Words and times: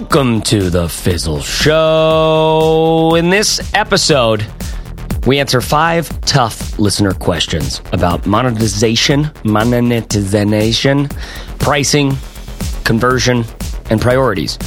Welcome 0.00 0.40
to 0.44 0.70
the 0.70 0.88
Fizzle 0.88 1.42
Show. 1.42 3.14
In 3.16 3.28
this 3.28 3.60
episode, 3.74 4.46
we 5.26 5.38
answer 5.38 5.60
five 5.60 6.08
tough 6.22 6.78
listener 6.78 7.12
questions 7.12 7.82
about 7.92 8.26
monetization, 8.26 9.30
monetization, 9.44 11.08
pricing, 11.58 12.16
conversion, 12.84 13.44
and 13.90 14.00
priorities, 14.00 14.58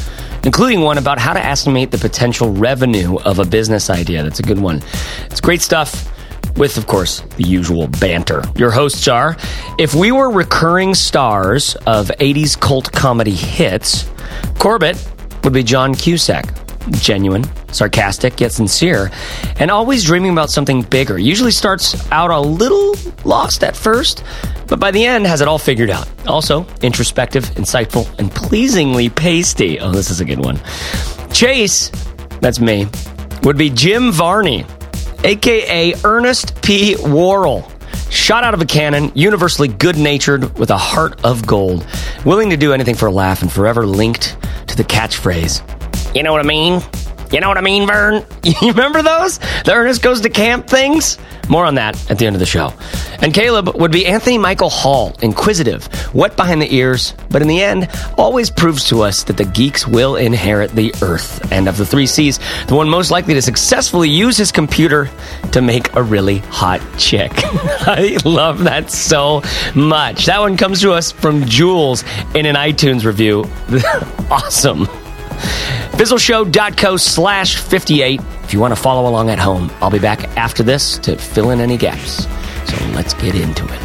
including 0.43 0.81
one 0.81 0.99
about 0.99 1.17
how 1.17 1.33
to 1.33 1.43
estimate 1.43 1.89
the 1.89 1.97
potential 1.97 2.53
revenue 2.53 3.17
of 3.21 3.39
a 3.39 3.43
business 3.43 3.89
idea. 3.89 4.21
That's 4.21 4.39
a 4.39 4.43
good 4.43 4.59
one. 4.59 4.83
It's 5.25 5.41
great 5.41 5.61
stuff 5.61 6.11
with, 6.57 6.77
of 6.77 6.85
course, 6.85 7.21
the 7.37 7.43
usual 7.43 7.87
banter. 7.87 8.43
Your 8.55 8.69
hosts 8.69 9.07
are 9.07 9.35
if 9.79 9.95
we 9.95 10.11
were 10.11 10.29
recurring 10.29 10.93
stars 10.93 11.75
of 11.87 12.09
80s 12.19 12.57
cult 12.57 12.91
comedy 12.91 13.33
hits, 13.33 14.07
Corbett 14.59 15.12
would 15.43 15.53
be 15.53 15.63
John 15.63 15.93
Cusack. 15.93 16.45
Genuine, 16.91 17.45
sarcastic, 17.71 18.41
yet 18.41 18.51
sincere, 18.51 19.09
and 19.57 19.71
always 19.71 20.03
dreaming 20.03 20.31
about 20.31 20.49
something 20.49 20.81
bigger. 20.81 21.17
Usually 21.17 21.51
starts 21.51 22.11
out 22.11 22.29
a 22.29 22.39
little 22.39 22.95
lost 23.23 23.63
at 23.63 23.77
first, 23.77 24.21
but 24.67 24.81
by 24.81 24.91
the 24.91 25.05
end 25.05 25.25
has 25.25 25.39
it 25.39 25.47
all 25.47 25.57
figured 25.57 25.89
out. 25.89 26.09
Also, 26.27 26.65
introspective, 26.81 27.45
insightful, 27.51 28.07
and 28.19 28.29
pleasingly 28.29 29.07
pasty. 29.07 29.79
Oh, 29.79 29.91
this 29.91 30.09
is 30.09 30.19
a 30.19 30.25
good 30.25 30.43
one. 30.43 30.59
Chase, 31.31 31.89
that's 32.41 32.59
me, 32.59 32.85
would 33.43 33.57
be 33.57 33.69
Jim 33.69 34.11
Varney, 34.11 34.65
aka 35.23 35.93
Ernest 36.03 36.61
P. 36.61 36.97
Worrell. 36.97 37.71
Shot 38.09 38.43
out 38.43 38.53
of 38.53 38.61
a 38.61 38.65
cannon, 38.65 39.09
universally 39.15 39.69
good 39.69 39.97
natured, 39.97 40.57
with 40.59 40.69
a 40.69 40.77
heart 40.77 41.23
of 41.23 41.47
gold, 41.47 41.87
willing 42.25 42.49
to 42.49 42.57
do 42.57 42.73
anything 42.73 42.95
for 42.95 43.05
a 43.05 43.11
laugh, 43.11 43.41
and 43.41 43.49
forever 43.49 43.87
linked 43.87 44.35
to 44.73 44.77
the 44.77 44.89
catchphrase. 44.89 45.61
You 46.15 46.23
know 46.23 46.31
what 46.31 46.43
I 46.43 46.47
mean? 46.47 46.81
You 47.33 47.39
know 47.39 47.47
what 47.47 47.57
I 47.57 47.61
mean, 47.61 47.87
Vern? 47.87 48.23
You 48.43 48.69
remember 48.69 49.01
those? 49.01 49.39
The 49.65 49.73
Ernest 49.73 50.03
Goes 50.03 50.21
to 50.21 50.29
Camp 50.29 50.67
things? 50.67 51.17
More 51.49 51.65
on 51.65 51.75
that 51.75 52.11
at 52.11 52.19
the 52.19 52.27
end 52.27 52.35
of 52.35 52.39
the 52.39 52.45
show. 52.45 52.71
And 53.21 53.33
Caleb 53.33 53.75
would 53.75 53.91
be 53.91 54.05
Anthony 54.05 54.37
Michael 54.37 54.69
Hall, 54.69 55.15
inquisitive, 55.21 55.89
wet 56.13 56.37
behind 56.37 56.61
the 56.61 56.71
ears, 56.73 57.15
but 57.31 57.41
in 57.41 57.47
the 57.47 57.61
end, 57.61 57.89
always 58.17 58.51
proves 58.51 58.87
to 58.89 59.01
us 59.01 59.23
that 59.23 59.37
the 59.37 59.45
geeks 59.45 59.87
will 59.87 60.15
inherit 60.15 60.71
the 60.71 60.93
earth. 61.01 61.51
And 61.51 61.67
of 61.67 61.77
the 61.77 61.85
three 61.85 62.05
C's, 62.05 62.39
the 62.67 62.75
one 62.75 62.87
most 62.87 63.09
likely 63.09 63.33
to 63.33 63.41
successfully 63.41 64.09
use 64.09 64.37
his 64.37 64.51
computer 64.51 65.09
to 65.53 65.61
make 65.61 65.95
a 65.95 66.03
really 66.03 66.37
hot 66.37 66.81
chick. 66.99 67.31
I 67.35 68.19
love 68.25 68.65
that 68.65 68.91
so 68.91 69.41
much. 69.73 70.27
That 70.27 70.39
one 70.39 70.55
comes 70.55 70.81
to 70.81 70.91
us 70.91 71.11
from 71.11 71.45
Jules 71.45 72.03
in 72.35 72.45
an 72.45 72.55
iTunes 72.55 73.03
review. 73.03 73.45
awesome 74.29 74.87
fizzleshow.co 75.93 76.97
slash 76.97 77.57
58 77.57 78.19
if 78.43 78.53
you 78.53 78.59
want 78.59 78.75
to 78.75 78.79
follow 78.81 79.09
along 79.09 79.29
at 79.29 79.39
home. 79.39 79.71
I'll 79.79 79.91
be 79.91 79.99
back 79.99 80.23
after 80.37 80.63
this 80.63 80.97
to 80.99 81.15
fill 81.15 81.51
in 81.51 81.59
any 81.61 81.77
gaps. 81.77 82.25
So 82.69 82.85
let's 82.93 83.13
get 83.13 83.35
into 83.35 83.63
it. 83.65 83.79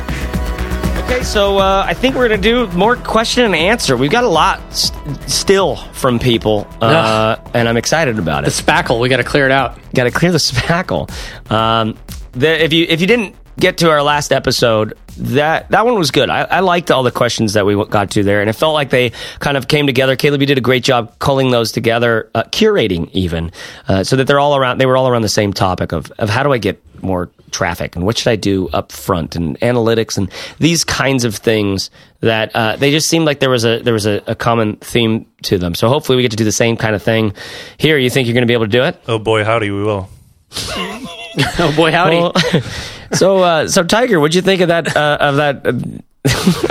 Okay, 1.05 1.23
so 1.23 1.59
uh, 1.59 1.85
I 1.87 1.95
think 1.95 2.17
we're 2.17 2.29
going 2.29 2.41
to 2.41 2.49
do 2.49 2.67
more 2.77 2.95
question 2.95 3.45
and 3.45 3.55
answer. 3.55 3.97
We've 3.97 4.11
got 4.11 4.25
a 4.25 4.29
lot 4.29 4.61
st- 4.75 5.31
still 5.31 5.77
from 5.95 6.19
people, 6.19 6.67
uh, 6.83 7.37
and 7.55 7.67
I'm 7.67 7.79
excited 7.79 8.19
about 8.19 8.45
it. 8.45 8.53
The 8.53 8.63
spackle, 8.63 9.01
we 9.01 9.09
got 9.09 9.17
to 9.17 9.25
clear 9.25 9.47
it 9.47 9.53
out. 9.53 9.79
Got 9.95 10.05
to 10.05 10.11
clear 10.11 10.33
the 10.33 10.39
spackle. 10.39 11.11
Um, 11.51 11.97
the, 12.33 12.63
if 12.63 12.75
you 12.75 12.85
if 12.89 13.01
you 13.01 13.07
didn't 13.07 13.35
get 13.59 13.79
to 13.79 13.91
our 13.91 14.03
last 14.03 14.33
episode, 14.33 14.97
that 15.19 15.71
that 15.71 15.85
one 15.85 15.99
was 15.99 16.11
good. 16.11 16.31
I, 16.31 16.43
I 16.43 16.61
liked 16.61 16.91
all 16.91 17.03
the 17.03 17.11
questions 17.11 17.55
that 17.55 17.67
we 17.67 17.75
got 17.87 18.13
to 18.13 18.23
there, 18.23 18.41
and 18.41 18.49
it 18.49 18.55
felt 18.55 18.75
like 18.75 18.91
they 18.91 19.13
kind 19.41 19.57
of 19.57 19.69
came 19.69 19.87
together. 19.87 20.17
Caleb, 20.17 20.41
you 20.41 20.47
did 20.47 20.59
a 20.59 20.63
great 20.63 20.85
job 20.85 21.19
culling 21.19 21.51
those 21.51 21.73
together, 21.73 22.31
uh, 22.35 22.45
curating 22.45 23.11
even, 23.13 23.51
uh, 23.89 24.05
so 24.05 24.17
that 24.17 24.27
they're 24.27 24.41
all 24.41 24.57
around. 24.57 24.79
They 24.79 24.87
were 24.87 24.97
all 24.97 25.09
around 25.09 25.23
the 25.23 25.29
same 25.29 25.53
topic 25.53 25.93
of 25.93 26.11
of 26.19 26.31
how 26.31 26.43
do 26.43 26.53
I 26.53 26.59
get 26.59 26.83
more 27.03 27.31
traffic 27.51 27.97
and 27.97 28.05
what 28.05 28.19
should 28.19 28.29
I 28.29 28.37
do 28.37 28.69
up 28.71 28.93
front 28.93 29.37
and 29.37 29.59
analytics 29.61 30.19
and 30.19 30.31
these 30.59 30.85
kinds 30.85 31.25
of 31.25 31.35
things 31.37 31.91
that 32.21 32.55
uh, 32.55 32.77
they 32.77 32.91
just 32.91 33.09
seemed 33.09 33.25
like 33.25 33.41
there 33.41 33.51
was 33.51 33.65
a 33.65 33.81
there 33.81 33.95
was 33.95 34.07
a, 34.07 34.23
a 34.27 34.35
common 34.35 34.77
theme 34.77 35.27
to 35.43 35.59
them. 35.59 35.75
So 35.75 35.89
hopefully 35.89 36.17
we 36.17 36.23
get 36.23 36.33
to 36.33 36.37
do 36.37 36.45
the 36.45 36.53
same 36.53 36.77
kind 36.77 36.95
of 36.95 37.03
thing 37.03 37.35
here. 37.79 37.97
You 37.97 38.11
think 38.11 38.27
you're 38.27 38.35
going 38.35 38.43
to 38.43 38.49
be 38.49 38.55
able 38.55 38.67
to 38.67 38.71
do 38.71 38.85
it? 38.85 39.01
Oh 39.07 39.19
boy, 39.19 39.45
howdy, 39.45 39.71
we 39.71 39.83
will. 39.83 40.09
Oh 41.61 41.73
boy, 41.77 41.93
howdy. 41.93 42.17
Well, 42.17 42.33
so, 43.13 43.39
uh, 43.39 43.69
so 43.69 43.85
Tiger, 43.85 44.19
what'd 44.19 44.35
you 44.35 44.43
think 44.43 44.61
of 44.61 44.69
that? 44.69 44.97
Uh, 44.97 45.19
of 45.21 45.37
that? 45.37 45.67
Uh, 45.67 45.73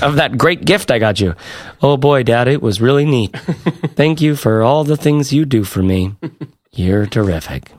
of 0.05 0.15
that 0.17 0.37
great 0.37 0.65
gift 0.65 0.91
I 0.91 0.99
got 0.99 1.19
you. 1.21 1.35
Oh 1.81 1.95
boy, 1.95 2.23
Dad, 2.23 2.47
it 2.49 2.61
was 2.61 2.81
really 2.81 3.05
neat. 3.05 3.31
Thank 3.95 4.19
you 4.19 4.35
for 4.35 4.61
all 4.61 4.83
the 4.83 4.97
things 4.97 5.31
you 5.31 5.45
do 5.45 5.63
for 5.63 5.81
me. 5.81 6.15
You're 6.73 7.05
terrific. 7.05 7.71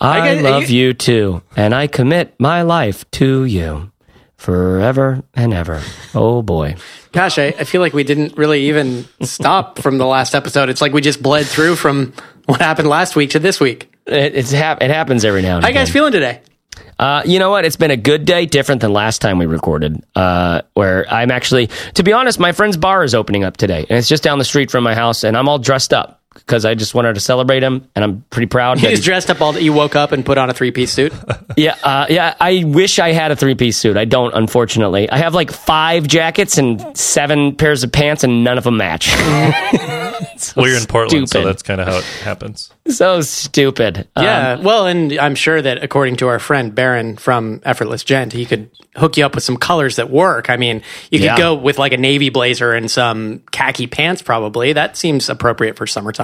I, 0.00 0.20
I 0.20 0.34
get- 0.34 0.44
love 0.44 0.70
you 0.70 0.92
too, 0.94 1.42
and 1.56 1.74
I 1.74 1.88
commit 1.88 2.34
my 2.38 2.62
life 2.62 3.08
to 3.12 3.44
you 3.44 3.90
forever 4.36 5.22
and 5.34 5.52
ever. 5.52 5.82
Oh 6.14 6.42
boy. 6.42 6.76
Gosh, 7.12 7.38
I, 7.38 7.46
I 7.46 7.64
feel 7.64 7.80
like 7.80 7.92
we 7.92 8.04
didn't 8.04 8.36
really 8.36 8.68
even 8.68 9.06
stop 9.22 9.78
from 9.80 9.98
the 9.98 10.06
last 10.06 10.34
episode. 10.34 10.68
It's 10.68 10.80
like 10.80 10.92
we 10.92 11.00
just 11.00 11.22
bled 11.22 11.46
through 11.46 11.76
from 11.76 12.12
what 12.46 12.60
happened 12.60 12.88
last 12.88 13.16
week 13.16 13.30
to 13.30 13.38
this 13.40 13.58
week. 13.58 13.90
It, 14.06 14.34
it's 14.36 14.50
hap- 14.52 14.82
it 14.82 14.90
happens 14.90 15.24
every 15.24 15.42
now 15.42 15.56
and 15.56 15.64
How 15.64 15.68
you 15.68 15.72
again. 15.72 15.84
guys 15.86 15.92
feeling 15.92 16.12
today? 16.12 16.40
Uh, 16.98 17.22
you 17.24 17.38
know 17.38 17.50
what? 17.50 17.64
It's 17.64 17.76
been 17.76 17.90
a 17.90 17.96
good 17.96 18.24
day, 18.24 18.46
different 18.46 18.80
than 18.80 18.92
last 18.92 19.20
time 19.20 19.38
we 19.38 19.46
recorded. 19.46 20.02
Uh, 20.14 20.62
where 20.74 21.08
I'm 21.12 21.30
actually, 21.30 21.68
to 21.94 22.02
be 22.02 22.12
honest, 22.12 22.38
my 22.38 22.52
friend's 22.52 22.76
bar 22.76 23.02
is 23.04 23.14
opening 23.14 23.44
up 23.44 23.56
today, 23.56 23.86
and 23.88 23.98
it's 23.98 24.08
just 24.08 24.22
down 24.22 24.38
the 24.38 24.44
street 24.44 24.70
from 24.70 24.84
my 24.84 24.94
house, 24.94 25.24
and 25.24 25.36
I'm 25.36 25.48
all 25.48 25.58
dressed 25.58 25.92
up 25.92 26.20
because 26.34 26.64
I 26.64 26.74
just 26.74 26.94
wanted 26.94 27.14
to 27.14 27.20
celebrate 27.20 27.62
him, 27.62 27.88
and 27.94 28.04
I'm 28.04 28.24
pretty 28.30 28.46
proud. 28.46 28.78
that 28.78 28.82
You 28.82 28.88
he- 28.90 28.94
just 28.96 29.04
dressed 29.06 29.30
up 29.30 29.40
all 29.40 29.52
that 29.52 29.62
you 29.62 29.72
woke 29.72 29.96
up 29.96 30.12
and 30.12 30.24
put 30.26 30.36
on 30.38 30.50
a 30.50 30.54
three 30.54 30.70
piece 30.70 30.92
suit. 30.92 31.12
yeah, 31.56 31.76
uh, 31.82 32.06
yeah. 32.10 32.34
I 32.40 32.64
wish 32.66 32.98
I 32.98 33.12
had 33.12 33.30
a 33.30 33.36
three 33.36 33.54
piece 33.54 33.76
suit. 33.78 33.96
I 33.96 34.04
don't, 34.04 34.34
unfortunately. 34.34 35.08
I 35.10 35.18
have 35.18 35.34
like 35.34 35.50
five 35.52 36.06
jackets 36.06 36.58
and 36.58 36.96
seven 36.96 37.56
pairs 37.56 37.82
of 37.84 37.92
pants, 37.92 38.24
and 38.24 38.44
none 38.44 38.58
of 38.58 38.64
them 38.64 38.76
match. 38.76 39.08
So 40.36 40.54
Well, 40.60 40.68
you're 40.70 40.78
in 40.80 40.86
Portland, 40.86 41.28
so 41.28 41.44
that's 41.44 41.62
kind 41.62 41.80
of 41.80 41.86
how 41.86 41.96
it 41.98 42.04
happens. 42.22 42.70
so 42.88 43.20
stupid. 43.20 44.08
Um, 44.16 44.24
Yeah. 44.24 44.56
well, 44.56 44.86
and 44.86 45.12
I'm 45.18 45.34
sure 45.36 45.60
that 45.62 45.82
according 45.82 46.16
to 46.16 46.28
our 46.28 46.38
friend 46.38 46.74
Barron 46.74 47.16
from 47.16 47.60
Effortless 47.64 48.02
Gent, 48.04 48.32
he 48.32 48.44
could 48.44 48.68
hook 48.96 49.16
you 49.16 49.24
up 49.24 49.34
with 49.34 49.44
some 49.44 49.56
colors 49.56 49.96
that 49.96 50.10
work. 50.10 50.50
I 50.50 50.56
mean, 50.56 50.82
you 51.10 51.18
could 51.18 51.24
Yeah. 51.26 51.38
go 51.38 51.54
with 51.54 51.78
like 51.78 51.92
a 51.92 51.96
navy 51.96 52.30
blazer 52.30 52.72
and 52.72 52.90
some 52.90 53.42
khaki 53.52 53.86
pants, 53.86 54.22
probably. 54.22 54.72
That 54.72 54.96
seems 54.96 55.28
appropriate 55.28 55.76
for 55.76 55.86
summertime. 55.86 56.23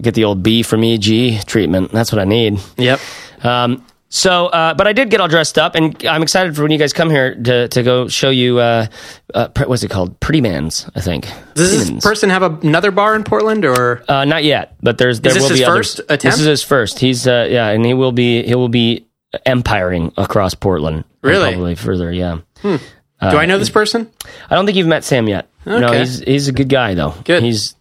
Get 0.00 0.14
the 0.14 0.24
old 0.24 0.42
B 0.42 0.62
from 0.62 0.82
EG 0.84 1.44
treatment. 1.46 1.92
That's 1.92 2.12
what 2.12 2.20
I 2.20 2.24
need. 2.24 2.60
Yep. 2.76 3.00
Um, 3.42 3.84
so, 4.12 4.46
uh, 4.46 4.74
but 4.74 4.88
I 4.88 4.92
did 4.92 5.08
get 5.08 5.20
all 5.20 5.28
dressed 5.28 5.56
up, 5.56 5.76
and 5.76 6.04
I'm 6.04 6.22
excited 6.22 6.56
for 6.56 6.62
when 6.62 6.72
you 6.72 6.78
guys 6.78 6.92
come 6.92 7.10
here 7.10 7.32
to, 7.34 7.68
to 7.68 7.82
go 7.84 8.08
show 8.08 8.30
you. 8.30 8.58
Uh, 8.58 8.86
uh, 9.32 9.48
what's 9.66 9.84
it 9.84 9.90
called? 9.90 10.18
Pretty 10.18 10.40
Man's, 10.40 10.90
I 10.96 11.00
think. 11.00 11.28
Does 11.54 11.70
this 11.70 11.88
Man's. 11.90 12.02
person 12.04 12.28
have 12.30 12.42
another 12.64 12.90
bar 12.90 13.14
in 13.14 13.22
Portland 13.22 13.64
or? 13.64 14.02
Uh, 14.08 14.24
not 14.24 14.42
yet, 14.42 14.74
but 14.82 14.98
there's 14.98 15.20
there 15.20 15.32
this 15.32 15.44
will 15.44 15.50
his 15.50 15.60
be 15.60 15.64
first 15.64 16.00
others. 16.00 16.06
attempt? 16.10 16.22
This 16.24 16.40
is 16.40 16.46
his 16.46 16.62
first. 16.64 16.98
He's 16.98 17.28
uh, 17.28 17.46
yeah, 17.48 17.68
and 17.68 17.86
he 17.86 17.94
will 17.94 18.10
be 18.10 18.42
he 18.42 18.56
will 18.56 18.68
be 18.68 19.06
empiring 19.46 20.12
across 20.16 20.54
Portland. 20.54 21.04
Really? 21.22 21.52
probably 21.52 21.76
further. 21.76 22.10
Yeah. 22.10 22.38
Do 22.64 22.78
I 23.20 23.46
know 23.46 23.58
this 23.58 23.70
person? 23.70 24.10
I 24.48 24.56
don't 24.56 24.66
think 24.66 24.76
you've 24.76 24.88
met 24.88 25.04
Sam 25.04 25.28
yet. 25.28 25.48
No, 25.64 25.92
he's 25.92 26.18
he's 26.18 26.48
a 26.48 26.52
good 26.52 26.68
guy 26.68 26.94
though. 26.94 27.14
Good. 27.24 27.42
He's 27.44 27.76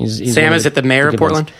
he's, 0.00 0.18
he's 0.18 0.34
Sam 0.34 0.52
is 0.52 0.66
it 0.66 0.74
the 0.74 0.82
mayor 0.82 1.08
of. 1.08 1.16
Portland? 1.16 1.52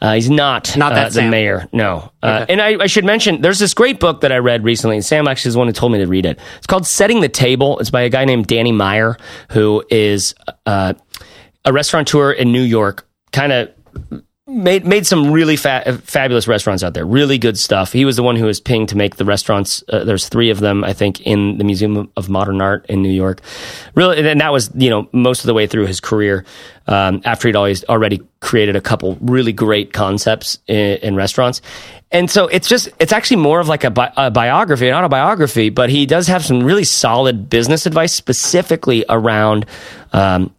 Uh, 0.00 0.14
he's 0.14 0.30
not. 0.30 0.76
Not 0.76 0.94
that 0.94 1.08
uh, 1.08 1.10
the 1.10 1.28
mayor. 1.28 1.68
No. 1.72 2.12
Uh, 2.22 2.40
Okay. 2.42 2.52
and 2.52 2.62
I, 2.62 2.84
I 2.84 2.86
should 2.86 3.04
mention, 3.04 3.40
there's 3.40 3.58
this 3.58 3.74
great 3.74 3.98
book 3.98 4.20
that 4.20 4.30
I 4.30 4.36
read 4.38 4.62
recently, 4.62 4.94
and 4.94 5.04
Sam 5.04 5.26
actually 5.26 5.48
is 5.48 5.54
the 5.54 5.58
one 5.58 5.66
who 5.66 5.72
told 5.72 5.90
me 5.90 5.98
to 5.98 6.06
read 6.06 6.24
it. 6.24 6.38
It's 6.58 6.68
called 6.68 6.86
Setting 6.86 7.20
the 7.20 7.28
Table. 7.28 7.80
It's 7.80 7.90
by 7.90 8.02
a 8.02 8.08
guy 8.08 8.24
named 8.24 8.46
Danny 8.46 8.70
Meyer, 8.70 9.16
who 9.50 9.84
is 9.90 10.36
uh, 10.66 10.94
a 11.64 11.72
restaurateur 11.72 12.30
in 12.30 12.52
New 12.52 12.62
York. 12.62 13.08
Kind 13.32 13.50
of 13.52 13.70
made 14.48 14.86
made 14.86 15.06
some 15.06 15.30
really 15.30 15.56
fa- 15.56 16.00
fabulous 16.04 16.48
restaurants 16.48 16.82
out 16.82 16.94
there. 16.94 17.04
Really 17.04 17.38
good 17.38 17.58
stuff. 17.58 17.92
He 17.92 18.04
was 18.04 18.16
the 18.16 18.22
one 18.22 18.36
who 18.36 18.46
was 18.46 18.60
paying 18.60 18.86
to 18.86 18.96
make 18.96 19.16
the 19.16 19.24
restaurants. 19.24 19.84
Uh, 19.88 20.04
there's 20.04 20.28
three 20.28 20.50
of 20.50 20.60
them, 20.60 20.84
I 20.84 20.94
think, 20.94 21.20
in 21.20 21.58
the 21.58 21.64
Museum 21.64 22.10
of 22.16 22.28
Modern 22.28 22.60
Art 22.60 22.86
in 22.88 23.02
New 23.02 23.12
York. 23.12 23.40
Really, 23.94 24.28
and 24.28 24.40
that 24.40 24.52
was 24.52 24.70
you 24.74 24.90
know 24.90 25.08
most 25.12 25.40
of 25.40 25.46
the 25.46 25.54
way 25.54 25.66
through 25.66 25.86
his 25.86 26.00
career. 26.00 26.44
Um, 26.86 27.20
after 27.26 27.48
he'd 27.48 27.56
always 27.56 27.84
already 27.84 28.22
created 28.40 28.74
a 28.74 28.80
couple 28.80 29.18
really 29.20 29.52
great 29.52 29.92
concepts 29.92 30.58
in, 30.66 30.96
in 30.98 31.16
restaurants. 31.16 31.60
And 32.10 32.30
so 32.30 32.46
it's 32.46 32.66
just, 32.66 32.88
it's 32.98 33.12
actually 33.12 33.42
more 33.42 33.60
of 33.60 33.68
like 33.68 33.84
a, 33.84 33.90
bi- 33.90 34.10
a 34.16 34.30
biography, 34.30 34.88
an 34.88 34.94
autobiography, 34.94 35.68
but 35.68 35.90
he 35.90 36.06
does 36.06 36.28
have 36.28 36.46
some 36.46 36.62
really 36.62 36.84
solid 36.84 37.50
business 37.50 37.84
advice 37.84 38.14
specifically 38.14 39.04
around, 39.06 39.66
um, 40.14 40.54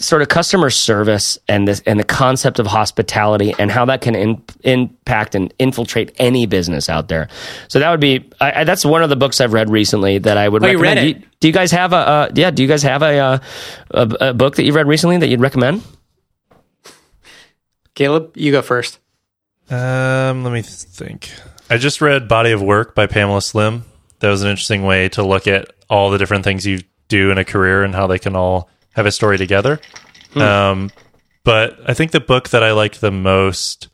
sort 0.00 0.22
of 0.22 0.28
customer 0.28 0.70
service 0.70 1.38
and 1.46 1.68
this 1.68 1.80
and 1.86 2.00
the 2.00 2.04
concept 2.04 2.58
of 2.58 2.66
hospitality 2.66 3.54
and 3.58 3.70
how 3.70 3.84
that 3.84 4.00
can 4.00 4.14
in, 4.14 4.42
impact 4.64 5.34
and 5.34 5.52
infiltrate 5.58 6.12
any 6.18 6.46
business 6.46 6.88
out 6.88 7.08
there. 7.08 7.28
So 7.68 7.78
that 7.78 7.90
would 7.90 8.00
be 8.00 8.28
I, 8.40 8.60
I, 8.60 8.64
that's 8.64 8.84
one 8.84 9.02
of 9.02 9.10
the 9.10 9.16
books 9.16 9.40
I've 9.40 9.52
read 9.52 9.70
recently 9.70 10.18
that 10.18 10.36
I 10.36 10.48
would 10.48 10.64
Oh, 10.64 10.66
you 10.66 10.78
recommend. 10.78 10.96
read 11.06 11.14
Do, 11.14 11.20
you, 11.20 11.26
do 11.40 11.48
you 11.48 11.52
guys 11.54 11.70
have 11.72 11.92
a 11.92 11.96
uh, 11.96 12.30
yeah? 12.34 12.50
Do 12.50 12.62
you 12.62 12.68
guys 12.68 12.82
have 12.82 13.02
a, 13.02 13.18
uh, 13.18 13.38
a 13.92 14.16
a 14.30 14.34
book 14.34 14.56
that 14.56 14.64
you 14.64 14.72
read 14.72 14.86
recently 14.88 15.18
that 15.18 15.28
you'd 15.28 15.40
recommend? 15.40 15.82
Caleb, 17.94 18.36
you 18.36 18.52
go 18.52 18.62
first. 18.62 18.98
Um, 19.68 20.42
let 20.44 20.52
me 20.52 20.62
think. 20.62 21.30
I 21.68 21.76
just 21.76 22.00
read 22.00 22.28
Body 22.28 22.52
of 22.52 22.62
Work 22.62 22.94
by 22.94 23.06
Pamela 23.06 23.42
Slim. 23.42 23.84
That 24.20 24.30
was 24.30 24.42
an 24.42 24.50
interesting 24.50 24.84
way 24.84 25.08
to 25.10 25.22
look 25.22 25.46
at 25.46 25.70
all 25.88 26.10
the 26.10 26.18
different 26.18 26.44
things 26.44 26.66
you 26.66 26.80
do 27.08 27.30
in 27.30 27.38
a 27.38 27.44
career 27.44 27.82
and 27.82 27.94
how 27.94 28.06
they 28.06 28.18
can 28.18 28.36
all 28.36 28.68
have 28.94 29.06
a 29.06 29.12
story 29.12 29.38
together. 29.38 29.80
Um, 30.34 30.90
but 31.44 31.78
I 31.86 31.94
think 31.94 32.12
the 32.12 32.20
book 32.20 32.50
that 32.50 32.62
I 32.62 32.72
liked 32.72 33.00
the 33.00 33.10
most 33.10 33.88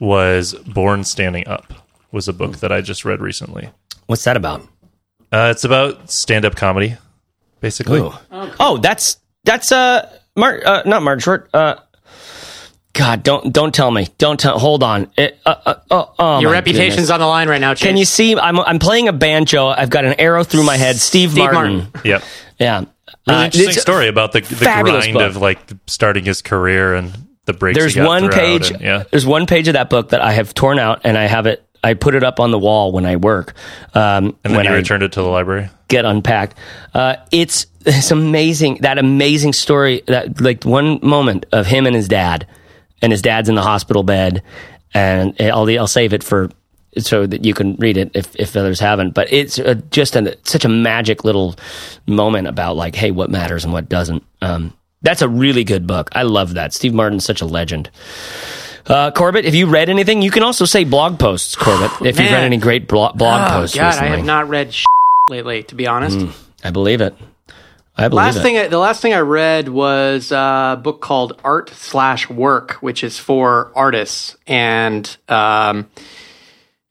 was 0.00 0.54
Born 0.54 1.04
Standing 1.04 1.46
Up. 1.46 1.72
Was 2.12 2.28
a 2.28 2.32
book 2.32 2.58
that 2.58 2.72
I 2.72 2.80
just 2.80 3.04
read 3.04 3.20
recently. 3.20 3.68
What's 4.06 4.24
that 4.24 4.36
about? 4.36 4.62
Uh, 5.32 5.48
it's 5.50 5.64
about 5.64 6.10
stand-up 6.10 6.54
comedy, 6.54 6.96
basically. 7.60 7.98
Ooh. 7.98 8.12
Oh, 8.30 8.78
that's 8.78 9.20
that's 9.44 9.72
uh, 9.72 10.08
Mar- 10.36 10.62
uh 10.64 10.82
not 10.86 11.02
Martin 11.02 11.20
Short. 11.20 11.50
Uh, 11.52 11.76
God, 12.94 13.22
don't 13.22 13.52
don't 13.52 13.74
tell 13.74 13.90
me. 13.90 14.08
Don't 14.16 14.40
tell. 14.40 14.58
Hold 14.58 14.82
on. 14.82 15.10
It, 15.18 15.38
uh, 15.44 15.56
uh, 15.66 15.74
oh, 15.90 16.14
oh 16.18 16.38
Your 16.40 16.52
reputation's 16.52 16.94
goodness. 16.94 17.10
on 17.10 17.20
the 17.20 17.26
line 17.26 17.48
right 17.48 17.60
now, 17.60 17.74
Chase. 17.74 17.86
Can 17.86 17.96
you 17.98 18.06
see? 18.06 18.34
I'm 18.34 18.58
I'm 18.60 18.78
playing 18.78 19.08
a 19.08 19.12
banjo. 19.12 19.66
I've 19.66 19.90
got 19.90 20.06
an 20.06 20.14
arrow 20.18 20.44
through 20.44 20.64
my 20.64 20.76
head. 20.78 20.96
Steve, 20.96 21.32
Steve 21.32 21.44
Martin. 21.52 21.76
Martin. 21.78 22.00
Yep. 22.04 22.22
Yeah. 22.58 22.84
Really 23.26 23.40
Uh, 23.40 23.44
interesting 23.46 23.72
story 23.80 24.08
about 24.08 24.32
the, 24.32 24.40
the 24.40 24.64
grind 24.64 25.14
book. 25.14 25.22
of 25.22 25.36
like 25.36 25.58
starting 25.86 26.24
his 26.24 26.42
career 26.42 26.94
and 26.94 27.12
the 27.44 27.52
breaks. 27.52 27.78
There's 27.78 27.94
he 27.94 28.00
got 28.00 28.06
one 28.06 28.30
page. 28.30 28.70
and- 28.70 28.80
yeah. 28.80 29.04
There's 29.10 29.26
one 29.26 29.46
page 29.46 29.68
of 29.68 29.74
that 29.74 29.90
book 29.90 30.08
that 30.10 30.20
I 30.20 30.32
have 30.32 30.54
torn 30.54 30.78
out, 30.78 31.02
and 31.04 31.16
I 31.16 31.26
have 31.26 31.46
it. 31.46 31.62
I 31.84 31.94
put 31.94 32.14
it 32.16 32.24
up 32.24 32.40
on 32.40 32.50
the 32.50 32.58
wall 32.58 32.90
when 32.90 33.06
I 33.06 33.16
work. 33.16 33.54
Um, 33.94 34.02
And 34.02 34.34
then 34.42 34.56
when 34.56 34.64
you 34.66 34.72
I 34.72 34.74
returned 34.74 35.04
it 35.04 35.12
to 35.12 35.22
the 35.22 35.28
library. 35.28 35.68
get 35.88 36.04
unpacked. 36.04 36.56
Uh, 36.94 37.16
it's 37.30 37.66
it's 37.84 38.10
amazing 38.10 38.78
that 38.80 38.98
amazing 38.98 39.52
story 39.52 40.02
that 40.08 40.40
like 40.40 40.64
one 40.64 40.98
moment 41.02 41.46
of 41.52 41.66
him 41.66 41.86
and 41.86 41.94
his 41.94 42.08
dad, 42.08 42.46
and 43.02 43.12
his 43.12 43.22
dad's 43.22 43.48
in 43.48 43.54
the 43.54 43.62
hospital 43.62 44.02
bed, 44.02 44.42
and 44.94 45.34
I'll 45.40 45.68
I'll 45.78 45.86
save 45.86 46.12
it 46.12 46.24
for 46.24 46.50
so 46.98 47.26
that 47.26 47.44
you 47.44 47.54
can 47.54 47.76
read 47.76 47.96
it 47.96 48.10
if 48.14 48.34
if 48.36 48.56
others 48.56 48.80
haven't. 48.80 49.14
But 49.14 49.32
it's 49.32 49.58
uh 49.58 49.80
just 49.90 50.16
a, 50.16 50.36
such 50.44 50.64
a 50.64 50.68
magic 50.68 51.24
little 51.24 51.56
moment 52.06 52.48
about 52.48 52.76
like, 52.76 52.94
hey, 52.94 53.10
what 53.10 53.30
matters 53.30 53.64
and 53.64 53.72
what 53.72 53.88
doesn't. 53.88 54.22
Um, 54.42 54.72
that's 55.02 55.22
a 55.22 55.28
really 55.28 55.64
good 55.64 55.86
book. 55.86 56.08
I 56.12 56.22
love 56.22 56.54
that. 56.54 56.72
Steve 56.72 56.94
Martin's 56.94 57.24
such 57.24 57.40
a 57.40 57.46
legend. 57.46 57.90
Uh, 58.86 59.10
Corbett, 59.10 59.44
have 59.44 59.54
you 59.54 59.66
read 59.66 59.88
anything? 59.88 60.22
You 60.22 60.30
can 60.30 60.42
also 60.42 60.64
say 60.64 60.84
blog 60.84 61.18
posts, 61.18 61.54
Corbett, 61.56 61.90
if 62.06 62.18
you've 62.20 62.30
read 62.30 62.44
any 62.44 62.56
great 62.56 62.88
blo- 62.88 63.12
blog 63.12 63.50
Oh 63.50 63.60
posts 63.60 63.76
God, 63.76 63.86
recently. 63.86 64.08
I 64.10 64.16
have 64.16 64.24
not 64.26 64.48
read 64.48 64.74
lately, 65.28 65.64
to 65.64 65.74
be 65.74 65.86
honest. 65.86 66.24
I 66.62 66.70
believe 66.70 67.00
it. 67.00 67.14
I 67.98 68.08
believe 68.08 68.24
Last 68.26 68.36
it. 68.36 68.42
thing, 68.42 68.70
the 68.70 68.78
last 68.78 69.00
thing 69.00 69.14
I 69.14 69.20
read 69.20 69.68
was 69.68 70.30
a 70.30 70.78
book 70.82 71.00
called 71.00 71.40
Art 71.42 71.70
Slash 71.70 72.28
Work, 72.28 72.72
which 72.74 73.02
is 73.02 73.18
for 73.18 73.72
artists 73.74 74.36
and 74.46 75.16
um, 75.28 75.88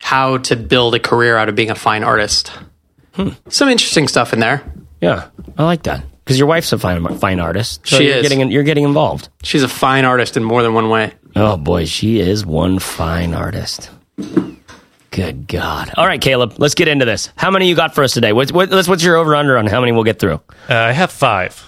how 0.06 0.38
to 0.38 0.54
build 0.54 0.94
a 0.94 1.00
career 1.00 1.36
out 1.36 1.48
of 1.48 1.56
being 1.56 1.68
a 1.68 1.74
fine 1.74 2.04
artist. 2.04 2.52
Hmm. 3.14 3.30
Some 3.48 3.68
interesting 3.68 4.06
stuff 4.06 4.32
in 4.32 4.38
there. 4.38 4.62
Yeah, 5.00 5.30
I 5.58 5.64
like 5.64 5.82
that 5.82 6.04
because 6.24 6.38
your 6.38 6.46
wife's 6.46 6.72
a 6.72 6.78
fine 6.78 7.18
fine 7.18 7.40
artist. 7.40 7.84
So 7.88 7.98
She 7.98 8.06
you're 8.06 8.18
is. 8.18 8.22
Getting, 8.22 8.48
you're 8.52 8.62
getting 8.62 8.84
involved. 8.84 9.30
She's 9.42 9.64
a 9.64 9.68
fine 9.68 10.04
artist 10.04 10.36
in 10.36 10.44
more 10.44 10.62
than 10.62 10.74
one 10.74 10.90
way. 10.90 11.12
Oh 11.34 11.56
boy, 11.56 11.86
she 11.86 12.20
is 12.20 12.46
one 12.46 12.78
fine 12.78 13.34
artist. 13.34 13.90
Good 15.10 15.48
God! 15.48 15.90
All 15.96 16.06
right, 16.06 16.20
Caleb, 16.20 16.54
let's 16.58 16.76
get 16.76 16.86
into 16.86 17.04
this. 17.04 17.30
How 17.34 17.50
many 17.50 17.68
you 17.68 17.74
got 17.74 17.96
for 17.96 18.04
us 18.04 18.12
today? 18.12 18.32
What's 18.32 18.52
what, 18.52 18.70
what's 18.70 19.02
your 19.02 19.16
over 19.16 19.34
under 19.34 19.58
on 19.58 19.66
how 19.66 19.80
many 19.80 19.90
we'll 19.90 20.04
get 20.04 20.20
through? 20.20 20.40
Uh, 20.70 20.74
I 20.74 20.92
have 20.92 21.10
five. 21.10 21.60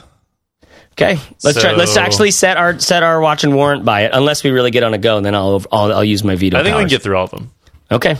Okay, 0.92 1.18
let's 1.42 1.60
try. 1.60 1.72
Let's 1.72 1.96
actually 1.96 2.30
set 2.30 2.56
our 2.56 2.78
set 2.78 3.02
our 3.02 3.20
watch 3.20 3.42
and 3.42 3.56
warrant 3.56 3.84
by 3.84 4.02
it. 4.02 4.12
Unless 4.14 4.44
we 4.44 4.50
really 4.50 4.70
get 4.70 4.84
on 4.84 4.94
a 4.94 4.98
go, 4.98 5.16
and 5.16 5.26
then 5.26 5.34
I'll 5.34 5.64
I'll, 5.72 5.92
I'll 5.92 6.04
use 6.04 6.22
my 6.22 6.36
veto. 6.36 6.56
I 6.56 6.62
think 6.62 6.76
we 6.76 6.82
can 6.82 6.88
get 6.88 7.02
through 7.02 7.16
all 7.16 7.24
of 7.24 7.30
them. 7.30 7.52
Okay, 7.90 8.16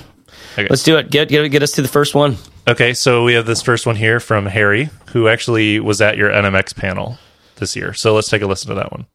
Okay. 0.55 0.67
let's 0.71 0.83
do 0.83 0.97
it. 0.97 1.11
Get, 1.11 1.29
get 1.29 1.49
get 1.51 1.63
us 1.63 1.73
to 1.73 1.83
the 1.83 1.89
first 1.89 2.15
one. 2.15 2.37
Okay, 2.67 2.95
so 2.95 3.25
we 3.25 3.35
have 3.35 3.47
this 3.47 3.63
first 3.63 3.87
one 3.87 3.97
here 3.97 4.21
from 4.21 4.47
Harry, 4.47 4.91
who 5.13 5.29
actually 5.29 5.81
was 5.81 6.01
at 6.01 6.17
your 6.17 6.31
NMX 6.31 6.75
panel 6.77 7.19
this 7.57 7.75
year. 7.77 7.93
So 7.95 8.15
let's 8.15 8.29
take 8.29 8.43
a 8.43 8.47
listen 8.47 8.69
to 8.69 8.75
that 8.75 8.91
one. 8.93 9.07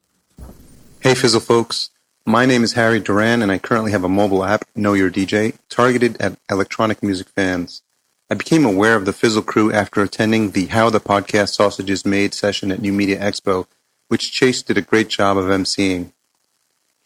Hey 1.00 1.14
Fizzle 1.14 1.40
folks, 1.40 1.90
my 2.26 2.46
name 2.46 2.64
is 2.64 2.72
Harry 2.72 2.98
Duran 3.00 3.42
and 3.42 3.52
I 3.52 3.58
currently 3.58 3.92
have 3.92 4.04
a 4.04 4.08
mobile 4.08 4.42
app, 4.44 4.64
Know 4.74 4.94
Your 4.94 5.10
DJ, 5.10 5.54
targeted 5.68 6.16
at 6.20 6.38
electronic 6.50 7.02
music 7.02 7.28
fans. 7.28 7.82
I 8.30 8.34
became 8.34 8.64
aware 8.64 8.96
of 8.96 9.04
the 9.04 9.12
Fizzle 9.12 9.42
crew 9.42 9.70
after 9.70 10.00
attending 10.02 10.52
the 10.52 10.66
How 10.66 10.88
the 10.88 11.00
Podcast 11.00 11.50
Sausage 11.54 11.90
is 11.90 12.06
Made 12.06 12.32
session 12.32 12.72
at 12.72 12.80
New 12.80 12.92
Media 12.92 13.20
Expo, 13.20 13.66
which 14.08 14.32
Chase 14.32 14.62
did 14.62 14.78
a 14.78 14.82
great 14.82 15.08
job 15.08 15.36
of 15.36 15.44
emceeing. 15.44 16.12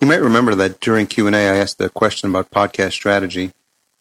You 0.00 0.06
might 0.06 0.22
remember 0.22 0.54
that 0.54 0.78
during 0.80 1.08
Q&A 1.08 1.32
I 1.32 1.56
asked 1.56 1.80
a 1.80 1.88
question 1.88 2.30
about 2.30 2.52
podcast 2.52 2.92
strategy, 2.92 3.50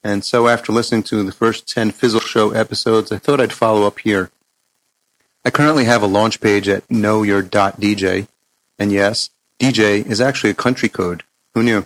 and 0.03 0.23
so 0.23 0.47
after 0.47 0.71
listening 0.71 1.01
to 1.03 1.23
the 1.23 1.31
first 1.31 1.67
10 1.67 1.89
Fizzle 1.89 2.19
Show 2.19 2.51
episodes, 2.51 3.11
I 3.11 3.17
thought 3.17 3.41
I'd 3.41 3.51
follow 3.51 3.87
up 3.87 3.99
here. 3.99 4.29
I 5.43 5.49
currently 5.49 5.85
have 5.85 6.03
a 6.03 6.07
launch 6.07 6.39
page 6.39 6.69
at 6.69 6.87
knowyour.dj, 6.87 8.27
and 8.77 8.91
yes, 8.91 9.31
DJ 9.59 10.05
is 10.05 10.21
actually 10.21 10.51
a 10.51 10.55
country 10.55 10.87
code. 10.87 11.23
Who 11.55 11.63
knew? 11.63 11.85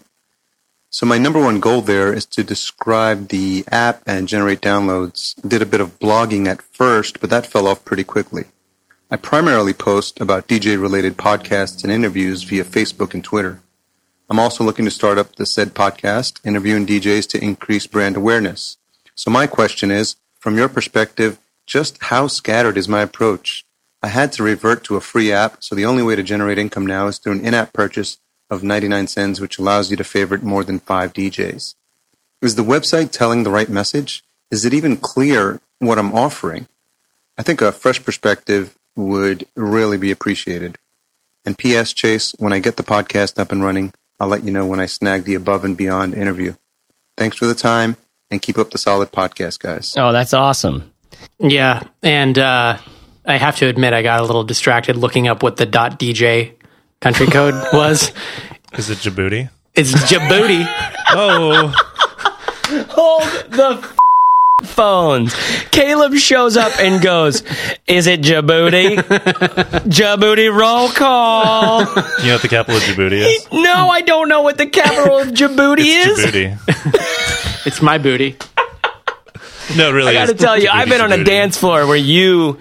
So 0.90 1.06
my 1.06 1.18
number 1.18 1.40
one 1.40 1.62
goal 1.62 1.80
there 1.80 2.12
is 2.12 2.26
to 2.28 2.44
describe 2.44 3.30
the 3.30 3.64
app 3.72 4.02
and 4.06 4.28
generate 4.28 4.60
downloads. 4.60 5.36
Did 5.48 5.62
a 5.62 5.66
bit 5.66 5.80
of 5.80 6.00
blogging 6.00 6.48
at 6.48 6.62
first, 6.62 7.22
but 7.22 7.30
that 7.30 7.48
fell 7.48 7.66
off 7.66 7.86
pretty 7.86 8.04
quickly. 8.04 8.44
I 9.10 9.16
primarily 9.16 9.72
post 9.72 10.20
about 10.20 10.50
DJ 10.50 10.80
related 10.80 11.16
podcasts 11.16 11.84
and 11.84 11.94
interviews 11.94 12.44
via 12.44 12.66
Facebook 12.66 13.14
and 13.14 13.24
Twitter. 13.24 13.61
I'm 14.32 14.40
also 14.40 14.64
looking 14.64 14.86
to 14.86 14.92
start 14.92 15.18
up 15.18 15.36
the 15.36 15.46
said 15.46 15.74
podcast, 15.74 16.40
interviewing 16.46 16.88
DJs 16.88 17.28
to 17.32 17.44
increase 17.44 17.86
brand 17.86 18.16
awareness. 18.16 18.78
So 19.14 19.30
my 19.30 19.46
question 19.46 19.92
is, 19.92 20.16
from 20.40 20.56
your 20.56 20.70
perspective, 20.70 21.38
just 21.68 22.02
how 22.04 22.28
scattered 22.28 22.78
is 22.78 22.88
my 22.88 23.02
approach? 23.02 23.66
I 24.02 24.08
had 24.08 24.32
to 24.32 24.44
revert 24.44 24.86
to 24.86 24.96
a 24.96 25.02
free 25.02 25.34
app, 25.34 25.62
so 25.62 25.76
the 25.76 25.84
only 25.84 26.02
way 26.02 26.16
to 26.16 26.24
generate 26.24 26.58
income 26.58 26.86
now 26.86 27.08
is 27.08 27.18
through 27.18 27.34
an 27.34 27.46
in-app 27.46 27.74
purchase 27.74 28.20
of 28.50 28.64
99 28.64 29.08
cents, 29.08 29.42
which 29.42 29.60
allows 29.60 29.92
you 29.92 29.98
to 29.98 30.04
favorite 30.06 30.44
more 30.44 30.64
than 30.64 30.80
five 30.80 31.12
DJs. 31.12 31.76
Is 32.42 32.56
the 32.56 32.64
website 32.64 33.12
telling 33.12 33.44
the 33.44 33.52
right 33.52 33.68
message? 33.68 34.24
Is 34.50 34.64
it 34.64 34.74
even 34.74 34.96
clear 34.96 35.60
what 35.80 36.00
I'm 36.00 36.14
offering? 36.14 36.70
I 37.38 37.44
think 37.44 37.62
a 37.62 37.74
fresh 37.74 38.02
perspective 38.02 38.78
would 38.96 39.46
really 39.58 39.98
be 39.98 40.10
appreciated. 40.10 40.78
And 41.44 41.58
P.S. 41.58 41.92
Chase, 41.92 42.34
when 42.40 42.54
I 42.54 42.60
get 42.60 42.78
the 42.78 42.84
podcast 42.84 43.38
up 43.38 43.52
and 43.52 43.62
running, 43.62 43.92
I'll 44.22 44.28
let 44.28 44.44
you 44.44 44.52
know 44.52 44.68
when 44.68 44.80
I 44.80 44.86
snag 44.86 45.24
the 45.24 45.34
above 45.34 45.66
and 45.66 45.76
beyond 45.76 46.14
interview. 46.14 46.54
Thanks 47.18 47.36
for 47.38 47.48
the 47.48 47.56
time 47.56 47.98
and 48.30 48.40
keep 48.40 48.56
up 48.60 48.70
the 48.70 48.78
solid 48.78 49.12
podcast, 49.12 49.58
guys. 49.58 49.96
Oh, 49.98 50.12
that's 50.12 50.32
awesome. 50.32 50.94
Yeah, 51.40 51.82
and 52.04 52.38
uh, 52.38 52.78
I 53.26 53.38
have 53.38 53.56
to 53.58 53.66
admit, 53.66 53.94
I 53.94 54.04
got 54.04 54.20
a 54.20 54.24
little 54.24 54.44
distracted 54.44 54.96
looking 54.96 55.28
up 55.28 55.42
what 55.42 55.58
the 55.58 55.66
.dj 55.66 56.54
country 57.00 57.26
code 57.26 57.56
was. 57.74 58.12
Is 58.74 58.92
it 58.92 59.00
Djibouti? 59.00 59.50
It's 59.74 59.92
Djibouti. 59.92 60.66
Oh, 61.10 61.74
Hold 62.92 63.52
the 63.52 63.80
f- 63.84 63.98
phones. 64.66 65.34
Caleb 65.72 66.16
shows 66.16 66.58
up 66.58 66.72
and 66.80 67.02
goes, 67.02 67.44
"Is 67.88 68.08
it 68.08 68.22
Djibouti? 68.22 68.96
Djibouti 69.86 70.54
roll 70.56 70.90
call." 70.90 71.80
you 71.82 72.28
know 72.28 72.34
what 72.34 72.42
the 72.42 72.48
capital 72.50 72.78
of 72.78 72.84
Djibouti 72.84 73.14
is? 73.24 73.48
No, 73.52 73.90
I 73.90 74.02
don't 74.02 74.30
know 74.30 74.42
what 74.42 74.58
the 74.58 74.68
capital 74.68 75.20
of 75.20 75.28
Djibouti 75.30 75.80
is. 75.86 76.20
Djibouti. 76.20 77.28
It's 77.66 77.80
my 77.82 78.00
booty. 78.00 78.36
No, 79.78 79.92
really 79.92 80.10
I 80.10 80.14
got 80.14 80.30
to 80.30 80.34
tell 80.34 80.58
you, 80.58 80.68
Djibouti, 80.68 80.74
I've 80.74 80.90
been 80.90 81.02
on 81.02 81.12
a 81.12 81.18
Djibouti. 81.18 81.26
dance 81.26 81.58
floor 81.58 81.86
where 81.86 81.96
you 81.96 82.58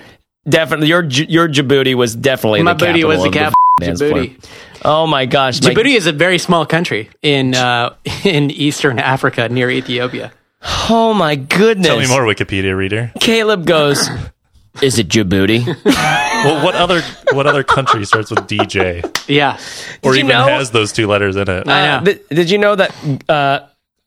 definitely 0.48 0.88
your 0.88 1.02
Dj- 1.02 1.30
your 1.30 1.48
Djibouti 1.48 1.94
was 1.94 2.14
definitely 2.14 2.62
My 2.62 2.74
the 2.74 2.78
booty 2.86 3.00
capital 3.00 3.08
was 3.08 3.22
the 3.22 3.28
of 3.28 3.32
capital. 3.32 3.60
the 3.78 3.86
dance 3.86 4.00
Djibouti. 4.02 4.44
Oh 4.84 5.06
my 5.06 5.24
gosh, 5.26 5.62
my- 5.62 5.70
Djibouti 5.72 5.96
is 5.96 6.06
a 6.06 6.12
very 6.12 6.38
small 6.38 6.66
country 6.66 7.08
in 7.22 7.54
uh, 7.54 7.94
in 8.24 8.50
eastern 8.50 8.98
Africa 8.98 9.48
near 9.48 9.70
Ethiopia. 9.70 10.32
Oh 10.62 11.14
my 11.14 11.36
goodness. 11.36 11.86
Tell 11.86 11.98
me 11.98 12.08
more, 12.08 12.22
Wikipedia 12.22 12.76
reader. 12.76 13.12
Caleb 13.20 13.64
goes, 13.66 14.08
"Is 14.82 14.98
it 14.98 15.08
Djibouti?" 15.08 15.64
Well, 16.40 16.64
what 16.64 16.74
other 16.74 17.02
what 17.32 17.46
other 17.46 17.62
country 17.62 18.02
starts 18.06 18.30
with 18.30 18.40
DJ 18.48 19.04
Yeah, 19.28 19.58
or 20.02 20.14
even 20.16 20.28
know- 20.28 20.46
has 20.48 20.70
those 20.70 20.90
two 20.90 21.06
letters 21.06 21.36
in 21.36 21.50
it? 21.50 21.68
I 21.68 21.96
Uh, 21.96 22.00
know. 22.00 22.04
th- 22.06 22.28
did 22.30 22.48
you 22.50 22.56
know 22.56 22.76
that? 22.76 22.94
Uh, 23.28 23.60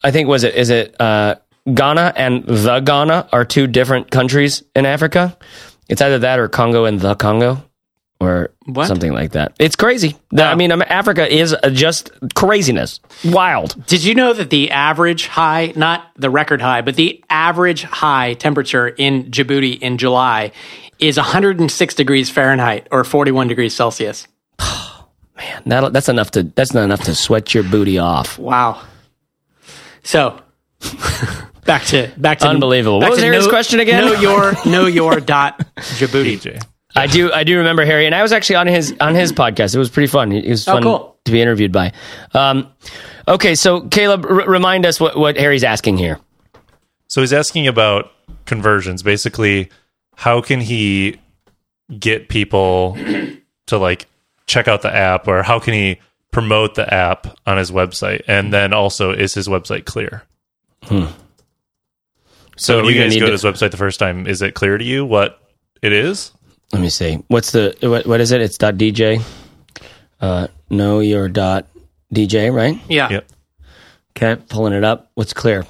I 0.03 0.09
think 0.09 0.27
was 0.27 0.43
it 0.43 0.55
is 0.55 0.71
it 0.71 0.99
uh, 0.99 1.35
Ghana 1.71 2.13
and 2.15 2.43
the 2.45 2.79
Ghana 2.79 3.29
are 3.31 3.45
two 3.45 3.67
different 3.67 4.09
countries 4.09 4.63
in 4.75 4.87
Africa. 4.87 5.37
It's 5.89 6.01
either 6.01 6.17
that 6.19 6.39
or 6.39 6.47
Congo 6.47 6.85
and 6.85 6.99
the 6.99 7.13
Congo, 7.13 7.63
or 8.23 8.51
What? 8.65 8.87
something 8.87 9.11
like 9.13 9.31
that. 9.33 9.53
It's 9.59 9.75
crazy. 9.75 10.15
The- 10.31 10.43
I 10.45 10.55
mean, 10.55 10.71
um, 10.71 10.81
Africa 10.87 11.31
is 11.31 11.53
uh, 11.53 11.69
just 11.69 12.11
craziness, 12.35 12.99
wild. 13.25 13.85
Did 13.85 14.03
you 14.03 14.15
know 14.15 14.33
that 14.33 14.49
the 14.49 14.71
average 14.71 15.27
high, 15.27 15.73
not 15.75 16.09
the 16.17 16.29
record 16.29 16.61
high, 16.61 16.81
but 16.81 16.95
the 16.95 17.23
average 17.29 17.83
high 17.83 18.33
temperature 18.35 18.87
in 18.87 19.25
Djibouti 19.25 19.79
in 19.79 19.97
July 19.97 20.51
is 20.99 21.17
106 21.17 21.95
degrees 21.95 22.29
Fahrenheit 22.29 22.87
or 22.91 23.03
41 23.03 23.47
degrees 23.47 23.75
Celsius? 23.75 24.27
Man, 25.35 25.61
that, 25.65 25.93
that's 25.93 26.09
enough 26.09 26.31
to 26.31 26.43
that's 26.43 26.73
not 26.73 26.83
enough 26.83 27.01
to 27.05 27.15
sweat 27.15 27.53
your 27.53 27.63
booty 27.63 27.97
off. 27.97 28.37
Wow. 28.39 28.81
So 30.03 30.39
back 31.65 31.83
to 31.85 32.11
back 32.17 32.39
to 32.39 32.47
Unbelievable. 32.47 32.99
back 32.99 33.09
What 33.09 33.15
was 33.15 33.19
to 33.19 33.25
Harry's 33.25 33.47
question 33.47 33.79
again? 33.79 34.05
Know 34.05 34.13
your 34.19 34.53
know 34.65 34.85
your 34.85 35.19
dot 35.33 35.59
Djibouti. 35.77 36.61
DJ. 36.95 37.01
I 37.01 37.07
do 37.07 37.31
I 37.33 37.43
do 37.43 37.57
remember 37.57 37.85
Harry, 37.85 38.05
and 38.05 38.13
I 38.15 38.21
was 38.21 38.31
actually 38.31 38.57
on 38.57 38.67
his 38.67 38.93
on 38.99 39.15
his 39.15 39.31
podcast. 39.33 39.75
It 39.75 39.79
was 39.79 39.89
pretty 39.89 40.07
fun. 40.07 40.31
It 40.31 40.47
was 40.49 40.67
Oh, 40.67 40.73
fun 40.73 40.83
cool. 40.83 41.17
to 41.25 41.31
be 41.31 41.41
interviewed 41.41 41.71
by. 41.71 41.91
Um, 42.33 42.67
okay, 43.27 43.55
so 43.55 43.81
Caleb, 43.87 44.25
r- 44.25 44.49
remind 44.49 44.85
us 44.85 44.99
what 44.99 45.17
what 45.17 45.37
Harry's 45.37 45.63
asking 45.63 45.97
here. 45.97 46.19
So 47.07 47.21
he's 47.21 47.33
asking 47.33 47.67
about 47.67 48.11
conversions. 48.45 49.03
Basically, 49.03 49.69
how 50.15 50.41
can 50.41 50.59
he 50.61 51.19
get 51.99 52.29
people 52.29 52.97
to 53.67 53.77
like 53.77 54.07
check 54.47 54.67
out 54.67 54.81
the 54.81 54.93
app, 54.93 55.27
or 55.27 55.43
how 55.43 55.59
can 55.59 55.73
he 55.73 55.99
promote 56.31 56.75
the 56.75 56.91
app 56.93 57.27
on 57.45 57.57
his 57.57 57.71
website? 57.71 58.21
And 58.27 58.51
then 58.53 58.73
also, 58.73 59.11
is 59.11 59.33
his 59.33 59.47
website 59.47 59.85
clear? 59.85 60.23
So 62.57 62.77
when 62.83 62.93
you 62.93 63.01
guys 63.01 63.13
go 63.15 63.21
to 63.21 63.25
to- 63.27 63.31
his 63.31 63.43
website 63.43 63.71
the 63.71 63.77
first 63.77 63.99
time, 63.99 64.27
is 64.27 64.41
it 64.41 64.53
clear 64.53 64.77
to 64.77 64.83
you 64.83 65.05
what 65.05 65.39
it 65.81 65.91
is? 65.91 66.31
Let 66.73 66.81
me 66.81 66.89
see. 66.89 67.23
What's 67.27 67.51
the 67.51 67.75
what, 67.81 68.05
what 68.05 68.19
is 68.19 68.31
it? 68.31 68.41
It's 68.41 68.57
dot 68.57 68.75
DJ. 68.75 69.21
Uh, 70.19 70.47
know 70.69 70.99
your 70.99 71.29
dot 71.29 71.67
DJ, 72.13 72.53
right? 72.53 72.79
Yeah. 72.89 73.09
Yep. 73.09 73.27
Okay, 74.17 74.41
pulling 74.49 74.73
it 74.73 74.83
up. 74.83 75.09
What's 75.13 75.33
clear? 75.33 75.65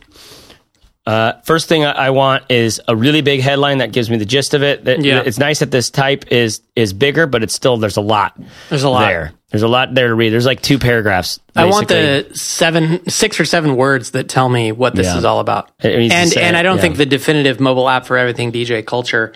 Uh, 1.06 1.34
first 1.44 1.68
thing 1.68 1.84
I, 1.84 1.92
I 1.92 2.10
want 2.12 2.46
is 2.50 2.80
a 2.88 2.96
really 2.96 3.22
big 3.22 3.42
headline 3.42 3.80
that 3.80 3.92
gives 3.92 4.10
me 4.10 4.16
the 4.18 4.26
gist 4.26 4.54
of 4.54 4.64
it. 4.64 4.86
That- 4.86 5.04
Yeah. 5.04 5.24
It's 5.26 5.38
nice 5.38 5.60
that 5.60 5.70
this 5.72 5.90
type 5.90 6.32
is 6.32 6.62
is 6.76 6.94
bigger, 6.94 7.28
but 7.28 7.44
it's 7.44 7.54
still 7.54 7.76
there's 7.78 7.98
a 7.98 8.02
lot. 8.02 8.40
There's 8.70 8.84
a 8.84 8.90
lot. 8.90 9.08
there. 9.08 9.34
There's 9.50 9.64
a 9.64 9.68
lot 9.68 9.94
there 9.94 10.08
to 10.08 10.16
read. 10.16 10.30
There's 10.32 10.46
like 10.46 10.62
two 10.62 10.80
paragraphs. 10.80 11.40
I 11.56 11.66
want 11.66 11.88
the 11.90 12.32
seven, 12.34 13.08
six 13.10 13.40
or 13.40 13.46
seven 13.46 13.76
words 13.76 14.12
that 14.12 14.28
tell 14.30 14.48
me 14.50 14.72
what 14.72 14.96
this 14.96 15.06
Yeah. 15.08 15.18
is 15.18 15.26
all 15.26 15.40
about. 15.42 15.70
It 15.82 15.98
needs 16.00 16.14
to 16.14 16.18
And 16.20 16.30
say 16.30 16.42
and 16.42 16.56
it, 16.56 16.60
I 16.60 16.64
don't 16.64 16.78
yeah. 16.78 16.82
think 16.84 16.98
the 16.98 17.06
definitive 17.06 17.60
mobile 17.60 17.88
app 17.90 18.06
for 18.06 18.18
everything 18.18 18.52
DJ 18.54 18.84
culture 18.86 19.34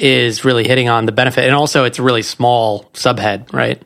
is 0.00 0.44
really 0.44 0.66
hitting 0.66 0.88
on 0.88 1.06
the 1.06 1.12
benefit. 1.12 1.44
And 1.44 1.54
also, 1.54 1.84
it's 1.84 1.98
a 1.98 2.02
really 2.02 2.22
small 2.22 2.84
subhead, 2.94 3.52
right? 3.52 3.82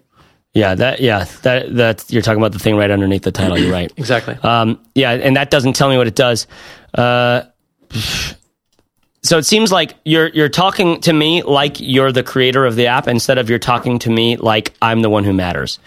Yeah, 0.53 0.77
that 0.77 1.01
yeah 1.01 1.25
that 1.43 1.75
that 1.75 2.05
you're 2.13 2.23
talking 2.23 2.41
about 2.41 2.53
the 2.53 2.61
thing 2.61 2.77
right 2.77 2.91
underneath 2.91 3.23
the 3.23 3.33
title. 3.33 3.59
You're 3.59 3.73
right. 3.73 3.93
Exactly. 3.99 4.37
Um, 4.43 4.81
yeah, 4.95 5.11
and 5.11 5.37
that 5.37 5.51
doesn't 5.51 5.75
tell 5.75 5.89
me 5.89 5.97
what 5.97 6.07
it 6.07 6.15
does. 6.15 6.47
Uh, 6.95 7.43
so 9.25 9.39
it 9.39 9.47
seems 9.47 9.73
like 9.73 9.95
you're 10.05 10.29
you're 10.29 10.51
talking 10.51 11.01
to 11.01 11.13
me 11.13 11.43
like 11.43 11.81
you're 11.81 12.13
the 12.13 12.23
creator 12.23 12.67
of 12.67 12.77
the 12.77 12.89
app 12.89 13.09
instead 13.09 13.39
of 13.39 13.49
you're 13.49 13.59
talking 13.59 13.99
to 14.01 14.11
me 14.11 14.37
like 14.37 14.75
I'm 14.83 15.01
the 15.01 15.09
one 15.09 15.25
who 15.25 15.33
matters. 15.33 15.79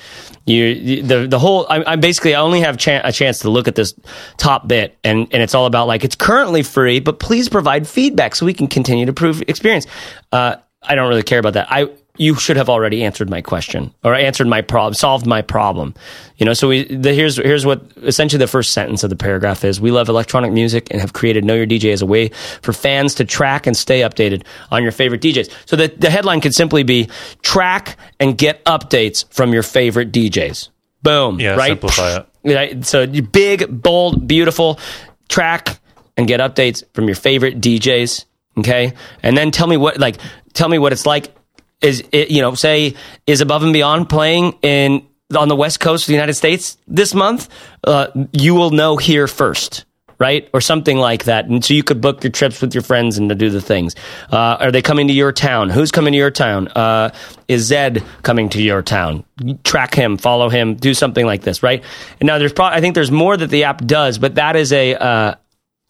You 0.48 1.03
the 1.03 1.27
the 1.27 1.38
whole 1.38 1.67
I, 1.70 1.94
I 1.94 1.96
basically 1.98 2.34
I 2.34 2.41
only 2.41 2.62
have 2.62 2.77
chan 2.77 3.01
a 3.06 3.12
chance 3.12 3.39
to 3.39 3.51
look 3.51 3.67
at 3.67 3.75
this 3.75 3.94
top 4.38 4.67
bit 4.67 4.98
and 5.03 5.27
and 5.32 5.44
it's 5.44 5.53
all 5.53 5.67
about 5.67 5.88
like 5.88 6.03
it's 6.03 6.15
currently 6.15 6.63
free, 6.63 7.00
but 7.00 7.20
please 7.20 7.48
provide 7.48 7.88
feedback 7.88 8.34
so 8.36 8.46
we 8.46 8.56
can 8.56 8.67
continue 8.67 9.06
to 9.06 9.12
improve 9.12 9.44
experience. 9.48 9.86
Uh, 10.32 10.56
I 10.82 10.96
don't 10.96 11.08
really 11.08 11.24
care 11.24 11.39
about 11.39 11.53
that. 11.53 11.67
I 11.70 11.89
you 12.17 12.36
should 12.36 12.57
have 12.57 12.69
already 12.69 13.03
answered 13.03 13.29
my 13.29 13.41
question 13.41 13.93
or 14.03 14.13
answered 14.13 14.47
my 14.47 14.62
problem, 14.62 14.93
solved 14.93 15.25
my 15.25 15.41
problem. 15.41 15.93
You 16.38 16.45
know, 16.45 16.53
so 16.53 16.67
we 16.67 16.83
the, 16.83 17.13
here's 17.13 17.38
here's 17.38 17.65
what 17.65 17.83
essentially 18.03 18.39
the 18.39 18.47
first 18.47 18.74
sentence 18.74 19.03
of 19.03 19.09
the 19.09 19.15
paragraph 19.15 19.63
is: 19.63 19.79
We 19.79 19.91
love 19.91 20.09
electronic 20.09 20.51
music 20.51 20.88
and 20.91 21.01
have 21.01 21.13
created 21.13 21.45
Know 21.45 21.55
Your 21.55 21.67
DJ 21.67 21.93
as 21.93 22.01
a 22.01 22.05
way 22.05 22.29
for 22.62 22.74
fans 22.74 23.15
to 23.15 23.25
track 23.25 23.67
and 23.67 23.75
stay 23.75 24.01
updated 24.01 24.43
on 24.71 24.83
your 24.83 24.91
favorite 24.91 25.21
DJs. 25.21 25.51
So 25.65 25.75
the 25.75 25.88
the 25.88 26.09
headline 26.09 26.41
could 26.41 26.53
simply 26.53 26.83
be: 26.83 27.09
Track 27.41 27.97
and 28.19 28.38
get 28.38 28.63
updates 28.65 29.31
from 29.33 29.53
your 29.53 29.63
favorite 29.63 30.12
DJs. 30.12 30.69
Boom. 31.03 31.39
Yeah, 31.39 31.55
right. 31.55 31.69
simplify 31.69 32.17
it. 32.17 32.27
Right? 32.47 32.86
So 32.86 33.05
big, 33.05 33.81
bold, 33.81 34.25
beautiful. 34.25 34.79
Track 35.27 35.81
and 36.15 36.27
get 36.27 36.39
updates 36.39 36.81
from 36.93 37.05
your 37.05 37.15
favorite 37.15 37.59
DJs. 37.59 38.24
Okay, 38.59 38.93
and 39.21 39.38
then 39.38 39.51
tell 39.51 39.67
me 39.67 39.77
what 39.77 40.00
like 40.00 40.17
tell 40.53 40.69
me 40.69 40.79
what 40.79 40.91
it's 40.91 41.05
like. 41.05 41.37
Is 41.81 42.03
it 42.12 42.31
you 42.31 42.41
know 42.41 42.55
say 42.55 42.96
is 43.27 43.41
Above 43.41 43.63
and 43.63 43.74
Beyond 43.74 44.10
playing 44.10 44.57
in 44.62 45.05
on 45.38 45.48
the 45.48 45.55
West 45.55 45.79
Coast 45.79 46.03
of 46.03 46.07
the 46.07 46.13
United 46.13 46.34
States 46.34 46.77
this 46.88 47.13
month? 47.13 47.50
Uh, 47.84 48.07
you 48.31 48.55
will 48.55 48.72
know 48.72 48.98
here 48.98 49.27
first. 49.27 49.86
Right, 50.19 50.50
or 50.51 50.62
something 50.62 50.98
like 50.98 51.25
that, 51.25 51.46
and 51.46 51.63
so 51.63 51.75
you 51.75 51.84
could 51.84 52.01
book 52.01 52.24
your 52.24 52.31
trips 52.31 52.60
with 52.60 52.74
your 52.74 52.81
friends 52.81 53.19
and 53.19 53.29
to 53.29 53.36
do 53.36 53.51
the 53.51 53.62
things. 53.62 53.96
Uh, 54.31 54.57
are 54.60 54.72
they 54.72 54.81
coming 54.81 55.10
to 55.10 55.13
your 55.13 55.31
town? 55.31 55.69
Who's 55.69 55.91
coming 55.91 56.13
to 56.13 56.17
your 56.17 56.31
town? 56.31 56.69
Uh, 56.69 57.12
is 57.48 57.69
Zedd 57.69 58.03
coming 58.24 58.50
to 58.50 58.60
your 58.60 58.81
town? 58.81 59.25
Track 59.63 59.93
him, 59.93 60.17
follow 60.17 60.50
him, 60.50 60.74
do 60.74 60.96
something 60.96 61.24
like 61.24 61.43
this, 61.43 61.62
right? 61.62 61.84
And 62.19 62.25
now 62.25 62.39
there's 62.39 62.51
probably 62.51 62.77
I 62.77 62.81
think 62.81 62.96
there's 62.96 63.12
more 63.12 63.38
that 63.38 63.51
the 63.51 63.65
app 63.65 63.86
does, 63.86 64.17
but 64.17 64.34
that 64.36 64.55
is 64.55 64.74
a 64.74 64.96
uh, 64.96 65.36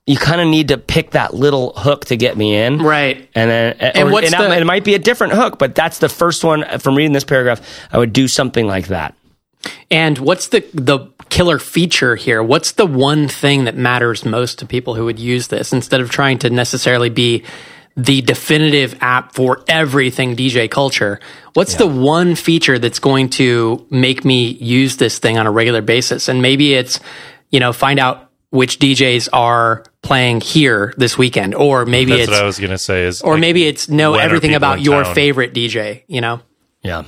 you 0.08 0.18
kind 0.18 0.42
of 0.42 0.48
need 0.48 0.70
to 0.70 0.78
pick 0.78 1.12
that 1.12 1.34
little 1.36 1.74
hook 1.76 2.06
to 2.06 2.16
get 2.18 2.36
me 2.38 2.56
in, 2.56 2.80
Right. 2.82 3.30
And 3.36 3.50
then 3.52 3.76
uh, 3.80 3.92
And 3.94 4.10
or- 4.10 4.12
what's 4.14 4.34
and 4.34 4.52
the- 4.52 4.58
it 4.58 4.66
might 4.66 4.84
be 4.86 4.96
a 4.96 5.00
different 5.00 5.34
hook, 5.34 5.60
but 5.60 5.76
that's 5.76 6.00
the 6.00 6.10
first 6.10 6.44
one 6.44 6.64
uh, 6.64 6.78
from 6.80 6.96
reading 6.96 7.12
this 7.12 7.26
paragraph. 7.26 7.62
I 7.92 7.98
would 8.00 8.14
do 8.14 8.28
something 8.28 8.66
like 8.66 8.88
that. 8.88 9.14
And 9.92 10.18
what's 10.18 10.48
the 10.48 10.64
the 10.74 11.10
killer 11.30 11.60
feature 11.60 12.16
here? 12.16 12.42
What's 12.42 12.72
the 12.74 12.86
one 12.86 13.28
thing 13.28 13.66
that 13.66 13.76
matters 13.76 14.24
most 14.24 14.60
to 14.60 14.66
people 14.66 14.96
who 14.96 15.06
would 15.06 15.20
use 15.20 15.48
this 15.48 15.74
instead 15.74 16.00
of 16.00 16.10
trying 16.10 16.38
to 16.40 16.50
necessarily 16.50 17.10
be 17.10 17.44
the 17.98 18.22
definitive 18.22 18.96
app 19.02 19.34
for 19.34 19.62
everything 19.68 20.36
DJ 20.38 20.70
culture? 20.70 21.20
What's 21.54 21.76
the 21.76 21.88
one 21.88 22.36
feature 22.36 22.80
that's 22.80 23.00
going 23.00 23.30
to 23.32 23.86
make 23.90 24.24
me 24.24 24.50
use 24.52 24.98
this 24.98 25.20
thing 25.20 25.38
on 25.38 25.48
a 25.48 25.52
regular 25.52 25.82
basis? 25.82 26.30
And 26.30 26.42
maybe 26.42 26.74
it's, 26.76 27.00
you 27.50 27.60
know, 27.60 27.74
find 27.74 28.00
out 28.00 28.27
which 28.50 28.80
DJs 28.80 29.30
are 29.34 29.84
playing 30.02 30.42
here 30.42 30.94
this 30.98 31.18
weekend, 31.18 31.54
or 31.56 31.86
maybe 31.86 32.12
That's 32.12 32.24
it's, 32.24 32.32
what 32.32 32.42
I 32.42 32.46
was 32.46 32.60
gonna 32.60 32.78
say. 32.78 33.04
Is 33.06 33.22
or 33.22 33.34
like, 33.34 33.42
maybe 33.42 33.66
it's 33.66 33.90
know 33.90 34.16
everything 34.16 34.56
about 34.56 34.82
your 34.82 35.04
town? 35.04 35.16
favorite 35.16 35.54
DJ. 35.54 36.04
You 36.08 36.22
know, 36.22 36.42
Yeah, 36.82 37.04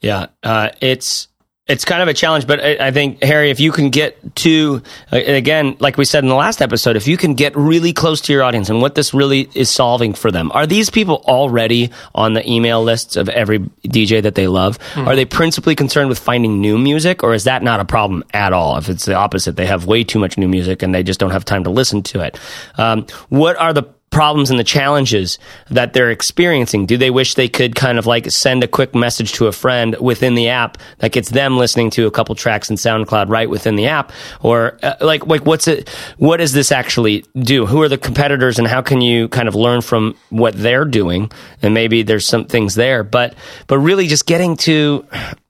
yeah. 0.00 0.26
Uh, 0.42 0.70
it's 0.80 1.28
it's 1.68 1.84
kind 1.84 2.02
of 2.02 2.08
a 2.08 2.14
challenge, 2.14 2.46
but 2.46 2.60
I, 2.60 2.88
I 2.88 2.90
think 2.90 3.22
Harry, 3.22 3.50
if 3.50 3.60
you 3.60 3.70
can 3.70 3.90
get 3.90 4.34
to 4.36 4.82
again, 5.12 5.76
like 5.78 5.96
we 5.96 6.04
said 6.04 6.24
in 6.24 6.28
the 6.28 6.34
last 6.34 6.60
episode, 6.60 6.96
if 6.96 7.06
you 7.06 7.16
can 7.16 7.34
get 7.34 7.56
really 7.56 7.92
close 7.92 8.20
to 8.22 8.32
your 8.32 8.42
audience 8.42 8.68
and 8.68 8.82
what 8.82 8.96
this 8.96 9.14
really 9.14 9.48
is 9.54 9.70
solving 9.70 10.12
for 10.12 10.32
them, 10.32 10.50
are 10.52 10.66
these 10.66 10.90
people 10.90 11.22
already 11.26 11.90
on 12.16 12.32
the 12.34 12.48
email 12.50 12.82
lists 12.82 13.14
of 13.14 13.28
every 13.28 13.60
DJ 13.60 14.22
that 14.22 14.34
they 14.34 14.48
love? 14.48 14.76
Are 14.96 15.14
they 15.14 15.24
principally 15.24 15.76
concerned 15.76 16.08
with 16.08 16.18
finding 16.18 16.60
new 16.60 16.78
music, 16.78 17.22
or 17.22 17.32
is 17.32 17.44
that 17.44 17.62
not 17.62 17.78
a 17.78 17.84
problem 17.84 18.24
at 18.34 18.52
all? 18.52 18.76
If 18.76 18.88
it's 18.88 19.04
the 19.04 19.14
opposite, 19.14 19.54
they 19.54 19.66
have 19.66 19.86
way 19.86 20.02
too 20.02 20.18
much 20.18 20.36
new 20.36 20.48
music 20.48 20.82
and 20.82 20.92
they 20.92 21.04
just 21.04 21.20
don't 21.20 21.30
have 21.30 21.44
time 21.44 21.62
to 21.64 21.70
listen 21.70 22.02
to 22.04 22.20
it. 22.20 22.40
Um, 22.76 23.06
what 23.28 23.56
are 23.56 23.72
the 23.72 23.84
problems 24.12 24.50
and 24.50 24.58
the 24.60 24.64
challenges 24.64 25.38
that 25.70 25.92
they're 25.92 26.10
experiencing? 26.10 26.86
Do 26.86 26.96
they 26.96 27.10
wish 27.10 27.34
they 27.34 27.48
could 27.48 27.74
kind 27.74 27.98
of 27.98 28.06
like 28.06 28.30
send 28.30 28.62
a 28.62 28.68
quick 28.68 28.94
message 28.94 29.32
to 29.32 29.48
a 29.48 29.52
friend 29.52 29.96
within 30.00 30.36
the 30.36 30.48
app 30.48 30.78
that 30.98 31.10
gets 31.10 31.30
them 31.30 31.56
listening 31.56 31.90
to 31.90 32.06
a 32.06 32.10
couple 32.10 32.34
tracks 32.34 32.70
in 32.70 32.76
SoundCloud 32.76 33.28
right 33.28 33.50
within 33.50 33.74
the 33.74 33.86
app? 33.86 34.12
Or 34.40 34.78
uh, 34.82 34.94
like, 35.00 35.26
like 35.26 35.44
what's 35.44 35.66
it, 35.66 35.88
what 36.18 36.36
does 36.36 36.52
this 36.52 36.70
actually 36.70 37.24
do? 37.34 37.66
Who 37.66 37.82
are 37.82 37.88
the 37.88 37.98
competitors 37.98 38.58
and 38.58 38.68
how 38.68 38.82
can 38.82 39.00
you 39.00 39.28
kind 39.28 39.48
of 39.48 39.54
learn 39.54 39.80
from 39.80 40.14
what 40.30 40.54
they're 40.54 40.84
doing? 40.84 41.32
And 41.62 41.74
maybe 41.74 42.02
there's 42.02 42.26
some 42.26 42.44
things 42.44 42.74
there, 42.76 43.02
but, 43.02 43.34
but 43.66 43.78
really 43.78 44.06
just 44.06 44.26
getting 44.26 44.56
to 44.58 45.06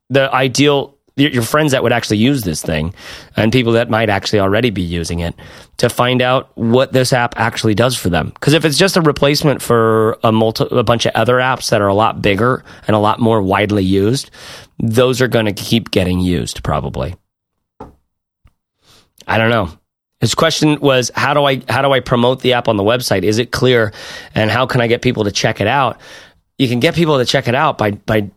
the 0.09 0.33
ideal 0.33 0.97
your, 1.17 1.43
friends 1.43 1.73
that 1.73 1.83
would 1.83 1.93
actually 1.93 2.17
use 2.17 2.43
this 2.43 2.63
thing 2.63 2.95
and 3.37 3.53
people 3.53 3.73
that 3.73 3.91
might 3.91 4.09
actually 4.09 4.41
already 4.41 4.71
be 4.71 4.83
using 4.83 5.21
it 5.21 5.35
to 5.77 5.89
find 5.89 6.23
out 6.23 6.57
what 6.57 6.93
this 6.93 7.13
app 7.13 7.39
actually 7.39 7.75
does 7.75 7.97
for 7.97 8.09
them. 8.09 8.31
Because 8.31 8.55
if 8.55 8.65
it's 8.65 8.79
just 8.79 8.97
a 8.97 9.03
replacement 9.03 9.61
for 9.61 10.19
a 10.23 10.33
multi, 10.33 10.65
a 10.71 10.83
bunch 10.83 11.07
of 11.07 11.13
other 11.15 11.37
apps 11.37 11.71
that 11.71 11.83
are 11.83 11.89
a 11.89 11.95
lot 11.95 12.23
bigger 12.23 12.65
and 12.87 12.97
a 12.97 12.99
lot 12.99 13.21
more 13.21 13.43
widely 13.43 13.85
used, 13.85 14.31
those 14.79 15.21
are 15.21 15.29
going 15.29 15.47
to 15.47 15.53
keep 15.53 15.91
getting 15.91 16.21
used 16.21 16.63
probably. 16.63 17.15
I 19.27 19.39
don't 19.39 19.51
know. 19.51 19.71
His 20.21 20.35
question 20.35 20.79
was 20.81 21.11
how 21.15 21.35
do 21.35 21.45
I 21.45 21.63
how 21.69 21.83
do 21.83 21.93
I 21.93 22.01
promote 22.01 22.41
the 22.41 22.55
app 22.55 22.69
on 22.69 22.77
the 22.77 22.85
website? 22.85 23.25
Is 23.25 23.39
it 23.39 23.51
clear 23.51 23.93
and 24.35 24.51
how 24.51 24.67
can 24.67 24.81
I 24.81 24.87
get 24.87 25.03
people 25.03 25.25
to 25.25 25.33
check 25.33 25.61
it 25.61 25.67
out? 25.67 26.01
You 26.59 26.69
can 26.69 26.81
get 26.81 26.95
people 26.95 27.19
to 27.19 27.25
check 27.25 27.49
it 27.49 27.57
out 27.57 27.77
by 27.77 27.91
by 27.91 28.31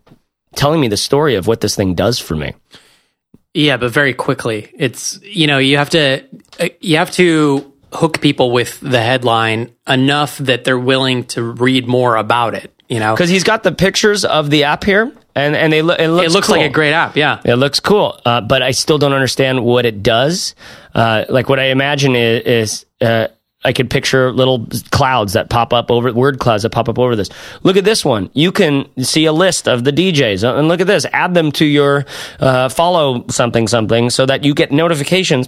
telling 0.55 0.81
me 0.81 0.87
the 0.87 0.97
story 0.97 1.35
of 1.35 1.47
what 1.47 1.61
this 1.61 1.75
thing 1.75 1.95
does 1.95 2.19
for 2.19 2.35
me. 2.35 2.53
Yeah, 3.53 3.77
but 3.77 3.91
very 3.91 4.13
quickly. 4.13 4.69
It's 4.77 5.19
you 5.23 5.47
know 5.47 5.57
you 5.57 5.77
have 5.77 5.89
to 5.91 6.23
uh, 6.59 6.69
you 6.81 6.97
have 6.97 7.11
to 7.11 7.71
hook 7.93 8.19
people 8.19 8.51
with 8.51 8.79
the 8.81 9.01
headline 9.01 9.73
enough 9.87 10.37
that 10.39 10.65
they're 10.65 10.77
willing 10.77 11.23
to 11.25 11.41
read 11.41 11.87
more 11.87 12.17
about 12.17 12.53
it. 12.53 12.71
You 12.89 12.99
know, 12.99 13.15
because 13.15 13.29
he's 13.29 13.43
got 13.43 13.63
the 13.63 13.71
pictures 13.71 14.25
of 14.25 14.49
the 14.49 14.65
app 14.65 14.83
here, 14.83 15.11
and 15.35 15.55
and 15.55 15.73
they 15.73 15.81
look. 15.81 15.99
It 15.99 16.09
looks, 16.09 16.27
it 16.27 16.31
looks 16.33 16.47
cool. 16.47 16.57
like 16.57 16.69
a 16.69 16.73
great 16.73 16.93
app. 16.93 17.15
Yeah, 17.15 17.41
It 17.43 17.55
looks 17.55 17.79
cool, 17.79 18.19
uh, 18.25 18.41
but 18.41 18.61
I 18.61 18.71
still 18.71 18.97
don't 18.97 19.13
understand 19.13 19.63
what 19.63 19.85
it 19.85 20.03
does. 20.03 20.53
Uh, 20.93 21.25
like 21.29 21.49
what 21.49 21.59
I 21.59 21.65
imagine 21.65 22.15
is, 22.15 22.43
is 22.45 22.85
uh, 23.01 23.29
I 23.65 23.73
could 23.73 23.89
picture 23.89 24.31
little 24.31 24.67
clouds 24.91 25.33
that 25.33 25.49
pop 25.49 25.73
up 25.73 25.91
over 25.91 26.13
word 26.13 26.39
clouds 26.39 26.63
that 26.63 26.69
pop 26.69 26.87
up 26.87 26.99
over 26.99 27.15
this. 27.15 27.29
Look 27.63 27.77
at 27.77 27.83
this 27.83 28.05
one. 28.05 28.29
You 28.33 28.51
can 28.51 28.87
see 29.03 29.25
a 29.25 29.33
list 29.33 29.67
of 29.67 29.83
the 29.83 29.91
DJs, 29.91 30.47
and 30.57 30.67
look 30.67 30.81
at 30.81 30.87
this. 30.87 31.05
Add 31.11 31.33
them 31.33 31.51
to 31.53 31.65
your 31.65 32.05
uh, 32.39 32.69
follow 32.69 33.25
something 33.29 33.67
something 33.67 34.09
so 34.09 34.25
that 34.25 34.43
you 34.43 34.53
get 34.53 34.71
notifications 34.71 35.47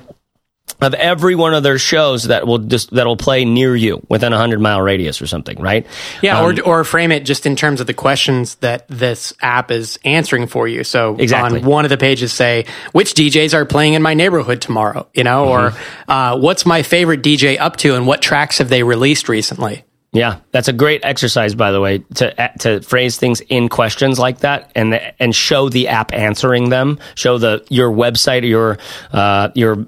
of 0.79 0.93
every 0.93 1.33
one 1.33 1.53
of 1.55 1.63
their 1.63 1.79
shows 1.79 2.25
that 2.25 2.45
will 2.45 2.59
just 2.59 2.91
that'll 2.91 3.17
play 3.17 3.45
near 3.45 3.75
you 3.75 4.05
within 4.09 4.31
a 4.33 4.37
hundred 4.37 4.59
mile 4.61 4.81
radius 4.81 5.21
or 5.21 5.25
something, 5.27 5.59
right? 5.59 5.87
Yeah, 6.21 6.39
Um, 6.39 6.59
or 6.59 6.61
or 6.81 6.83
frame 6.83 7.11
it 7.11 7.21
just 7.25 7.45
in 7.45 7.55
terms 7.55 7.81
of 7.81 7.87
the 7.87 7.93
questions 7.95 8.55
that 8.55 8.85
this 8.87 9.33
app 9.41 9.71
is 9.71 9.97
answering 10.05 10.45
for 10.45 10.67
you. 10.67 10.83
So 10.83 11.15
Exactly. 11.17 11.61
on 11.61 11.65
one 11.65 11.85
of 11.85 11.89
the 11.89 11.97
pages, 11.97 12.31
say 12.31 12.65
which 12.91 13.13
DJs 13.15 13.53
are 13.55 13.65
playing 13.65 13.93
in 13.93 14.01
my 14.03 14.13
neighborhood 14.13 14.61
tomorrow, 14.61 15.07
you 15.13 15.23
know, 15.23 15.47
or 15.47 15.69
Mm-hmm. 15.71 16.11
uh, 16.11 16.37
what's 16.37 16.65
my 16.65 16.83
favorite 16.83 17.23
DJ 17.23 17.57
up 17.59 17.77
to, 17.77 17.95
and 17.95 18.05
what 18.05 18.21
tracks 18.21 18.59
have 18.59 18.69
they 18.69 18.83
released 18.83 19.29
recently? 19.29 19.83
Yeah, 20.13 20.37
that's 20.51 20.67
a 20.67 20.73
great 20.73 21.01
exercise, 21.03 21.53
by 21.55 21.71
the 21.71 21.81
way, 21.81 21.99
to 22.15 22.51
to 22.59 22.81
phrase 22.81 23.17
things 23.17 23.41
in 23.41 23.67
questions 23.69 24.17
like 24.19 24.39
that, 24.39 24.71
and 24.75 24.99
and 25.19 25.35
show 25.35 25.69
the 25.69 25.87
app 25.89 26.13
answering 26.13 26.69
them. 26.69 26.99
Show 27.15 27.37
the 27.39 27.65
your 27.69 27.91
website, 27.91 28.43
or 28.43 28.45
your 28.47 28.77
uh, 29.11 29.49
your 29.55 29.87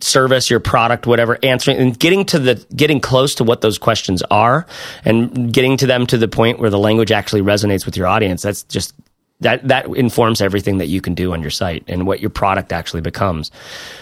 service, 0.00 0.50
your 0.50 0.60
product, 0.60 1.06
whatever, 1.06 1.38
answering 1.42 1.78
and 1.78 1.98
getting 1.98 2.24
to 2.26 2.38
the 2.38 2.64
getting 2.74 3.00
close 3.00 3.34
to 3.36 3.44
what 3.44 3.60
those 3.60 3.78
questions 3.78 4.22
are, 4.30 4.66
and 5.04 5.52
getting 5.52 5.76
to 5.78 5.86
them 5.86 6.06
to 6.06 6.18
the 6.18 6.28
point 6.28 6.58
where 6.58 6.70
the 6.70 6.78
language 6.78 7.12
actually 7.12 7.42
resonates 7.42 7.86
with 7.86 7.96
your 7.96 8.06
audience. 8.06 8.42
That's 8.42 8.62
just 8.64 8.94
that 9.40 9.66
that 9.68 9.86
informs 9.88 10.40
everything 10.40 10.78
that 10.78 10.86
you 10.86 11.00
can 11.00 11.14
do 11.14 11.32
on 11.32 11.42
your 11.42 11.50
site 11.50 11.84
and 11.88 12.06
what 12.06 12.20
your 12.20 12.30
product 12.30 12.72
actually 12.72 13.02
becomes. 13.02 13.50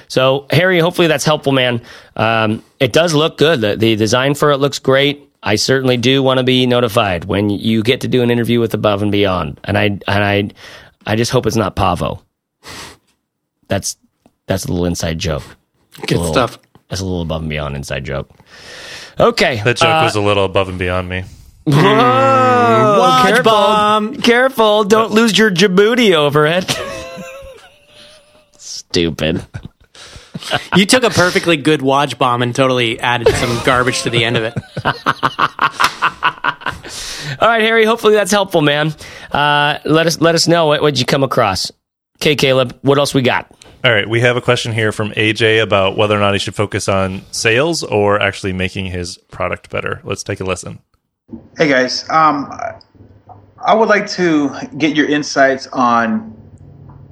So, 0.09 0.47
Harry, 0.51 0.79
hopefully 0.79 1.09
that's 1.09 1.25
helpful, 1.25 1.53
man. 1.53 1.83
Um, 2.17 2.63
it 2.81 2.93
does 2.93 3.15
look 3.15 3.39
good. 3.39 3.61
The, 3.61 3.77
the 3.77 3.97
design 3.97 4.35
for 4.35 4.51
it 4.53 4.59
looks 4.59 4.79
great. 4.79 5.29
I 5.43 5.57
certainly 5.57 5.97
do 5.97 6.23
want 6.23 6.39
to 6.39 6.45
be 6.45 6.67
notified 6.67 7.25
when 7.25 7.51
you 7.51 7.83
get 7.83 8.03
to 8.03 8.09
do 8.09 8.23
an 8.23 8.31
interview 8.31 8.61
with 8.61 8.75
Above 8.75 9.03
and 9.03 9.11
Beyond, 9.11 9.61
and 9.65 9.77
I 9.77 9.85
and 9.85 10.03
I 10.09 10.51
I 11.05 11.17
just 11.17 11.33
hope 11.33 11.47
it's 11.47 11.57
not 11.57 11.75
Paavo. 11.75 12.23
That's 13.69 13.97
that's 14.47 14.67
a 14.67 14.69
little 14.69 14.85
inside 14.85 15.19
joke. 15.19 15.45
Good 16.01 16.19
little- 16.19 16.33
stuff. 16.33 16.59
That's 16.89 17.01
a 17.01 17.05
little 17.05 17.23
above 17.23 17.41
and 17.43 17.49
beyond 17.51 17.75
inside 17.77 18.05
joke. 18.05 18.31
Okay, 19.19 19.63
That 19.65 19.77
joke 19.79 19.89
uh, 19.89 20.03
was 20.05 20.15
a 20.17 20.21
little 20.21 20.45
above 20.45 20.69
and 20.69 20.79
beyond 20.79 21.09
me. 21.09 21.25
Whoa, 21.65 22.99
Watch 22.99 23.27
careful, 23.29 23.43
bomb. 23.45 24.17
careful! 24.17 24.85
Don't 24.85 25.13
lose 25.13 25.39
your 25.39 25.51
Djibouti 25.51 26.13
over 26.15 26.45
it. 26.47 26.65
Stupid. 28.59 29.45
You 30.77 30.87
took 30.87 31.05
a 31.05 31.11
perfectly 31.11 31.57
good 31.57 31.83
watch 31.83 32.19
bomb 32.19 32.43
and 32.43 32.55
totally 32.55 32.99
added 32.99 33.29
some 33.37 33.61
garbage 33.65 34.03
to 34.03 34.11
the 34.11 34.25
end 34.25 34.37
of 34.37 34.43
it. 34.45 34.55
All 37.41 37.49
right, 37.49 37.63
Harry. 37.63 37.85
Hopefully 37.85 38.15
that's 38.15 38.31
helpful, 38.33 38.61
man. 38.61 38.95
Uh, 39.31 39.79
let 39.85 40.07
us 40.07 40.21
let 40.21 40.35
us 40.35 40.47
know 40.49 40.67
what 40.67 40.83
what 40.83 40.99
you 40.99 41.05
come 41.05 41.23
across. 41.23 41.71
Okay, 42.21 42.35
Caleb. 42.37 42.79
What 42.83 42.99
else 42.99 43.15
we 43.15 43.23
got? 43.23 43.51
All 43.85 43.93
right, 43.93 44.09
we 44.09 44.21
have 44.21 44.37
a 44.37 44.41
question 44.41 44.73
here 44.73 44.93
from 44.93 45.11
AJ 45.11 45.61
about 45.61 45.97
whether 45.97 46.17
or 46.17 46.21
not 46.21 46.35
he 46.35 46.39
should 46.39 46.55
focus 46.55 46.89
on 46.89 47.23
sales 47.33 47.83
or 47.83 48.21
actually 48.21 48.53
making 48.53 48.87
his 48.87 49.19
product 49.19 49.71
better. 49.71 50.01
Let's 50.05 50.23
take 50.23 50.39
a 50.39 50.45
listen. 50.45 50.79
Hey 51.59 51.69
guys, 51.69 52.09
um, 52.09 52.57
I 53.59 53.75
would 53.75 53.89
like 53.89 54.09
to 54.11 54.55
get 54.79 54.95
your 54.95 55.09
insights 55.09 55.67
on 55.67 56.21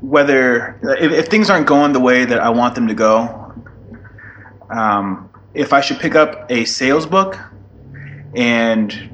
whether 0.00 0.78
if, 1.00 1.10
if 1.10 1.26
things 1.26 1.50
aren't 1.50 1.66
going 1.66 1.92
the 1.92 1.98
way 1.98 2.24
that 2.24 2.38
I 2.38 2.50
want 2.50 2.76
them 2.76 2.86
to 2.86 2.94
go, 2.94 3.52
um, 4.70 5.28
if 5.54 5.72
I 5.72 5.80
should 5.80 5.98
pick 5.98 6.14
up 6.14 6.48
a 6.52 6.64
sales 6.66 7.04
book 7.04 7.36
and 8.36 9.10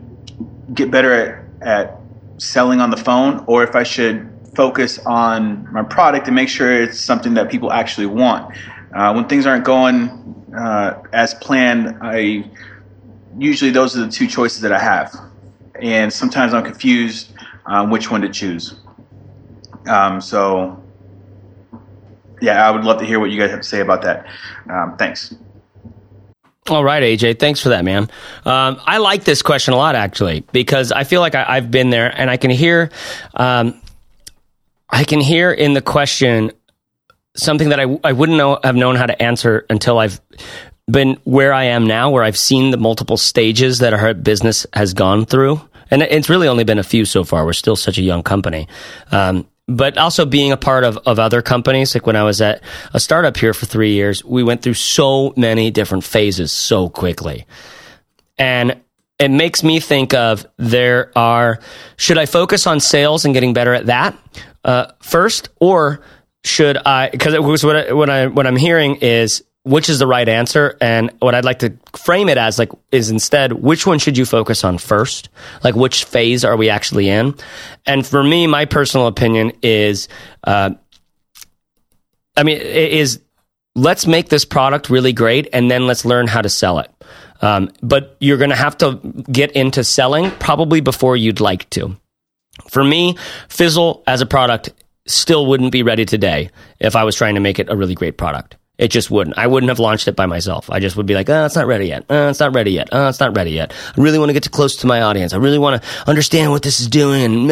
get 0.75 0.91
better 0.91 1.47
at, 1.63 1.67
at 1.67 2.01
selling 2.37 2.83
on 2.83 2.91
the 2.91 2.99
phone, 2.99 3.45
or 3.47 3.65
if 3.65 3.75
I 3.75 3.83
should 3.83 4.31
focus 4.57 4.99
on 5.07 5.71
my 5.73 5.83
product 5.83 6.27
and 6.27 6.35
make 6.35 6.49
sure 6.49 6.83
it's 6.83 6.99
something 6.99 7.35
that 7.35 7.51
people 7.51 7.71
actually 7.73 8.07
want. 8.07 8.57
Uh, 8.95 9.13
when 9.13 9.27
things 9.27 9.47
aren't 9.47 9.65
going 9.65 10.09
uh, 10.59 11.03
as 11.13 11.35
planned, 11.35 11.99
I 12.01 12.51
usually 13.39 13.71
those 13.71 13.97
are 13.97 14.05
the 14.07 14.11
two 14.11 14.27
choices 14.27 14.63
that 14.63 14.73
I 14.73 14.79
have, 14.79 15.15
and 15.81 16.13
sometimes 16.13 16.55
I'm 16.55 16.65
confused 16.65 17.33
on 17.67 17.91
which 17.91 18.11
one 18.11 18.23
to 18.23 18.29
choose. 18.29 18.75
Um, 19.87 20.21
so, 20.21 20.83
yeah, 22.41 22.67
I 22.67 22.71
would 22.71 22.85
love 22.85 22.99
to 23.01 23.05
hear 23.05 23.21
what 23.21 23.31
you 23.31 23.39
guys 23.39 23.51
have 23.51 23.61
to 23.61 23.69
say 23.69 23.81
about 23.81 24.03
that. 24.03 24.27
Um, 24.69 24.97
thanks. 24.97 25.35
All 26.69 26.83
right, 26.83 27.03
AJ. 27.03 27.39
Thanks 27.39 27.61
for 27.61 27.69
that, 27.69 27.85
man. 27.85 28.11
Um, 28.45 28.81
I 28.85 28.99
like 28.99 29.23
this 29.23 29.43
question 29.43 29.73
a 29.75 29.77
lot, 29.77 29.95
actually, 29.95 30.41
because 30.53 30.91
I 30.91 31.05
feel 31.05 31.21
like 31.21 31.37
I, 31.37 31.45
I've 31.47 31.71
been 31.71 31.91
there, 31.91 32.13
and 32.19 32.29
I 32.29 32.37
can 32.37 32.51
hear, 32.51 32.91
um, 33.35 33.81
I 34.89 35.05
can 35.05 35.21
hear 35.21 35.51
in 35.51 35.73
the 35.75 35.83
question 35.83 36.53
something 37.35 37.69
that 37.71 37.81
I, 37.81 37.99
I 38.05 38.13
wouldn't 38.13 38.39
know 38.39 38.59
have 38.63 38.77
known 38.77 38.97
how 38.97 39.07
to 39.07 39.23
answer 39.23 39.67
until 39.69 39.99
I've 39.99 40.21
been 40.91 41.19
where 41.25 41.53
I 41.53 41.65
am 41.65 41.87
now, 41.87 42.11
where 42.11 42.23
I've 42.23 42.37
seen 42.39 42.71
the 42.71 42.77
multiple 42.77 43.17
stages 43.17 43.81
that 43.81 43.93
our 43.93 44.15
business 44.15 44.67
has 44.73 44.95
gone 44.95 45.27
through, 45.27 45.61
and 45.91 46.03
it's 46.03 46.29
really 46.29 46.49
only 46.49 46.65
been 46.65 46.79
a 46.79 46.85
few 46.85 47.05
so 47.05 47.25
far. 47.25 47.45
We're 47.45 47.53
still 47.53 47.77
such 47.77 47.99
a 47.99 48.03
young 48.03 48.23
company. 48.23 48.69
Um, 49.11 49.47
but 49.69 49.99
also 49.99 50.25
being 50.25 50.53
a 50.53 50.57
part 50.57 50.85
of, 50.85 50.97
of 50.99 51.19
other 51.19 51.43
companies, 51.43 51.95
like 51.95 52.07
when 52.07 52.15
I 52.15 52.23
was 52.23 52.41
at 52.41 52.63
a 52.95 53.01
startup 53.01 53.37
here 53.37 53.53
for 53.53 53.67
three 53.67 53.95
years, 53.95 54.25
we 54.25 54.45
went 54.45 54.63
through 54.63 54.75
so 54.75 55.35
many 55.37 55.73
different 55.73 56.05
phases 56.05 56.53
so 56.53 56.89
quickly. 56.89 57.47
And 58.39 58.81
it 59.19 59.31
makes 59.31 59.65
me 59.65 59.81
think 59.81 60.15
of 60.15 60.47
there 60.57 61.11
are, 61.17 61.59
should 61.97 62.19
I 62.19 62.27
focus 62.27 62.67
on 62.67 62.79
sales 62.79 63.25
and 63.25 63.35
getting 63.35 63.55
better 63.55 63.75
at 63.75 63.87
that 63.87 64.17
uh, 64.67 64.93
first? 65.01 65.49
Or 65.61 66.03
should 66.45 66.77
I, 66.77 67.09
because 67.09 67.65
what, 67.65 67.77
I, 67.77 67.93
what, 67.93 68.11
I, 68.11 68.27
what 68.27 68.47
I'm 68.47 68.57
hearing 68.57 68.97
is, 68.97 69.43
which 69.63 69.89
is 69.89 69.99
the 69.99 70.07
right 70.07 70.29
answer? 70.29 70.77
And 70.81 71.11
what 71.19 71.35
i'd 71.35 71.45
like 71.45 71.59
to 71.59 71.77
frame 71.95 72.29
it 72.29 72.39
as 72.39 72.57
like 72.57 72.71
is 72.93 73.11
instead 73.11 73.53
which 73.53 73.85
one 73.85 73.99
should 73.99 74.17
you 74.17 74.25
focus 74.25 74.63
on 74.63 74.79
first? 74.79 75.29
Like 75.65 75.75
which 75.75 76.05
phase 76.05 76.45
are 76.45 76.57
we 76.57 76.69
actually 76.69 77.09
in? 77.09 77.35
And 77.85 78.07
for 78.07 78.23
me 78.23 78.47
my 78.47 78.65
personal 78.65 79.09
opinion 79.09 79.53
is 79.63 80.09
uh, 80.45 80.71
i 82.37 82.45
mean 82.45 82.59
it 82.59 82.93
is 82.93 83.21
let's 83.75 84.07
make 84.07 84.29
this 84.29 84.45
product 84.45 84.89
really 84.89 85.13
great 85.13 85.49
and 85.53 85.69
then 85.69 85.89
let's 85.89 86.05
learn 86.05 86.29
how 86.29 86.43
to 86.43 86.49
sell 86.49 86.79
it. 86.79 86.91
Um, 87.43 87.71
but 87.83 88.17
you're 88.21 88.39
going 88.39 88.51
to 88.51 88.57
have 88.57 88.79
to 88.79 89.01
get 89.31 89.51
into 89.53 89.83
selling 89.83 90.31
probably 90.31 90.81
before 90.81 91.17
you'd 91.17 91.41
like 91.41 91.69
to 91.71 91.97
for 92.69 92.85
me 92.85 93.17
fizzle 93.49 94.03
as 94.07 94.21
a 94.21 94.27
product 94.27 94.71
still 95.07 95.47
wouldn't 95.47 95.73
be 95.73 95.83
ready 95.83 96.05
today 96.05 96.51
if 96.81 96.97
i 96.97 97.05
was 97.05 97.15
trying 97.17 97.35
to 97.35 97.41
make 97.41 97.59
it 97.59 97.71
a 97.71 97.77
really 97.77 97.95
great 97.95 98.17
product 98.17 98.57
it 98.79 98.89
just 98.89 99.11
wouldn't. 99.11 99.39
I 99.39 99.47
wouldn't 99.47 99.71
have 99.71 99.79
launched 99.79 100.07
it 100.07 100.17
by 100.17 100.27
myself. 100.27 100.69
I 100.71 100.81
just 100.81 100.97
would 100.97 101.07
be 101.07 101.15
like, 101.15 101.31
oh, 101.31 101.47
it's 101.47 101.57
not 101.57 101.67
ready 101.67 101.87
yet. 101.87 102.05
Oh, 102.11 102.29
it's 102.29 102.41
not 102.41 102.55
ready 102.55 102.73
yet. 102.73 102.91
Oh, 102.93 103.09
it's 103.09 103.21
not 103.21 103.35
ready 103.35 103.53
yet. 103.53 103.73
I 103.97 104.01
really 104.01 104.19
want 104.19 104.29
to 104.29 104.33
get 104.35 104.43
too 104.43 104.51
close 104.51 104.77
to 104.77 104.87
my 104.87 105.01
audience. 105.01 105.33
I 105.33 105.39
really 105.39 105.59
want 105.59 105.83
to 105.83 105.89
understand 106.07 106.51
what 106.51 106.63
this 106.63 106.81
is 106.81 106.89
doing. 106.89 107.47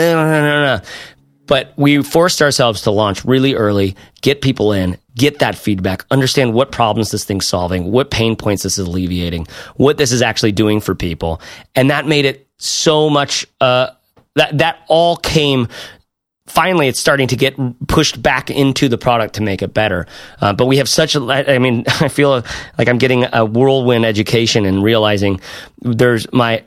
But 1.47 1.73
we 1.77 2.03
forced 2.03 2.41
ourselves 2.43 2.83
to 2.83 2.91
launch 2.91 3.25
really 3.25 3.55
early, 3.55 3.97
get 4.23 4.41
people 4.41 4.73
in, 4.73 4.97
get 5.15 5.41
that 5.41 5.55
feedback, 5.55 6.05
understand 6.11 6.55
what 6.55 6.73
problems 6.73 7.11
this 7.11 7.25
thing's 7.25 7.47
solving, 7.47 7.91
what 7.91 8.11
pain 8.11 8.35
points 8.35 8.63
this 8.63 8.79
is 8.79 8.87
alleviating, 8.87 9.47
what 9.77 9.99
this 9.99 10.11
is 10.11 10.23
actually 10.23 10.53
doing 10.53 10.81
for 10.81 10.95
people. 10.95 11.41
And 11.75 11.91
that 11.91 12.07
made 12.07 12.25
it 12.25 12.49
so 12.57 13.11
much, 13.11 13.47
uh, 13.61 13.89
that, 14.37 14.59
that 14.59 14.79
all 14.89 15.17
came 15.17 15.69
finally 16.47 16.89
it's 16.89 17.01
starting 17.01 17.27
to 17.29 17.37
get 17.37 17.57
pushed 17.89 18.21
back 18.23 18.51
into 18.51 18.89
the 18.89 18.99
product 18.99 19.37
to 19.37 19.43
make 19.43 19.63
it 19.63 19.73
better. 19.73 20.07
Uh, 20.41 20.53
but 20.53 20.67
we 20.67 20.77
have 20.77 20.89
such 20.89 21.15
a, 21.15 21.21
I 21.21 21.59
mean, 21.59 21.85
I 22.01 22.09
feel 22.09 22.45
like 22.79 22.89
I'm 22.89 22.99
getting 22.99 23.25
a 23.33 23.45
whirlwind 23.45 24.05
education 24.05 24.67
and 24.67 24.83
realizing 24.83 25.41
there's 25.81 26.31
my, 26.33 26.63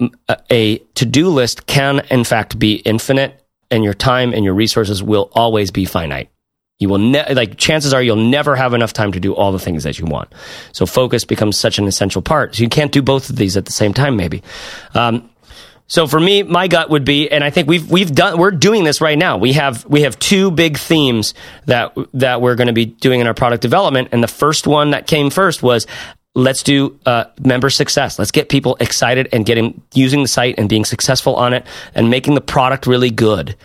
a 0.49 0.77
to-do 0.95 1.30
list 1.30 1.67
can 1.67 1.99
in 2.10 2.23
fact 2.23 2.58
be 2.58 2.75
infinite 2.77 3.43
and 3.69 3.84
your 3.84 3.93
time 3.93 4.34
and 4.34 4.43
your 4.43 4.53
resources 4.53 5.03
will 5.03 5.30
always 5.34 5.71
be 5.71 5.86
finite. 5.86 6.30
You 6.80 6.89
will 6.89 6.99
ne- 6.99 7.34
like 7.34 7.58
chances 7.58 7.91
are 7.91 8.03
you'll 8.03 8.17
never 8.17 8.56
have 8.56 8.75
enough 8.75 8.93
time 8.93 9.12
to 9.13 9.19
do 9.19 9.34
all 9.34 9.51
the 9.51 9.60
things 9.60 9.84
that 9.84 9.97
you 9.97 10.06
want. 10.06 10.32
So 10.73 10.86
focus 10.86 11.25
becomes 11.25 11.58
such 11.58 11.80
an 11.80 11.88
essential 11.88 12.21
part. 12.21 12.56
So 12.56 12.62
you 12.62 12.69
can't 12.69 12.91
do 12.91 13.01
both 13.01 13.32
of 13.32 13.36
these 13.36 13.58
at 13.58 13.65
the 13.65 13.71
same 13.71 13.93
time, 13.93 14.15
maybe. 14.15 14.43
Um, 14.93 15.27
so 15.88 16.06
for 16.06 16.19
me, 16.19 16.43
my 16.43 16.67
gut 16.67 16.89
would 16.89 17.06
be, 17.06 17.32
and 17.32 17.43
I 17.43 17.50
think 17.50 17.67
we've 17.67 17.89
we've 17.89 18.13
done 18.13 18.38
we're 18.38 18.52
doing 18.52 18.84
this 18.84 19.00
right 19.00 19.17
now. 19.17 19.38
We 19.38 19.54
have 19.54 19.86
we 19.86 20.02
have 20.02 20.19
two 20.19 20.52
big 20.52 20.78
themes 20.78 21.34
that 21.65 21.95
that 22.13 22.41
we're 22.41 22.56
going 22.56 22.67
to 22.67 22.73
be 22.73 22.86
doing 22.86 23.21
in 23.21 23.28
our 23.28 23.34
product 23.34 23.62
development, 23.62 24.10
and 24.12 24.21
the 24.21 24.28
first 24.28 24.67
one 24.67 24.91
that 24.91 25.08
came 25.08 25.30
first 25.30 25.63
was 25.63 25.88
let's 26.36 26.62
do 26.62 27.00
uh, 27.06 27.26
member 27.39 27.69
success. 27.69 28.19
Let's 28.19 28.32
get 28.32 28.50
people 28.50 28.78
excited 28.80 29.30
and 29.32 29.45
getting 29.45 29.82
using 29.93 30.21
the 30.21 30.28
site 30.28 30.56
and 30.60 30.69
being 30.69 30.86
successful 30.86 31.36
on 31.36 31.54
it 31.54 31.65
and 31.95 32.10
making 32.10 32.36
the 32.36 32.41
product 32.41 32.86
really 32.86 33.10
good 33.10 33.56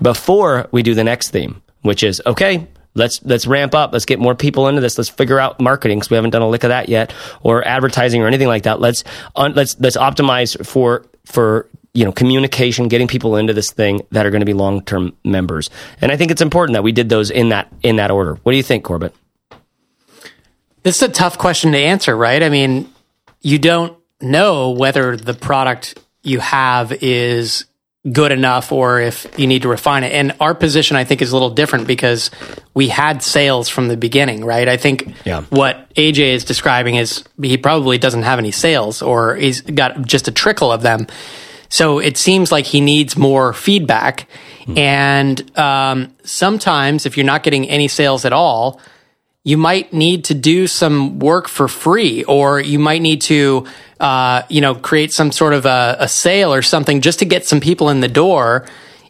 before 0.00 0.68
we 0.72 0.82
do 0.82 0.94
the 0.94 1.04
next 1.04 1.30
theme, 1.30 1.62
which 1.82 2.02
is 2.02 2.22
okay. 2.24 2.66
Let's 2.94 3.24
let's 3.24 3.46
ramp 3.46 3.74
up. 3.74 3.92
Let's 3.92 4.04
get 4.04 4.18
more 4.18 4.34
people 4.34 4.68
into 4.68 4.80
this. 4.80 4.98
Let's 4.98 5.10
figure 5.10 5.40
out 5.40 5.60
marketing 5.60 5.98
because 5.98 6.10
we 6.10 6.14
haven't 6.16 6.30
done 6.30 6.42
a 6.42 6.48
lick 6.48 6.62
of 6.62 6.68
that 6.68 6.88
yet, 6.88 7.12
or 7.42 7.66
advertising 7.66 8.22
or 8.22 8.26
anything 8.26 8.48
like 8.48 8.64
that. 8.64 8.80
Let's 8.80 9.02
un, 9.34 9.54
let's 9.54 9.80
let's 9.80 9.96
optimize 9.96 10.64
for 10.66 11.06
for 11.24 11.68
you 11.94 12.04
know 12.04 12.12
communication, 12.12 12.88
getting 12.88 13.08
people 13.08 13.36
into 13.36 13.52
this 13.52 13.70
thing 13.70 14.02
that 14.10 14.26
are 14.26 14.30
going 14.30 14.40
to 14.40 14.46
be 14.46 14.54
long 14.54 14.84
term 14.84 15.16
members. 15.24 15.70
And 16.00 16.10
I 16.10 16.16
think 16.16 16.30
it's 16.30 16.42
important 16.42 16.74
that 16.74 16.82
we 16.82 16.92
did 16.92 17.08
those 17.08 17.30
in 17.30 17.50
that 17.50 17.72
in 17.82 17.96
that 17.96 18.10
order. 18.10 18.34
What 18.42 18.52
do 18.52 18.56
you 18.56 18.62
think, 18.62 18.84
Corbett? 18.84 19.14
This 20.82 20.96
is 20.96 21.02
a 21.02 21.12
tough 21.12 21.38
question 21.38 21.72
to 21.72 21.78
answer, 21.78 22.16
right? 22.16 22.42
I 22.42 22.48
mean, 22.48 22.92
you 23.40 23.58
don't 23.58 23.96
know 24.20 24.70
whether 24.70 25.16
the 25.16 25.34
product 25.34 25.98
you 26.22 26.40
have 26.40 26.92
is 26.92 27.66
good 28.10 28.32
enough 28.32 28.72
or 28.72 29.00
if 29.00 29.26
you 29.38 29.46
need 29.46 29.62
to 29.62 29.68
refine 29.68 30.02
it. 30.02 30.10
And 30.12 30.32
our 30.40 30.54
position, 30.56 30.96
I 30.96 31.04
think, 31.04 31.22
is 31.22 31.30
a 31.30 31.36
little 31.36 31.50
different 31.50 31.86
because 31.86 32.32
we 32.74 32.88
had 32.88 33.22
sales 33.22 33.68
from 33.68 33.86
the 33.86 33.96
beginning, 33.96 34.44
right? 34.44 34.68
I 34.68 34.76
think 34.76 35.14
Yeah. 35.24 35.42
what 35.50 35.88
AJ 35.94 36.32
is 36.34 36.44
describing 36.44 36.96
is 36.96 37.22
he 37.40 37.56
probably 37.56 37.98
doesn't 37.98 38.24
have 38.24 38.40
any 38.40 38.50
sales 38.50 39.02
or 39.02 39.36
he's 39.36 39.60
got 39.60 40.02
just 40.02 40.26
a 40.26 40.32
trickle 40.32 40.72
of 40.72 40.82
them. 40.82 41.06
So 41.68 42.00
it 42.00 42.16
seems 42.16 42.50
like 42.50 42.66
he 42.66 42.80
needs 42.80 43.16
more 43.16 43.52
feedback. 43.52 44.26
And 44.76 45.58
um, 45.58 46.12
sometimes, 46.24 47.06
if 47.06 47.16
you're 47.16 47.24
not 47.26 47.42
getting 47.44 47.68
any 47.68 47.88
sales 47.88 48.24
at 48.24 48.32
all, 48.32 48.80
you 49.44 49.56
might 49.56 49.92
need 49.92 50.24
to 50.26 50.34
do 50.34 50.66
some 50.66 51.18
work 51.18 51.48
for 51.48 51.66
free, 51.66 52.22
or 52.24 52.60
you 52.60 52.78
might 52.78 53.02
need 53.02 53.20
to, 53.22 53.66
uh, 53.98 54.42
you 54.48 54.60
know, 54.60 54.74
create 54.74 55.12
some 55.12 55.32
sort 55.32 55.52
of 55.52 55.66
a, 55.66 55.96
a 55.98 56.08
sale 56.08 56.54
or 56.54 56.62
something 56.62 57.00
just 57.00 57.18
to 57.18 57.24
get 57.24 57.44
some 57.44 57.60
people 57.60 57.88
in 57.88 58.00
the 58.00 58.08
door, 58.08 58.64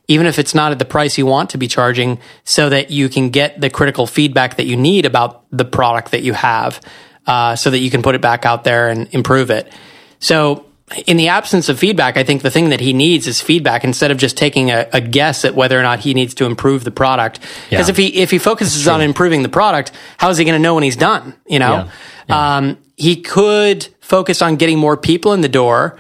even 0.09 0.27
if 0.27 0.39
it's 0.39 0.55
not 0.55 0.73
at 0.73 0.79
the 0.79 0.87
price 0.87 1.19
you 1.19 1.27
want 1.27 1.51
to 1.51 1.59
be 1.59 1.69
charging, 1.69 2.19
so 2.45 2.71
that 2.71 2.91
you 2.91 3.11
can 3.11 3.29
get 3.29 3.61
the 3.61 3.69
critical 3.69 4.07
feedback 4.07 4.57
that 4.57 4.65
you 4.65 4.77
need 4.77 5.05
about 5.05 5.45
the 5.51 5.67
product 5.67 6.13
that 6.13 6.23
you 6.23 6.33
have, 6.33 6.81
uh, 7.27 7.55
so 7.55 7.71
that 7.71 7.79
you 7.79 7.91
can 7.91 8.03
put 8.03 8.15
it 8.15 8.23
back 8.23 8.47
out 8.47 8.65
there 8.65 8.89
and 8.89 9.09
improve 9.13 9.51
it. 9.51 9.71
So, 10.19 10.65
in 11.07 11.17
the 11.17 11.29
absence 11.29 11.69
of 11.69 11.79
feedback, 11.79 12.17
I 12.17 12.25
think 12.25 12.43
the 12.43 12.51
thing 12.51 12.69
that 12.71 12.81
he 12.81 12.93
needs 12.93 13.27
is 13.27 13.41
feedback 13.41 13.85
instead 13.85 14.11
of 14.11 14.19
just 14.19 14.37
taking 14.37 14.71
a, 14.71 14.87
a 14.93 15.01
guess 15.01 15.45
at 15.45 15.55
whether 15.55 15.79
or 15.79 15.83
not 15.83 16.01
he 16.01 16.15
needs 16.15 16.35
to 16.35 16.45
improve 16.45 16.85
the 16.85 16.91
product. 16.91 17.41
Because 17.71 17.89
Yeah. 17.89 17.91
if 17.93 17.97
he 17.97 18.07
if 18.23 18.31
he 18.31 18.39
focuses 18.39 18.87
on 18.89 19.01
improving 19.01 19.43
the 19.43 19.49
product, 19.49 19.93
how 20.19 20.31
is 20.31 20.39
he 20.39 20.45
going 20.45 20.55
to 20.55 20.63
know 20.63 20.75
when 20.75 20.83
he's 20.83 20.97
done? 20.97 21.35
You 21.47 21.59
know, 21.59 21.89
Um, 22.29 22.79
he 22.97 23.17
could 23.17 23.89
focus 24.01 24.43
on 24.43 24.57
getting 24.57 24.79
more 24.79 24.97
people 24.97 25.33
in 25.33 25.41
the 25.41 25.49
door, 25.49 25.99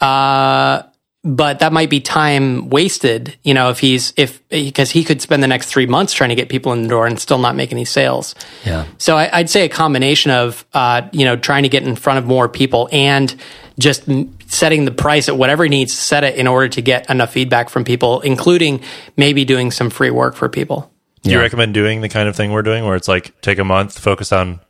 uh, 0.00 0.82
but 1.22 1.58
that 1.58 1.72
might 1.72 1.90
be 1.90 2.00
time 2.00 2.70
wasted. 2.70 3.36
You 3.42 3.52
know, 3.52 3.70
if 3.70 3.78
he's 3.78 4.12
if 4.16 4.46
because 4.48 4.90
he 4.90 5.04
could 5.04 5.20
spend 5.20 5.42
the 5.42 5.48
next 5.48 5.66
three 5.66 5.86
months 5.86 6.14
trying 6.14 6.30
to 6.30 6.34
get 6.34 6.48
people 6.48 6.72
in 6.72 6.82
the 6.82 6.88
door 6.88 7.06
and 7.06 7.18
still 7.18 7.38
not 7.38 7.54
make 7.54 7.72
any 7.72 7.84
sales. 7.84 8.34
Yeah. 8.64 8.86
So 8.98 9.16
I, 9.16 9.38
I'd 9.38 9.50
say 9.50 9.64
a 9.64 9.68
combination 9.68 10.30
of 10.30 10.64
uh, 10.72 11.02
you 11.12 11.24
know 11.24 11.36
trying 11.36 11.64
to 11.64 11.68
get 11.68 11.82
in 11.82 11.94
front 11.94 12.18
of 12.18 12.26
more 12.26 12.48
people 12.48 12.88
and 12.90 13.34
just 13.78 14.08
setting 14.46 14.84
the 14.84 14.90
price 14.90 15.28
at 15.28 15.36
whatever 15.36 15.64
he 15.64 15.70
needs 15.70 15.94
to 15.94 16.00
set 16.00 16.24
it 16.24 16.36
in 16.36 16.46
order 16.46 16.68
to 16.68 16.82
get 16.82 17.08
enough 17.10 17.32
feedback 17.32 17.68
from 17.68 17.84
people, 17.84 18.20
including 18.20 18.82
maybe 19.16 19.44
doing 19.44 19.70
some 19.70 19.90
free 19.90 20.10
work 20.10 20.34
for 20.34 20.48
people. 20.48 20.90
Do 21.22 21.30
you 21.30 21.38
recommend 21.38 21.74
doing 21.74 22.00
the 22.00 22.08
kind 22.08 22.30
of 22.30 22.36
thing 22.36 22.50
we're 22.50 22.62
doing 22.62 22.84
where 22.84 22.96
it's 22.96 23.08
like 23.08 23.38
take 23.42 23.58
a 23.58 23.64
month, 23.64 23.98
focus 23.98 24.32
on 24.32 24.60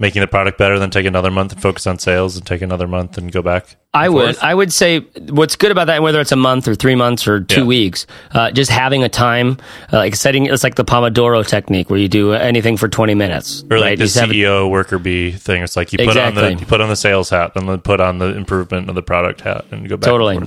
making 0.00 0.20
the 0.20 0.28
product 0.28 0.58
better, 0.58 0.78
then 0.78 0.90
take 0.90 1.06
another 1.06 1.30
month 1.30 1.52
and 1.52 1.60
focus 1.60 1.86
on 1.86 1.98
sales 1.98 2.36
and 2.36 2.46
take 2.46 2.62
another 2.62 2.86
month 2.86 3.18
and 3.18 3.32
go 3.32 3.42
back? 3.42 3.76
I 3.92 4.08
would. 4.08 4.36
forth? 4.36 4.44
I 4.44 4.54
would 4.54 4.72
say 4.72 5.00
what's 5.30 5.56
good 5.56 5.72
about 5.72 5.86
that, 5.88 6.02
whether 6.02 6.20
it's 6.20 6.30
a 6.30 6.36
month 6.36 6.68
or 6.68 6.74
three 6.76 6.94
months 6.94 7.26
or 7.26 7.40
two 7.40 7.62
Yeah. 7.62 7.66
weeks, 7.66 8.06
uh, 8.32 8.50
just 8.52 8.70
having 8.70 9.02
a 9.02 9.08
time, 9.08 9.56
uh, 9.92 9.96
like 9.96 10.14
setting, 10.14 10.46
it's 10.46 10.62
like 10.62 10.76
the 10.76 10.84
Pomodoro 10.84 11.44
technique 11.46 11.90
where 11.90 11.98
you 11.98 12.08
do 12.08 12.32
anything 12.32 12.76
for 12.76 12.88
20 12.88 13.14
minutes. 13.14 13.64
Or 13.70 13.78
like 13.78 13.86
right? 13.90 13.98
the 13.98 14.04
You 14.04 14.20
have 14.20 14.30
a- 14.30 14.34
CEO 14.34 14.68
worker 14.70 14.98
bee 14.98 15.32
thing. 15.32 15.62
It's 15.62 15.76
like 15.76 15.92
you 15.92 15.98
put 15.98 16.16
on 16.16 16.34
the 16.34 16.50
you 16.54 16.66
put 16.66 16.80
on 16.80 16.88
the 16.88 16.96
sales 16.96 17.30
hat, 17.30 17.54
then 17.54 17.66
then 17.66 17.80
put 17.80 18.00
on 18.00 18.18
the 18.18 18.36
improvement 18.36 18.88
of 18.88 18.94
the 18.94 19.02
product 19.02 19.40
hat, 19.40 19.64
and 19.72 19.88
go 19.88 19.96
back. 19.96 20.06
and 20.06 20.12
Totally. 20.12 20.38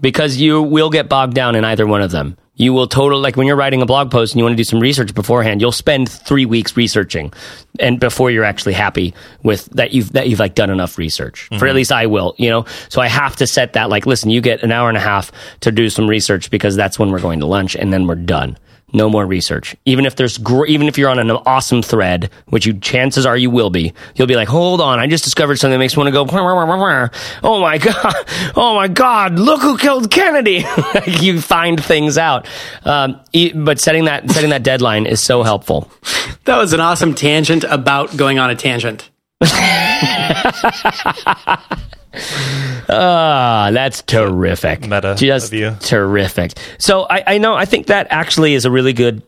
Because 0.00 0.36
you 0.36 0.62
will 0.62 0.90
get 0.90 1.08
bogged 1.08 1.34
down 1.34 1.56
in 1.56 1.64
either 1.64 1.84
one 1.86 2.02
of 2.02 2.10
them. 2.12 2.36
You 2.58 2.74
will 2.74 2.86
totally, 2.86 3.22
like 3.22 3.36
when 3.36 3.46
you're 3.46 3.56
writing 3.56 3.80
a 3.80 3.86
blog 3.86 4.10
post 4.10 4.34
and 4.34 4.38
you 4.38 4.44
want 4.44 4.52
to 4.52 4.56
do 4.56 4.64
some 4.64 4.80
research 4.80 5.14
beforehand, 5.14 5.60
you'll 5.60 5.72
spend 5.72 6.10
three 6.10 6.44
weeks 6.44 6.76
researching 6.76 7.32
and 7.80 7.98
before 7.98 8.30
you're 8.30 8.44
actually 8.44 8.74
happy 8.74 9.14
with 9.42 9.66
that 9.66 9.92
you've, 9.92 10.12
that 10.12 10.28
you've 10.28 10.40
like 10.40 10.54
done 10.54 10.68
enough 10.68 10.98
research. 10.98 11.44
For 11.44 11.54
mm-hmm. 11.54 11.66
at 11.66 11.74
least 11.74 11.92
I 11.92 12.06
will, 12.06 12.34
you 12.36 12.50
know? 12.50 12.66
So 12.90 13.00
I 13.00 13.08
have 13.08 13.36
to 13.36 13.46
set 13.46 13.72
that 13.72 13.88
like, 13.88 14.04
listen, 14.04 14.28
you 14.28 14.40
get 14.40 14.62
an 14.62 14.72
hour 14.72 14.88
and 14.88 14.98
a 14.98 15.00
half 15.00 15.32
to 15.60 15.72
do 15.72 15.88
some 15.88 16.08
research 16.08 16.50
because 16.50 16.76
that's 16.76 16.98
when 16.98 17.10
we're 17.10 17.20
going 17.20 17.40
to 17.40 17.46
lunch 17.46 17.76
and 17.76 17.92
then 17.92 18.06
we're 18.06 18.16
done. 18.16 18.58
No 18.90 19.10
more 19.10 19.26
research. 19.26 19.76
Even 19.84 20.06
if 20.06 20.16
there's, 20.16 20.38
gr- 20.38 20.64
even 20.64 20.88
if 20.88 20.96
you're 20.96 21.10
on 21.10 21.18
an 21.18 21.30
awesome 21.30 21.82
thread, 21.82 22.30
which 22.46 22.64
you 22.64 22.72
chances 22.72 23.26
are 23.26 23.36
you 23.36 23.50
will 23.50 23.68
be, 23.68 23.92
you'll 24.14 24.26
be 24.26 24.34
like, 24.34 24.48
hold 24.48 24.80
on, 24.80 24.98
I 24.98 25.06
just 25.06 25.24
discovered 25.24 25.56
something 25.56 25.72
that 25.72 25.78
makes 25.78 25.94
me 25.94 26.00
want 26.02 26.08
to 26.08 26.12
go, 26.12 26.24
"Wah, 26.24 26.42
wah, 26.42 26.54
wah, 26.54 26.64
wah, 26.64 26.78
wah." 26.78 27.08
oh 27.42 27.60
my 27.60 27.76
god, 27.78 28.14
oh 28.56 28.74
my 28.74 28.88
god, 28.88 29.38
look 29.38 29.60
who 29.60 29.76
killed 29.76 30.10
Kennedy. 30.10 30.64
you 31.06 31.42
find 31.42 31.84
things 31.84 32.16
out, 32.16 32.48
um, 32.84 33.20
e- 33.34 33.52
but 33.52 33.78
setting 33.78 34.06
that 34.06 34.30
setting 34.30 34.50
that 34.50 34.62
deadline 34.62 35.04
is 35.04 35.20
so 35.20 35.42
helpful. 35.42 35.90
That 36.46 36.56
was 36.56 36.72
an 36.72 36.80
awesome 36.80 37.14
tangent 37.14 37.64
about 37.64 38.16
going 38.16 38.38
on 38.38 38.48
a 38.48 38.56
tangent. 38.56 39.10
Ah, 42.88 43.70
that's 43.72 44.02
terrific. 44.02 44.88
Meta 44.88 45.14
just 45.16 45.52
terrific. 45.80 46.52
So 46.78 47.06
I, 47.08 47.34
I 47.34 47.38
know 47.38 47.54
I 47.54 47.64
think 47.64 47.88
that 47.88 48.06
actually 48.10 48.54
is 48.54 48.64
a 48.64 48.70
really 48.70 48.92
good 48.92 49.22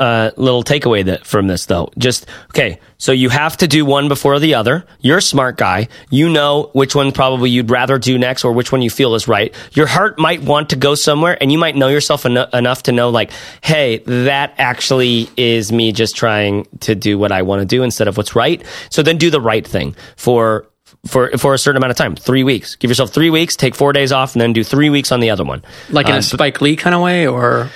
uh, 0.00 0.30
little 0.36 0.64
takeaway 0.64 1.04
that 1.04 1.26
from 1.26 1.46
this 1.46 1.66
though. 1.66 1.90
Just 1.96 2.26
okay, 2.50 2.80
so 2.98 3.12
you 3.12 3.28
have 3.28 3.56
to 3.58 3.68
do 3.68 3.84
one 3.84 4.08
before 4.08 4.38
the 4.38 4.54
other. 4.54 4.84
You're 5.00 5.18
a 5.18 5.22
smart 5.22 5.56
guy. 5.56 5.88
You 6.10 6.28
know 6.28 6.70
which 6.72 6.94
one 6.94 7.12
probably 7.12 7.50
you'd 7.50 7.70
rather 7.70 7.98
do 7.98 8.18
next, 8.18 8.44
or 8.44 8.52
which 8.52 8.72
one 8.72 8.82
you 8.82 8.90
feel 8.90 9.14
is 9.14 9.28
right. 9.28 9.54
Your 9.72 9.86
heart 9.86 10.18
might 10.18 10.42
want 10.42 10.70
to 10.70 10.76
go 10.76 10.94
somewhere, 10.94 11.38
and 11.40 11.52
you 11.52 11.58
might 11.58 11.76
know 11.76 11.88
yourself 11.88 12.26
eno- 12.26 12.48
enough 12.52 12.84
to 12.84 12.92
know, 12.92 13.10
like, 13.10 13.30
hey, 13.62 13.98
that 13.98 14.54
actually 14.58 15.28
is 15.36 15.70
me 15.70 15.92
just 15.92 16.16
trying 16.16 16.66
to 16.80 16.94
do 16.94 17.18
what 17.18 17.32
I 17.32 17.42
want 17.42 17.60
to 17.60 17.66
do 17.66 17.82
instead 17.82 18.08
of 18.08 18.16
what's 18.16 18.34
right. 18.34 18.64
So 18.90 19.02
then 19.02 19.16
do 19.18 19.30
the 19.30 19.40
right 19.40 19.66
thing 19.66 19.94
for 20.16 20.66
for 21.06 21.30
for 21.38 21.54
a 21.54 21.58
certain 21.58 21.76
amount 21.76 21.90
of 21.92 21.96
time, 21.96 22.14
three 22.16 22.44
weeks. 22.44 22.76
Give 22.76 22.90
yourself 22.90 23.10
three 23.10 23.30
weeks, 23.30 23.56
take 23.56 23.74
four 23.74 23.92
days 23.92 24.12
off, 24.12 24.34
and 24.34 24.40
then 24.42 24.52
do 24.52 24.64
three 24.64 24.90
weeks 24.90 25.12
on 25.12 25.20
the 25.20 25.30
other 25.30 25.44
one. 25.44 25.62
Like 25.90 26.06
in 26.08 26.14
Uh, 26.14 26.18
a 26.18 26.22
Spike 26.22 26.60
Lee 26.60 26.76
kind 26.76 26.94
of 26.94 27.02
way, 27.02 27.26
or 27.26 27.70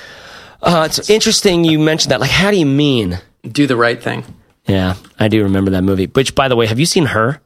Uh, 0.63 0.85
it's 0.87 1.09
interesting 1.11 1.65
you 1.65 1.79
mentioned 1.79 2.11
that. 2.13 2.21
Like, 2.21 2.31
how 2.31 2.51
do 2.51 2.57
you 2.57 2.67
mean? 2.67 3.19
do 3.51 3.67
the 3.67 3.77
right 3.77 4.03
thing. 4.03 4.25
Yeah, 4.67 4.95
I 5.19 5.29
do 5.29 5.43
remember 5.45 5.71
that 5.71 5.83
movie. 5.85 6.07
Which, 6.07 6.35
by 6.35 6.49
the 6.49 6.57
way, 6.57 6.67
have 6.67 6.79
you 6.81 6.85
seen 6.87 7.07
her? 7.07 7.41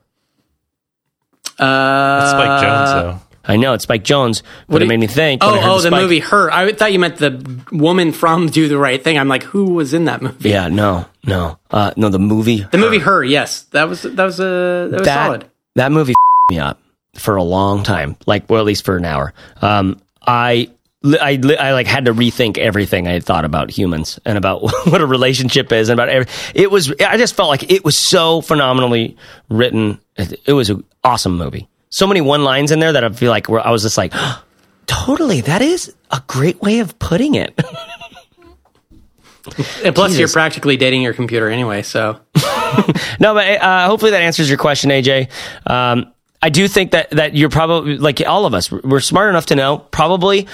Uh, 1.58 2.30
Spike 2.30 2.64
Jonze 2.64 2.92
though. 3.02 3.20
I 3.44 3.56
know 3.56 3.72
it's 3.74 3.82
Spike 3.84 4.04
Jonze, 4.04 4.42
but 4.68 4.78
do 4.78 4.84
it 4.84 4.88
made 4.88 5.00
me 5.00 5.06
think. 5.08 5.42
when 5.42 5.50
Oh, 5.54 5.60
oh, 5.62 5.74
the 5.80 5.88
Spike- 5.88 6.00
movie 6.02 6.18
Her. 6.20 6.50
I 6.52 6.72
thought 6.72 6.92
you 6.92 6.98
meant 7.00 7.16
the 7.16 7.44
woman 7.72 8.12
from 8.12 8.46
Do 8.50 8.68
the 8.68 8.78
Right 8.78 9.02
Thing. 9.02 9.18
I'm 9.18 9.28
like, 9.28 9.42
who 9.42 9.74
was 9.74 9.92
in 9.94 10.04
that 10.04 10.22
movie? 10.22 10.48
Yeah, 10.50 10.68
no, 10.68 11.06
no, 11.26 11.58
uh, 11.70 11.92
no. 11.96 12.08
The 12.08 12.18
movie, 12.20 12.66
The 12.70 12.78
movie 12.78 12.98
Her. 12.98 13.22
Yes, 13.24 13.62
that 13.72 13.88
was 13.88 14.02
that 14.02 14.24
was 14.24 14.40
uh, 14.40 14.88
that 14.90 14.98
was 15.00 15.06
that 15.06 15.26
solid. 15.26 15.44
That 15.74 15.92
movie 15.92 16.14
me 16.50 16.58
up 16.58 16.80
for 17.14 17.36
a 17.36 17.42
long 17.42 17.82
time, 17.82 18.16
like, 18.26 18.48
well, 18.48 18.60
at 18.60 18.66
least 18.66 18.84
for 18.84 18.96
an 18.96 19.04
hour. 19.04 19.32
Um, 19.60 20.00
I. 20.26 20.70
I, 21.04 21.40
I 21.58 21.72
like 21.72 21.88
had 21.88 22.04
to 22.04 22.14
rethink 22.14 22.58
everything 22.58 23.08
I 23.08 23.12
had 23.12 23.24
thought 23.24 23.44
about 23.44 23.72
humans 23.72 24.20
and 24.24 24.38
about 24.38 24.62
what 24.86 25.00
a 25.00 25.04
relationship 25.06 25.72
is 25.72 25.88
and 25.88 25.98
about 25.98 26.08
every, 26.08 26.32
it 26.54 26.70
was 26.70 26.94
I 27.00 27.16
just 27.16 27.34
felt 27.34 27.48
like 27.48 27.72
it 27.72 27.84
was 27.84 27.98
so 27.98 28.40
phenomenally 28.40 29.16
written 29.48 29.98
it, 30.16 30.52
was 30.52 30.70
an 30.70 30.84
awesome 31.02 31.36
movie 31.36 31.68
so 31.90 32.06
many 32.06 32.20
one 32.20 32.44
lines 32.44 32.70
in 32.70 32.78
there 32.78 32.92
that 32.92 33.02
I 33.02 33.08
feel 33.08 33.32
like 33.32 33.48
where 33.48 33.66
I 33.66 33.72
was 33.72 33.82
just 33.82 33.98
like 33.98 34.14
totally 34.86 35.40
that 35.40 35.60
is 35.60 35.92
a 36.12 36.22
great 36.28 36.62
way 36.62 36.78
of 36.78 36.96
putting 37.00 37.34
it 37.34 37.60
And 39.84 39.94
plus, 39.94 40.16
you're 40.16 40.28
practically 40.28 40.76
dating 40.76 41.02
your 41.02 41.14
computer 41.14 41.48
anyway. 41.48 41.82
So 41.82 42.20
No, 43.20 43.34
but 43.34 43.46
uh, 43.62 43.86
hopefully 43.86 44.10
that 44.12 44.22
answers 44.22 44.48
your 44.48 44.58
question, 44.58 44.90
AJ. 44.90 45.28
Um, 45.70 46.12
I 46.40 46.48
do 46.48 46.66
think 46.66 46.90
that 46.90 47.10
that 47.10 47.36
you're 47.36 47.50
probably 47.50 47.98
like 47.98 48.20
all 48.26 48.46
of 48.46 48.54
us. 48.54 48.70
We're 48.70 49.00
smart 49.00 49.30
enough 49.30 49.46
to 49.46 49.54
know 49.54 49.78
probably. 49.78 50.48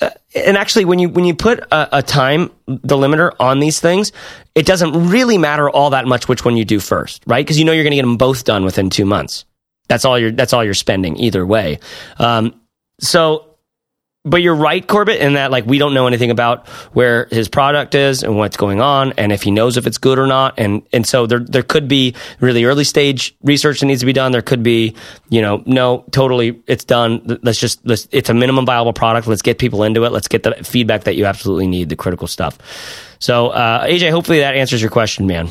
Uh, 0.00 0.10
and 0.34 0.56
actually, 0.56 0.84
when 0.84 0.98
you 0.98 1.08
when 1.08 1.24
you 1.24 1.34
put 1.34 1.60
a, 1.60 1.98
a 1.98 2.02
time 2.02 2.50
delimiter 2.68 3.32
on 3.40 3.60
these 3.60 3.80
things, 3.80 4.12
it 4.54 4.66
doesn't 4.66 5.08
really 5.08 5.38
matter 5.38 5.70
all 5.70 5.90
that 5.90 6.06
much 6.06 6.28
which 6.28 6.44
one 6.44 6.56
you 6.56 6.64
do 6.64 6.78
first, 6.78 7.22
right? 7.26 7.44
Because 7.44 7.58
you 7.58 7.64
know 7.64 7.72
you're 7.72 7.84
going 7.84 7.92
to 7.92 7.96
get 7.96 8.02
them 8.02 8.18
both 8.18 8.44
done 8.44 8.64
within 8.64 8.90
two 8.90 9.06
months. 9.06 9.44
That's 9.88 10.04
all 10.04 10.18
you're 10.18 10.32
that's 10.32 10.52
all 10.52 10.64
you're 10.64 10.74
spending 10.74 11.16
either 11.16 11.46
way. 11.46 11.78
Um, 12.18 12.60
so 13.00 13.51
but 14.24 14.40
you're 14.40 14.54
right, 14.54 14.86
Corbett, 14.86 15.20
in 15.20 15.32
that 15.32 15.50
like 15.50 15.66
we 15.66 15.78
don't 15.78 15.94
know 15.94 16.06
anything 16.06 16.30
about 16.30 16.68
where 16.92 17.26
his 17.30 17.48
product 17.48 17.96
is 17.96 18.22
and 18.22 18.36
what's 18.36 18.56
going 18.56 18.80
on, 18.80 19.12
and 19.18 19.32
if 19.32 19.42
he 19.42 19.50
knows 19.50 19.76
if 19.76 19.84
it's 19.86 19.98
good 19.98 20.18
or 20.18 20.28
not, 20.28 20.54
and 20.58 20.82
and 20.92 21.04
so 21.04 21.26
there 21.26 21.40
there 21.40 21.64
could 21.64 21.88
be 21.88 22.14
really 22.38 22.64
early 22.64 22.84
stage 22.84 23.34
research 23.42 23.80
that 23.80 23.86
needs 23.86 24.00
to 24.00 24.06
be 24.06 24.12
done. 24.12 24.30
There 24.30 24.40
could 24.40 24.62
be, 24.62 24.94
you 25.28 25.42
know, 25.42 25.64
no, 25.66 26.04
totally, 26.12 26.62
it's 26.68 26.84
done. 26.84 27.40
Let's 27.42 27.58
just 27.58 27.84
let's, 27.84 28.06
it's 28.12 28.30
a 28.30 28.34
minimum 28.34 28.64
viable 28.64 28.92
product. 28.92 29.26
Let's 29.26 29.42
get 29.42 29.58
people 29.58 29.82
into 29.82 30.04
it. 30.04 30.12
Let's 30.12 30.28
get 30.28 30.44
the 30.44 30.52
feedback 30.62 31.04
that 31.04 31.16
you 31.16 31.26
absolutely 31.26 31.66
need, 31.66 31.88
the 31.88 31.96
critical 31.96 32.28
stuff. 32.28 32.58
So 33.18 33.48
uh, 33.48 33.86
AJ, 33.86 34.12
hopefully 34.12 34.38
that 34.38 34.54
answers 34.54 34.80
your 34.80 34.90
question, 34.90 35.26
man. 35.26 35.48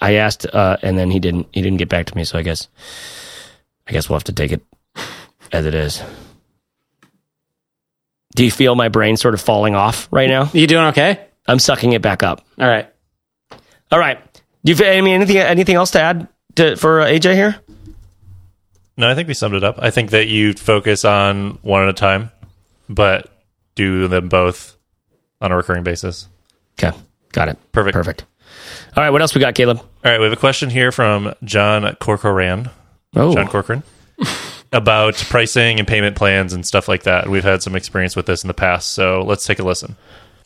I 0.00 0.14
asked, 0.14 0.46
uh, 0.46 0.78
and 0.82 0.98
then 0.98 1.12
he 1.12 1.20
didn't 1.20 1.46
he 1.52 1.62
didn't 1.62 1.78
get 1.78 1.88
back 1.88 2.06
to 2.06 2.16
me. 2.16 2.24
So 2.24 2.38
I 2.38 2.42
guess 2.42 2.66
I 3.86 3.92
guess 3.92 4.08
we'll 4.08 4.16
have 4.16 4.24
to 4.24 4.32
take 4.32 4.50
it 4.50 4.62
as 5.52 5.64
it 5.64 5.74
is. 5.76 6.02
Do 8.34 8.44
you 8.44 8.50
feel 8.50 8.74
my 8.74 8.88
brain 8.88 9.16
sort 9.16 9.34
of 9.34 9.40
falling 9.40 9.74
off 9.74 10.08
right 10.10 10.28
now? 10.28 10.50
You 10.52 10.66
doing 10.66 10.86
okay? 10.86 11.26
I'm 11.46 11.58
sucking 11.58 11.92
it 11.92 12.02
back 12.02 12.22
up. 12.22 12.44
All 12.58 12.66
right. 12.66 12.88
All 13.92 13.98
right. 13.98 14.18
Do 14.64 14.72
you 14.72 14.84
I 14.84 15.00
mean 15.00 15.14
anything 15.14 15.36
anything 15.36 15.76
else 15.76 15.92
to 15.92 16.00
add 16.00 16.28
to, 16.56 16.76
for 16.76 17.02
uh, 17.02 17.06
AJ 17.06 17.34
here? 17.34 17.56
No, 18.96 19.08
I 19.10 19.14
think 19.14 19.28
we 19.28 19.34
summed 19.34 19.54
it 19.54 19.64
up. 19.64 19.76
I 19.78 19.90
think 19.90 20.10
that 20.10 20.28
you 20.28 20.52
focus 20.52 21.04
on 21.04 21.58
one 21.62 21.82
at 21.82 21.88
a 21.88 21.92
time, 21.92 22.30
but 22.88 23.30
do 23.74 24.08
them 24.08 24.28
both 24.28 24.76
on 25.40 25.52
a 25.52 25.56
recurring 25.56 25.82
basis. 25.82 26.28
Okay. 26.78 26.96
Got 27.32 27.48
it. 27.48 27.58
Perfect. 27.72 27.94
Perfect. 27.94 28.24
All 28.96 29.02
right. 29.02 29.10
What 29.10 29.20
else 29.20 29.34
we 29.34 29.40
got, 29.40 29.54
Caleb? 29.54 29.78
All 29.78 30.10
right, 30.10 30.18
we 30.18 30.24
have 30.24 30.32
a 30.32 30.36
question 30.36 30.68
here 30.68 30.92
from 30.92 31.34
John 31.44 31.96
Corcoran. 31.96 32.68
Oh, 33.16 33.34
John 33.34 33.48
Corcoran. 33.48 33.82
about 34.74 35.14
pricing 35.14 35.78
and 35.78 35.86
payment 35.86 36.16
plans 36.16 36.52
and 36.52 36.66
stuff 36.66 36.88
like 36.88 37.04
that. 37.04 37.28
We've 37.28 37.44
had 37.44 37.62
some 37.62 37.76
experience 37.76 38.16
with 38.16 38.26
this 38.26 38.42
in 38.42 38.48
the 38.48 38.54
past, 38.54 38.92
so 38.92 39.22
let's 39.22 39.46
take 39.46 39.60
a 39.60 39.62
listen. 39.62 39.96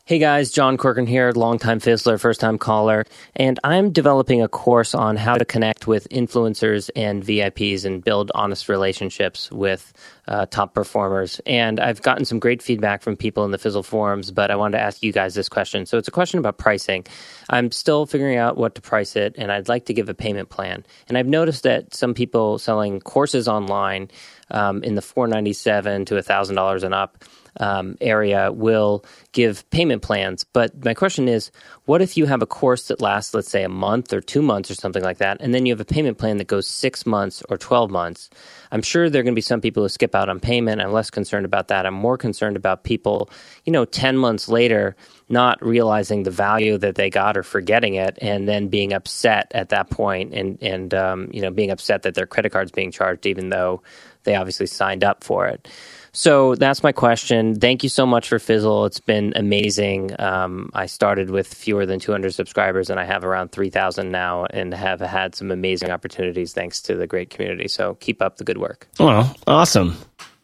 Hey 0.09 0.19
guys, 0.19 0.51
John 0.51 0.79
Corcoran 0.79 1.07
here, 1.07 1.33
longtime 1.33 1.81
Fizzler, 1.81 2.19
first 2.19 2.41
time 2.41 2.57
caller, 2.57 3.05
and 3.37 3.61
I'm 3.63 3.93
developing 3.93 4.41
a 4.41 4.49
course 4.49 4.95
on 4.95 5.17
how 5.17 5.35
to 5.35 5.45
connect 5.45 5.87
with 5.87 6.09
influencers 6.09 6.89
and 6.97 7.23
VIPs 7.23 7.85
and 7.85 8.03
build 8.03 8.33
honest 8.35 8.71
relationships 8.71 9.53
with 9.53 9.93
uh, 10.27 10.47
top 10.47 10.73
performers. 10.73 11.43
And 11.45 11.79
I've 11.79 12.01
gotten 12.01 12.25
some 12.25 12.39
great 12.39 12.63
feedback 12.63 13.03
from 13.03 13.19
people 13.19 13.45
in 13.45 13.51
the 13.51 13.59
Fizzle 13.59 13.83
forums, 13.83 14.31
but 14.31 14.51
I 14.51 14.57
wanted 14.57 14.79
to 14.79 14.83
ask 14.83 15.03
you 15.03 15.13
guys 15.13 15.35
this 15.35 15.51
question. 15.51 15.85
So 15.85 15.99
it's 15.99 16.09
a 16.09 16.11
question 16.11 16.39
about 16.39 16.57
pricing. 16.57 17.05
I'm 17.51 17.71
still 17.71 18.07
figuring 18.07 18.39
out 18.39 18.57
what 18.57 18.77
to 18.77 18.81
price 18.81 19.15
it, 19.15 19.35
and 19.37 19.53
I'd 19.53 19.69
like 19.69 19.85
to 19.87 19.93
give 19.93 20.09
a 20.09 20.15
payment 20.15 20.49
plan. 20.49 20.87
And 21.09 21.19
I've 21.19 21.27
noticed 21.27 21.65
that 21.65 21.93
some 21.93 22.15
people 22.15 22.59
selling 22.59 23.01
courses 23.01 23.47
online 23.47 24.09
um, 24.51 24.83
in 24.83 24.95
the 24.95 25.03
497 25.03 26.05
to 26.07 26.15
$1,000 26.15 26.83
and 26.83 26.95
up 26.95 27.25
um, 27.61 27.97
area 28.01 28.53
will 28.53 29.05
give 29.33 29.69
payment 29.71 30.03
plans. 30.03 30.45
But 30.45 30.85
my 30.85 30.95
question 30.95 31.29
is, 31.29 31.51
what 31.85 32.03
if 32.03 32.17
you 32.17 32.27
have 32.27 32.43
a 32.43 32.47
course 32.47 32.89
that 32.89 33.01
lasts, 33.01 33.35
let's 33.35 33.51
say, 33.51 33.65
a 33.65 33.69
month 33.69 34.13
or 34.13 34.21
two 34.21 34.43
months 34.43 34.71
or 34.71 34.75
something 34.75 35.03
like 35.03 35.19
that, 35.19 35.39
and 35.41 35.55
then 35.55 35.67
you 35.67 35.73
have 35.73 35.81
a 35.81 35.85
payment 35.85 36.19
plan 36.19 36.37
that 36.39 36.47
goes 36.47 36.67
six 36.67 37.07
months 37.07 37.43
or 37.49 37.57
12 37.57 37.91
months? 37.91 38.31
I'm 38.71 38.83
sure 38.83 39.09
there 39.09 39.21
are 39.21 39.23
going 39.23 39.35
to 39.35 39.39
be 39.39 39.43
some 39.43 39.61
people 39.61 39.83
who 39.83 39.89
skip 39.89 40.15
out 40.15 40.29
on 40.29 40.41
payment. 40.41 40.81
I'm 40.81 40.93
less 40.93 41.11
concerned 41.11 41.47
about 41.47 41.69
that. 41.69 41.87
I'm 41.87 41.95
more 41.95 42.19
concerned 42.19 42.57
about 42.57 42.85
people, 42.85 43.31
you 43.65 43.73
know, 43.73 43.85
10 43.85 44.17
months 44.17 44.49
later 44.49 44.97
not 45.31 45.63
realizing 45.63 46.23
the 46.23 46.31
value 46.31 46.79
that 46.79 46.95
they 46.95 47.11
got 47.11 47.37
or 47.37 47.43
forgetting 47.43 47.95
it 47.95 48.19
and 48.23 48.49
then 48.49 48.69
being 48.69 48.95
upset 48.95 49.51
at 49.55 49.69
that 49.69 49.91
point 49.91 50.33
and, 50.33 50.63
and 50.63 50.95
um, 50.95 51.29
you 51.33 51.43
know, 51.43 51.51
being 51.51 51.71
upset 51.71 52.03
that 52.03 52.15
their 52.15 52.27
credit 52.27 52.51
card's 52.51 52.71
being 52.71 52.91
charged 52.91 53.27
even 53.27 53.51
though 53.51 53.83
they 54.29 54.35
obviously 54.35 54.67
signed 54.67 55.05
up 55.05 55.25
for 55.25 55.47
it. 55.47 55.67
So 56.13 56.55
that's 56.55 56.83
my 56.83 56.93
question. 56.93 57.59
Thank 57.59 57.83
you 57.83 57.89
so 57.89 58.05
much 58.05 58.29
for 58.29 58.39
Fizzle. 58.39 58.85
It's 58.85 59.01
been 59.01 59.33
amazing. 59.37 60.11
Um, 60.21 60.71
I 60.75 60.85
started 60.85 61.31
with 61.31 61.47
fewer 61.47 61.87
than 61.87 61.99
200 61.99 62.35
subscribers, 62.35 62.91
and 62.91 63.01
I 63.01 63.05
have 63.05 63.25
around 63.25 63.53
3,000 63.53 64.11
now, 64.11 64.45
and 64.51 64.75
have 64.75 65.01
had 65.01 65.35
some 65.35 65.51
amazing 65.51 65.91
opportunities 65.91 66.53
thanks 66.53 66.83
to 66.83 66.95
the 66.95 67.07
great 67.07 67.31
community. 67.31 67.69
So 67.69 67.95
keep 67.95 68.21
up 68.21 68.37
the 68.37 68.45
good 68.45 68.59
work. 68.59 68.87
Well, 68.99 69.35
awesome. 69.47 69.97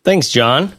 Thanks, 0.03 0.31
John. 0.31 0.73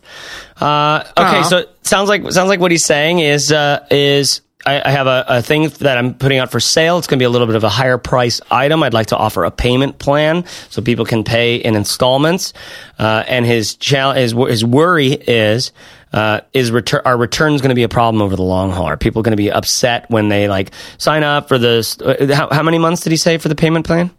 Uh, 0.60 1.04
okay, 1.15 1.39
Aw. 1.39 1.44
so 1.44 1.65
sounds 1.84 2.10
like 2.10 2.32
sounds 2.32 2.50
like 2.50 2.60
what 2.60 2.72
he's 2.72 2.86
saying 2.86 3.20
is 3.20 3.52
uh, 3.52 3.86
is 3.91 4.41
I, 4.65 4.82
I 4.84 4.91
have 4.91 5.08
a, 5.08 5.25
a 5.28 5.41
thing 5.41 5.69
that 5.69 5.97
I'm 5.97 6.13
putting 6.13 6.39
out 6.39 6.51
for 6.51 6.60
sale. 6.60 6.97
It's 6.97 7.08
going 7.08 7.19
to 7.19 7.21
be 7.21 7.25
a 7.25 7.30
little 7.30 7.47
bit 7.47 7.56
of 7.56 7.63
a 7.63 7.69
higher 7.69 7.97
price 7.97 8.41
item. 8.49 8.84
I'd 8.84 8.93
like 8.93 9.08
to 9.08 9.17
offer 9.17 9.43
a 9.43 9.51
payment 9.51 9.99
plan 9.99 10.45
so 10.69 10.82
people 10.82 11.06
can 11.06 11.23
pay 11.23 11.58
in 11.58 11.75
installments. 11.75 12.54
Uh, 12.97 13.23
and 13.28 13.45
his 13.45 13.75
challenge, 13.75 14.19
his, 14.19 14.34
his 14.49 14.65
worry 14.65 15.12
is. 15.13 15.71
Uh, 16.13 16.39
is 16.54 16.71
return 16.71 17.01
our 17.04 17.17
returns 17.17 17.60
going 17.60 17.69
to 17.69 17.75
be 17.75 17.84
a 17.84 17.89
problem 17.89 18.21
over 18.21 18.38
the 18.38 18.41
long 18.41 18.71
haul? 18.71 18.86
Are 18.86 18.95
people 18.95 19.21
going 19.21 19.34
to 19.34 19.38
be 19.38 19.51
upset 19.51 20.10
when 20.10 20.30
they 20.30 20.47
like 20.47 20.71
sign 20.97 21.23
up 21.23 21.49
for 21.49 21.58
this? 21.58 21.99
Uh, 21.99 22.32
how, 22.34 22.47
how 22.49 22.63
many 22.63 22.78
months 22.78 23.01
did 23.01 23.10
he 23.10 23.17
say 23.17 23.38
for 23.38 23.49
the 23.49 23.56
payment 23.56 23.86
plan? 23.86 24.12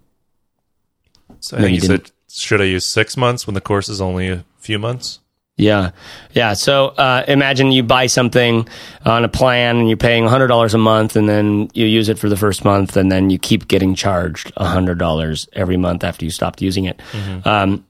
So 1.41 1.57
No, 1.57 1.63
think 1.63 1.71
you 1.71 1.83
you 1.83 1.97
said, 1.97 2.11
should 2.29 2.61
I 2.61 2.65
use 2.65 2.85
six 2.85 3.17
months 3.17 3.47
when 3.47 3.55
the 3.55 3.63
course 3.63 3.89
is 3.89 4.03
only 4.03 4.29
a 4.29 4.45
few 4.59 4.79
months? 4.79 5.21
Yeah. 5.59 5.93
Yeah. 6.33 6.53
So 6.53 6.89
uh, 6.89 7.25
imagine 7.27 7.73
you 7.73 7.83
buy 7.83 8.07
something 8.07 8.69
on 9.07 9.25
a 9.25 9.29
plan 9.29 9.79
and 9.79 9.89
you're 9.89 9.97
paying 9.97 10.25
$100 10.25 10.75
a 10.75 10.79
month 10.79 11.17
and 11.17 11.27
then 11.29 11.71
you 11.73 11.87
use 11.87 12.11
it 12.11 12.19
for 12.19 12.29
the 12.29 12.37
first 12.37 12.63
month 12.65 12.97
and 12.97 13.11
then 13.11 13.31
you 13.31 13.39
keep 13.39 13.67
getting 13.67 13.95
charged 13.95 14.55
$100 14.57 15.49
every 15.55 15.79
month 15.79 16.05
after 16.05 16.27
you 16.27 16.31
stopped 16.31 16.61
using 16.61 16.85
it. 16.85 17.01
Um, 17.47 17.87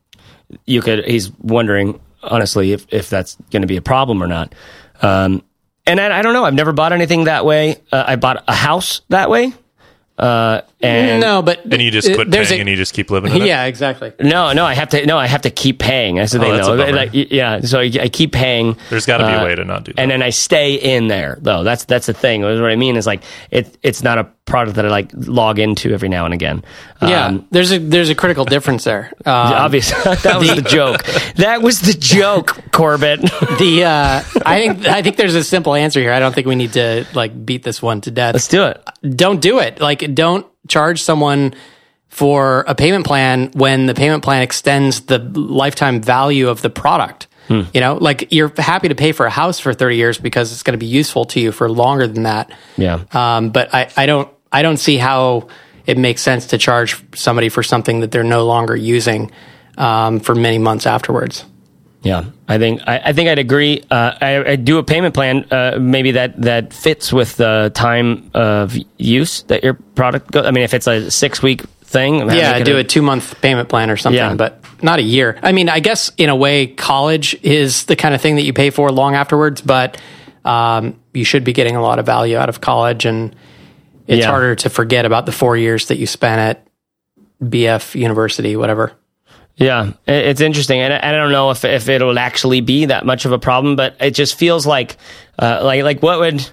you 0.65 0.81
could, 0.81 1.05
he's 1.07 1.33
wondering, 1.41 1.99
honestly, 2.23 2.71
if, 2.73 2.87
if 2.93 3.11
that's 3.11 3.37
going 3.51 3.63
to 3.63 3.69
be 3.69 3.77
a 3.77 3.83
problem 3.83 4.23
or 4.23 4.29
not. 4.29 4.55
Um, 5.03 5.43
and 5.89 6.01
I, 6.01 6.21
I 6.21 6.23
don't 6.23 6.35
know. 6.35 6.45
I've 6.45 6.55
never 6.55 6.73
bought 6.73 6.93
anything 6.93 7.25
that 7.25 7.45
way. 7.45 7.83
Uh, 7.91 8.05
I 8.07 8.15
bought 8.15 8.45
a 8.47 8.55
house 8.55 9.01
that 9.09 9.29
way. 9.29 9.53
Uh, 10.17 10.61
and 10.87 11.21
no, 11.21 11.43
but 11.43 11.65
And 11.65 11.81
you 11.83 11.91
just 11.91 12.09
uh, 12.09 12.15
quit 12.15 12.31
paying 12.31 12.47
a- 12.53 12.55
and 12.61 12.69
you 12.69 12.77
just 12.77 12.95
keep 12.95 13.11
living 13.11 13.35
in 13.35 13.43
it? 13.43 13.47
yeah, 13.47 13.65
exactly. 13.65 14.13
no, 14.21 14.53
no, 14.53 14.65
I 14.65 14.75
have 14.75 14.89
to, 14.91 15.05
no, 15.07 15.19
I 15.19 15.27
have 15.27 15.43
to 15.43 15.51
keep 15.51 15.79
paying. 15.79 16.17
That's 16.17 16.33
the 16.33 16.39
Oh, 16.39 16.43
thing 16.43 16.53
that's 16.57 16.69
a 16.69 16.77
though. 16.77 16.91
Like, 16.91 17.11
yeah. 17.13 17.61
So 17.61 17.81
I, 17.81 17.91
I 18.01 18.09
keep 18.09 18.33
paying. 18.33 18.77
There's 18.91 19.07
got 19.07 19.19
to 19.19 19.27
be 19.27 19.33
Uh, 19.33 19.43
a 19.43 19.45
way 19.45 19.55
to 19.55 19.65
not 19.65 19.85
do 19.85 19.93
that. 19.93 20.01
and 20.01 20.11
then 20.11 20.23
I 20.23 20.31
stay 20.31 20.75
in 20.75 21.09
there 21.09 21.39
though. 21.41 21.63
That's 21.65 21.85
that's 21.85 22.07
the 22.07 22.15
thing. 22.15 22.43
What 22.43 22.63
I 22.65 22.77
mean 22.77 22.97
is 22.97 23.07
like 23.07 23.23
it. 23.51 23.77
It's 23.83 24.03
not 24.03 24.19
a 24.19 24.25
product 24.47 24.77
that 24.77 24.87
I 24.87 24.89
like 24.89 25.11
log 25.15 25.59
into 25.59 25.93
every 25.93 26.09
now 26.09 26.25
and 26.25 26.33
again. 26.33 26.63
Yeah, 27.03 27.27
Um, 27.27 27.49
there's 27.51 27.73
a 27.73 27.79
there's 27.79 28.11
a 28.11 28.15
critical 28.15 28.45
difference 28.45 28.85
there. 28.85 29.13
Um, 29.27 29.33
obviously 29.53 29.99
that 30.23 30.39
was 30.39 30.55
the 30.55 30.63
joke. 30.63 31.03
That 31.37 31.63
was 31.63 31.81
the 31.81 31.93
joke, 31.95 32.57
Corbett. 32.73 33.21
the 33.23 33.83
uh, 33.85 34.23
I 34.47 34.59
think 34.61 34.87
I 34.87 35.03
think 35.03 35.17
there's 35.17 35.35
a 35.35 35.43
simple 35.43 35.75
answer 35.75 36.01
here. 36.01 36.13
I 36.13 36.21
don't 36.21 36.33
think 36.35 36.47
we 36.47 36.55
need 36.55 36.75
to 36.75 37.05
like 37.15 37.45
beat 37.45 37.65
this 37.65 37.83
one 37.83 38.01
to 38.03 38.11
death. 38.13 38.35
Let's 38.35 38.47
do 38.49 38.65
it. 38.67 38.81
don't 39.17 39.41
do 39.41 39.59
it. 39.59 39.81
Like, 39.81 40.15
don't 40.15 40.47
charge 40.69 41.03
someone 41.03 41.55
for 42.09 42.65
a 42.67 42.75
payment 42.75 43.07
plan 43.07 43.51
when 43.53 43.87
the 43.87 43.95
payment 43.95 44.23
plan 44.23 44.43
extends 44.43 45.03
the 45.03 45.19
lifetime 45.19 46.01
value 46.01 46.49
of 46.49 46.63
the 46.63 46.71
product. 46.71 47.27
Hmm. 47.49 47.63
You 47.73 47.81
know, 47.81 47.95
like 47.95 48.33
you're 48.33 48.53
happy 48.57 48.89
to 48.89 48.95
pay 48.95 49.13
for 49.13 49.27
a 49.27 49.31
house 49.31 49.61
for 49.61 49.73
30 49.73 49.97
years 49.97 50.19
because 50.19 50.53
it's 50.53 50.63
going 50.63 50.73
to 50.73 50.79
be 50.79 50.87
useful 50.87 51.27
to 51.27 51.41
you 51.41 51.53
for 51.53 51.69
longer 51.69 52.07
than 52.09 52.25
that. 52.25 52.51
Yeah. 52.77 53.05
Um, 53.13 53.51
but 53.51 53.73
I, 53.75 53.91
I 53.97 54.07
don't, 54.07 54.29
I 54.51 54.63
don't 54.63 54.79
see 54.79 54.97
how 54.97 55.49
it 55.87 55.99
makes 55.99 56.23
sense 56.23 56.47
to 56.47 56.59
charge 56.59 57.03
somebody 57.15 57.49
for 57.49 57.63
something 57.63 58.01
that 58.01 58.11
they're 58.11 58.25
no 58.25 58.47
longer 58.47 58.75
using 58.75 59.31
um, 59.79 60.21
for 60.21 60.35
many 60.35 60.59
months 60.59 60.87
afterwards. 60.87 61.45
Yeah, 62.07 62.25
I 62.49 62.59
think 62.59 62.81
I, 62.87 62.99
I 63.07 63.13
think 63.13 63.29
I'd 63.29 63.39
agree. 63.39 63.83
Uh, 63.91 64.13
I, 64.21 64.53
I 64.53 64.57
do 64.57 64.79
a 64.79 64.83
payment 64.83 65.15
plan, 65.15 65.45
uh, 65.51 65.79
maybe 65.81 66.13
that 66.13 66.41
that 66.43 66.73
fits 66.73 67.13
with 67.13 67.37
the 67.37 67.71
time 67.75 68.31
of 68.35 68.77
use 68.99 69.43
that 69.45 69.65
your 69.65 69.75
product. 69.75 70.31
Go- 70.31 70.43
I 70.45 70.51
mean, 70.53 70.65
if 70.65 70.73
it's 70.75 70.87
a 70.87 71.11
six 71.11 71.43
week 71.43 71.63
thing, 71.83 72.19
yeah, 72.31 72.53
make 72.53 72.61
it 72.63 72.65
do 72.65 72.77
a 72.79 72.85
two 72.85 73.03
month 73.03 73.41
payment 73.43 73.69
plan 73.69 73.91
or 73.91 73.97
something, 73.97 74.17
Yeah. 74.19 74.35
but 74.35 74.63
not 74.83 74.99
a 74.99 75.03
year. 75.03 75.39
I 75.43 75.53
mean, 75.53 75.69
I 75.69 75.81
guess 75.81 76.11
in 76.17 76.29
a 76.29 76.37
way, 76.37 76.67
college 76.67 77.35
is 77.43 77.85
the 77.85 77.97
kind 77.97 78.15
of 78.15 78.21
thing 78.21 78.37
that 78.37 78.43
you 78.43 78.53
pay 78.53 78.71
for 78.71 78.91
long 78.93 79.15
afterwards, 79.15 79.61
but 79.61 80.01
um, 80.45 80.99
you 81.15 81.25
should 81.25 81.45
be 81.45 81.53
getting 81.53 81.77
a 81.77 81.83
lot 81.83 81.99
of 81.99 82.07
value 82.07 82.37
out 82.37 82.49
of 82.49 82.61
college, 82.61 83.05
and 83.05 83.35
it's 84.07 84.21
Yeah. 84.25 84.31
harder 84.31 84.55
to 84.57 84.71
forget 84.71 85.05
about 85.07 85.27
the 85.27 85.33
four 85.33 85.57
years 85.57 85.87
that 85.89 85.97
you 85.99 86.07
spent 86.07 86.39
at 86.41 86.67
BF 87.43 87.95
University, 87.99 88.55
whatever. 88.57 88.93
Yeah, 89.57 89.93
it's 90.07 90.43
interesting, 90.43 90.81
and 90.81 90.93
I 90.93 91.13
don't 91.13 91.33
know 91.33 91.51
if 91.51 91.65
if 91.65 91.89
it'll 91.89 92.19
actually 92.19 92.61
be 92.61 92.87
that 92.87 93.07
much 93.07 93.25
of 93.25 93.33
a 93.33 93.39
problem, 93.39 93.75
but 93.75 93.97
it 94.01 94.11
just 94.11 94.39
feels 94.39 94.67
like, 94.67 94.99
uh, 95.39 95.61
like 95.63 95.83
like 95.83 96.03
what 96.03 96.19
would. 96.21 96.47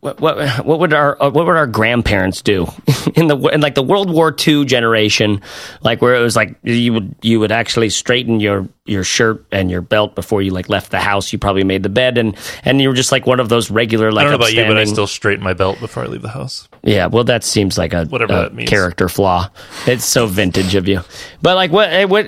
What, 0.00 0.18
what 0.18 0.64
what 0.64 0.80
would 0.80 0.94
our 0.94 1.22
uh, 1.22 1.28
what 1.28 1.44
would 1.44 1.56
our 1.56 1.66
grandparents 1.66 2.40
do 2.40 2.66
in 3.16 3.26
the 3.26 3.36
in 3.52 3.60
like 3.60 3.74
the 3.74 3.82
World 3.82 4.08
War 4.10 4.34
II 4.46 4.64
generation, 4.64 5.42
like 5.82 6.00
where 6.00 6.14
it 6.14 6.20
was 6.20 6.34
like 6.34 6.56
you 6.62 6.94
would 6.94 7.14
you 7.20 7.38
would 7.38 7.52
actually 7.52 7.90
straighten 7.90 8.40
your 8.40 8.66
your 8.86 9.04
shirt 9.04 9.44
and 9.52 9.70
your 9.70 9.82
belt 9.82 10.14
before 10.14 10.40
you 10.40 10.52
like 10.52 10.70
left 10.70 10.90
the 10.90 11.00
house. 11.00 11.34
You 11.34 11.38
probably 11.38 11.64
made 11.64 11.82
the 11.82 11.90
bed 11.90 12.16
and 12.16 12.34
and 12.64 12.80
you 12.80 12.88
were 12.88 12.94
just 12.94 13.12
like 13.12 13.26
one 13.26 13.40
of 13.40 13.50
those 13.50 13.70
regular 13.70 14.10
like 14.10 14.22
I 14.22 14.30
don't 14.30 14.32
know 14.32 14.36
about 14.46 14.54
you, 14.54 14.64
but 14.64 14.78
I 14.78 14.84
still 14.84 15.06
straighten 15.06 15.44
my 15.44 15.52
belt 15.52 15.78
before 15.80 16.02
I 16.02 16.06
leave 16.06 16.22
the 16.22 16.30
house. 16.30 16.66
yeah, 16.82 17.04
well, 17.06 17.24
that 17.24 17.44
seems 17.44 17.76
like 17.76 17.92
a, 17.92 18.06
Whatever 18.06 18.32
a 18.32 18.36
that 18.36 18.54
means. 18.54 18.70
character 18.70 19.06
flaw. 19.10 19.50
It's 19.86 20.06
so 20.06 20.26
vintage 20.26 20.74
of 20.76 20.88
you. 20.88 21.02
But 21.42 21.56
like, 21.56 21.72
what? 21.72 21.90
eh, 21.90 22.04
What? 22.04 22.26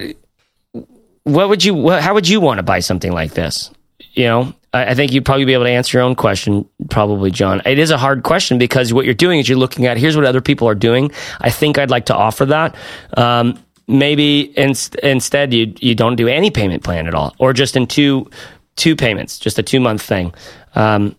what 1.25 1.49
would 1.49 1.65
you? 1.65 1.75
What, 1.75 2.03
how 2.03 2.13
would 2.15 2.29
you 2.29 2.41
want 2.41 2.59
to 2.59 2.63
buy 2.63 2.81
something 2.81 3.13
like 3.13 3.33
this? 3.33 3.71
You 4.15 4.25
know, 4.25 4.55
I, 4.75 4.95
think 4.95 5.13
you'd 5.13 5.25
probably 5.25 5.45
be 5.45 5.55
able 5.55 5.65
to 5.65 5.71
answer 5.71 5.99
your 5.99 6.05
own 6.05 6.15
question, 6.15 6.69
probably, 6.91 7.31
John. 7.31 7.63
It 7.65 7.79
is 7.79 7.91
a 7.91 7.99
hard 7.99 8.23
question 8.23 8.59
because 8.59 8.93
what 8.93 9.05
you're 9.05 9.15
doing 9.15 9.39
is 9.39 9.49
you're 9.49 9.59
looking 9.59 9.87
at 9.87 9.97
here's 9.97 10.17
what 10.17 10.25
other 10.25 10.41
people 10.41 10.69
are 10.69 10.75
doing. 10.75 11.11
I 11.41 11.51
think 11.51 11.79
I'd 11.79 11.91
like 11.91 12.07
to 12.07 12.15
offer 12.15 12.47
that. 12.47 12.75
Um, 13.17 13.59
maybe 13.89 14.41
in, 14.57 14.75
instead 15.03 15.53
you 15.53 15.75
you 15.81 15.95
don't 15.95 16.17
do 16.17 16.29
any 16.29 16.51
payment 16.51 16.85
plan 16.85 17.07
at 17.07 17.15
all, 17.15 17.35
or 17.39 17.53
just 17.53 17.77
in 17.77 17.87
two 17.87 18.31
two 18.77 18.97
payments, 18.97 19.39
just 19.39 19.59
a 19.59 19.63
two 19.63 19.81
month 19.81 20.03
thing. 20.03 20.33
Um, 20.75 21.17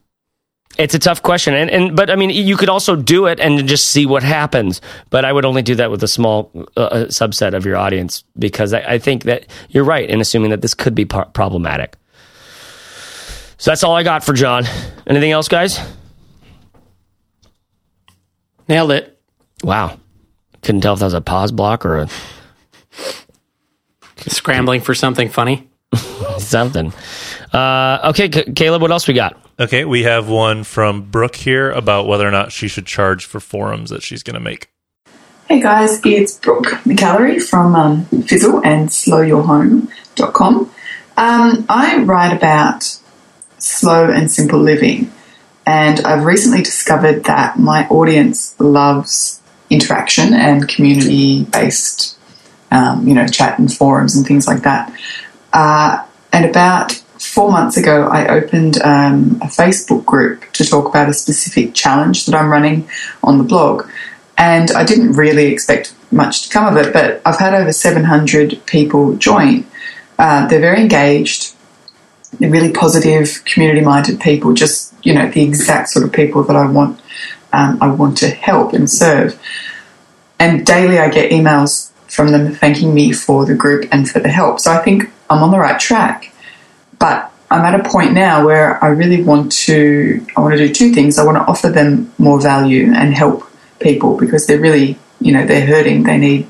it's 0.78 0.96
a 0.96 1.00
tough 1.00 1.22
question, 1.22 1.54
and, 1.54 1.70
and 1.70 1.96
but 1.96 2.10
I 2.10 2.16
mean, 2.16 2.32
you 2.32 2.58
could 2.58 2.70
also 2.70 2.96
do 2.96 3.28
it 3.28 3.40
and 3.40 3.68
just 3.68 3.86
see 3.86 4.08
what 4.08 4.24
happens. 4.24 4.82
But 5.12 5.24
I 5.26 5.32
would 5.32 5.46
only 5.46 5.62
do 5.62 5.76
that 5.76 5.92
with 5.92 6.02
a 6.04 6.08
small 6.08 6.52
uh, 6.76 7.06
subset 7.10 7.54
of 7.54 7.66
your 7.66 7.78
audience 7.78 8.24
because 8.40 8.74
I, 8.74 8.80
I, 8.80 8.98
think 8.98 9.24
that 9.26 9.46
you're 9.70 9.84
right 9.84 10.10
in 10.10 10.20
assuming 10.20 10.50
that 10.50 10.64
this 10.64 10.74
could 10.74 10.96
be 10.96 11.06
par- 11.06 11.30
problematic. 11.34 11.96
So 13.63 13.71
that's 13.71 13.86
all 13.86 13.95
I 13.95 14.04
got 14.04 14.26
for 14.26 14.34
John. 14.34 14.65
Anything 15.08 15.32
else, 15.32 15.47
guys? 15.47 15.80
Nailed 18.67 18.91
it. 18.91 19.17
Wow, 19.63 19.97
couldn't 20.62 20.82
tell 20.82 20.95
if 20.95 20.99
that 20.99 21.06
was 21.06 21.13
a 21.13 21.21
pause 21.21 21.54
block 21.54 21.86
or 21.86 21.99
a 21.99 22.10
scrambling 24.17 24.82
for 24.82 24.93
something 24.93 25.30
funny. 25.30 25.69
something. 26.39 26.91
Uh, 27.54 28.10
okay, 28.10 28.30
C- 28.30 28.52
Caleb, 28.52 28.82
what 28.82 28.91
else 28.91 29.08
we 29.08 29.13
got? 29.13 29.39
Okay, 29.58 29.86
we 29.86 30.04
have 30.04 30.28
one 30.28 30.65
from 30.65 31.04
Brooke 31.10 31.36
here 31.36 31.71
about 31.71 32.06
whether 32.06 32.28
or 32.28 32.32
not 32.32 32.52
she 32.52 32.67
should 32.67 32.86
charge 32.86 33.23
for 33.23 33.39
forums 33.39 33.91
that 33.91 34.04
she's 34.04 34.23
going 34.23 34.34
to 34.34 34.41
make. 34.41 34.73
Hey 35.47 35.62
guys, 35.62 36.02
it's 36.04 36.38
Brooke 36.38 36.65
McAlary 36.84 37.41
from 37.41 37.76
um, 37.76 38.04
Fizzle 38.23 38.62
and 38.65 38.89
slowyourhome.com. 38.89 40.69
Um, 41.15 41.65
I 41.69 42.04
write 42.04 42.36
about 42.36 42.99
slow 43.63 44.10
and 44.10 44.32
simple 44.32 44.60
living, 44.60 45.12
and 45.65 46.02
I've 46.02 46.26
recently 46.26 46.62
discovered 46.62 47.23
that 47.26 47.58
my 47.58 47.88
audience 47.88 48.60
loves 48.60 49.41
interaction 49.69 50.34
and 50.34 50.67
community 50.67 51.45
based, 51.45 52.17
um, 52.71 53.08
you 53.08 53.13
know, 53.13 53.28
chat 53.28 53.60
and 53.60 53.73
forums 53.73 54.15
and 54.15 54.26
things 54.26 54.47
like 54.47 54.63
that. 54.63 54.93
Uh, 55.54 56.06
and 56.32 56.45
about 56.45 56.91
four 56.91 57.52
months 57.52 57.78
ago, 57.78 58.08
I 58.08 58.28
opened 58.28 58.82
um, 58.82 59.39
a 59.41 59.47
Facebook 59.47 60.06
group 60.06 60.52
to 60.54 60.65
talk 60.65 60.88
about 60.88 61.10
a 61.10 61.13
specific 61.13 61.73
challenge 61.73 62.26
that 62.26 62.36
I'm 62.36 62.49
running 62.49 62.89
on 63.23 63.38
the 63.38 63.43
blog. 63.43 63.88
And 64.38 64.71
I 64.71 64.84
didn't 64.84 65.13
really 65.13 65.47
expect 65.47 65.95
much 66.12 66.43
to 66.43 66.49
come 66.49 66.65
of 66.65 66.76
it, 66.86 66.91
but 66.91 67.21
I've 67.26 67.39
had 67.39 67.54
over 67.54 67.71
700 67.71 68.65
people 68.65 69.15
join. 69.15 69.65
Uh, 70.19 70.47
they're 70.47 70.60
very 70.60 70.82
engaged, 70.82 71.53
really 72.39 72.72
positive, 72.72 73.43
community 73.46 73.82
minded 73.82 74.19
people, 74.19 74.54
just, 74.54 74.93
you 75.04 75.13
know, 75.13 75.30
the 75.30 75.43
exact 75.43 75.89
sort 75.89 76.06
of 76.06 76.12
people 76.12 76.43
that 76.43 76.56
I 76.56 76.67
want. 76.67 77.00
Um, 77.52 77.78
I 77.82 77.89
want 77.89 78.17
to 78.19 78.30
help 78.30 78.74
and 78.74 78.89
serve. 78.89 79.39
And 80.39 80.65
daily 80.65 80.98
I 80.98 81.10
get 81.10 81.32
emails 81.32 81.91
from 82.08 82.30
them 82.30 82.54
thanking 82.54 82.93
me 82.93 83.12
for 83.12 83.46
the 83.46 83.56
group 83.56 83.88
and 83.91 84.10
for 84.10 84.19
the 84.19 84.30
help. 84.30 84.60
So 84.60 84.72
I 84.72 84.84
think 84.84 85.12
I'm 85.30 85.43
on 85.43 85.52
the 85.52 85.60
right 85.60 85.80
track. 85.80 86.34
But 87.00 87.32
I'm 87.54 87.62
at 87.65 87.80
a 87.80 87.88
point 87.88 88.13
now 88.13 88.43
where 88.46 88.84
I 88.84 88.88
really 88.88 89.22
want 89.22 89.52
to 89.67 90.26
I 90.36 90.41
want 90.41 90.58
to 90.58 90.67
do 90.67 90.74
two 90.74 90.91
things. 90.91 91.19
I 91.19 91.24
want 91.26 91.38
to 91.38 91.43
offer 91.43 91.69
them 91.69 92.12
more 92.17 92.41
value 92.41 92.91
and 92.96 93.13
help 93.13 93.48
people 93.80 94.17
because 94.17 94.48
they're 94.48 94.60
really 94.60 94.98
you 95.19 95.32
know 95.34 95.46
they're 95.46 95.65
hurting. 95.65 96.04
They 96.04 96.17
need 96.17 96.48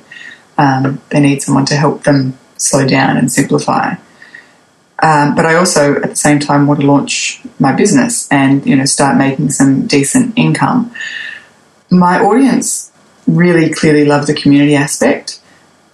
um, 0.58 1.02
they 1.10 1.20
need 1.20 1.42
someone 1.42 1.66
to 1.66 1.76
help 1.76 2.04
them 2.04 2.38
slow 2.58 2.88
down 2.88 3.18
and 3.18 3.30
simplify. 3.30 3.96
Um, 5.04 5.36
but 5.36 5.46
I 5.46 5.56
also 5.56 5.98
at 5.98 6.12
the 6.12 6.16
same 6.16 6.40
time 6.40 6.66
want 6.66 6.80
to 6.80 6.88
launch 6.88 7.42
my 7.60 7.74
business 7.74 8.26
and 8.32 8.66
you 8.66 8.74
know 8.74 8.86
start 8.86 9.18
making 9.18 9.50
some 9.50 9.86
decent 9.86 10.34
income. 10.38 10.96
My 11.92 12.20
audience 12.22 12.90
really 13.28 13.70
clearly 13.70 14.06
love 14.06 14.28
the 14.28 14.34
community 14.34 14.76
aspect. 14.76 15.42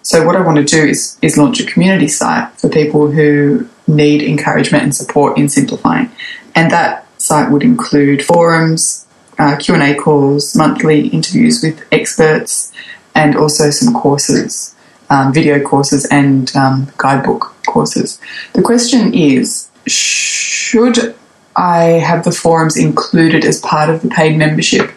So 0.03 0.25
what 0.25 0.35
I 0.35 0.41
want 0.41 0.57
to 0.57 0.63
do 0.63 0.85
is 0.85 1.17
is 1.23 1.37
launch 1.37 1.59
a 1.59 1.65
community 1.65 2.07
site 2.07 2.53
for 2.59 2.69
people 2.69 3.09
who 3.09 3.67
need 3.87 4.21
encouragement 4.21 4.83
and 4.83 4.95
support 4.95 5.39
in 5.39 5.49
simplifying. 5.49 6.11
And 6.53 6.69
that 6.69 7.07
site 7.19 7.51
would 7.51 7.63
include 7.63 8.23
forums, 8.23 9.07
uh, 9.39 9.55
Q&A 9.57 9.95
calls, 9.95 10.55
monthly 10.55 11.07
interviews 11.07 11.63
with 11.63 11.83
experts, 11.91 12.71
and 13.15 13.35
also 13.35 13.71
some 13.71 13.91
courses, 13.91 14.75
um, 15.09 15.33
video 15.33 15.59
courses 15.59 16.05
and 16.11 16.55
um, 16.55 16.91
guidebook 16.97 17.55
courses. 17.69 18.19
The 18.53 18.61
question 18.61 19.13
is, 19.13 19.69
should 19.87 21.15
I 21.55 21.83
have 22.09 22.23
the 22.23 22.31
forums 22.31 22.77
included 22.77 23.45
as 23.45 23.59
part 23.61 23.89
of 23.89 24.01
the 24.01 24.09
paid 24.09 24.37
membership, 24.37 24.91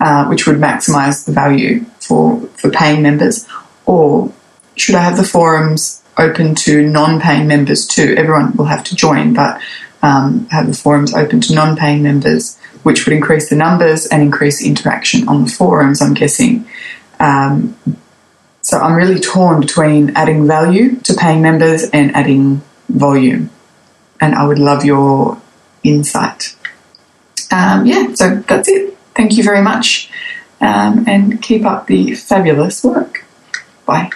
uh, 0.00 0.26
which 0.26 0.46
would 0.46 0.56
maximize 0.56 1.24
the 1.24 1.32
value 1.32 1.84
for, 2.00 2.40
for 2.60 2.70
paying 2.70 3.02
members, 3.02 3.46
or 3.86 4.32
should 4.76 4.94
I 4.94 5.02
have 5.02 5.16
the 5.16 5.24
forums 5.24 6.02
open 6.18 6.54
to 6.54 6.86
non-paying 6.88 7.46
members 7.46 7.86
too. 7.86 8.14
Everyone 8.16 8.54
will 8.56 8.66
have 8.66 8.84
to 8.84 8.96
join, 8.96 9.34
but 9.34 9.60
um, 10.02 10.46
have 10.50 10.66
the 10.66 10.74
forums 10.74 11.14
open 11.14 11.40
to 11.42 11.54
non-paying 11.54 12.02
members, 12.02 12.58
which 12.82 13.06
would 13.06 13.14
increase 13.14 13.48
the 13.48 13.56
numbers 13.56 14.06
and 14.06 14.22
increase 14.22 14.64
interaction 14.64 15.28
on 15.28 15.44
the 15.44 15.50
forums. 15.50 16.02
I'm 16.02 16.14
guessing. 16.14 16.68
Um, 17.20 17.76
so 18.62 18.78
I'm 18.78 18.94
really 18.94 19.20
torn 19.20 19.60
between 19.60 20.16
adding 20.16 20.46
value 20.46 20.96
to 21.00 21.14
paying 21.14 21.42
members 21.42 21.84
and 21.90 22.14
adding 22.16 22.62
volume, 22.88 23.50
and 24.20 24.34
I 24.34 24.46
would 24.46 24.58
love 24.58 24.84
your 24.84 25.40
insight. 25.82 26.56
Um, 27.50 27.86
yeah, 27.86 28.14
so 28.14 28.36
that's 28.36 28.68
it. 28.68 28.96
Thank 29.14 29.36
you 29.36 29.42
very 29.42 29.62
much, 29.62 30.10
um, 30.60 31.04
and 31.06 31.42
keep 31.42 31.64
up 31.66 31.86
the 31.88 32.14
fabulous 32.14 32.82
work. 32.82 33.24
Bye. 33.84 34.10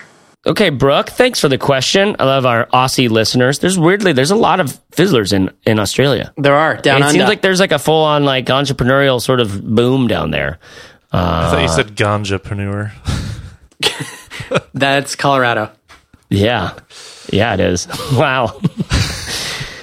Okay, 0.46 0.70
Brooke, 0.70 1.10
thanks 1.10 1.40
for 1.40 1.48
the 1.48 1.58
question. 1.58 2.14
I 2.20 2.24
love 2.24 2.46
our 2.46 2.66
Aussie 2.66 3.10
listeners. 3.10 3.58
There's 3.58 3.76
weirdly, 3.76 4.12
there's 4.12 4.30
a 4.30 4.36
lot 4.36 4.60
of 4.60 4.80
fizzlers 4.92 5.32
in, 5.32 5.50
in 5.66 5.80
Australia. 5.80 6.32
There 6.36 6.54
are 6.54 6.76
down 6.76 6.98
it 6.98 7.06
under. 7.06 7.12
seems 7.12 7.28
like 7.28 7.42
there's 7.42 7.58
like 7.58 7.72
a 7.72 7.80
full 7.80 8.04
on 8.04 8.24
like 8.24 8.46
entrepreneurial 8.46 9.20
sort 9.20 9.40
of 9.40 9.60
boom 9.74 10.06
down 10.06 10.30
there. 10.30 10.60
Uh, 11.12 11.48
I 11.48 11.50
thought 11.50 11.62
you 11.62 11.68
said 11.68 11.96
ganjapreneur. 11.96 12.92
That's 14.74 15.16
Colorado. 15.16 15.70
Yeah, 16.28 16.78
yeah, 17.32 17.54
it 17.54 17.60
is. 17.60 17.86
Wow. 18.12 18.60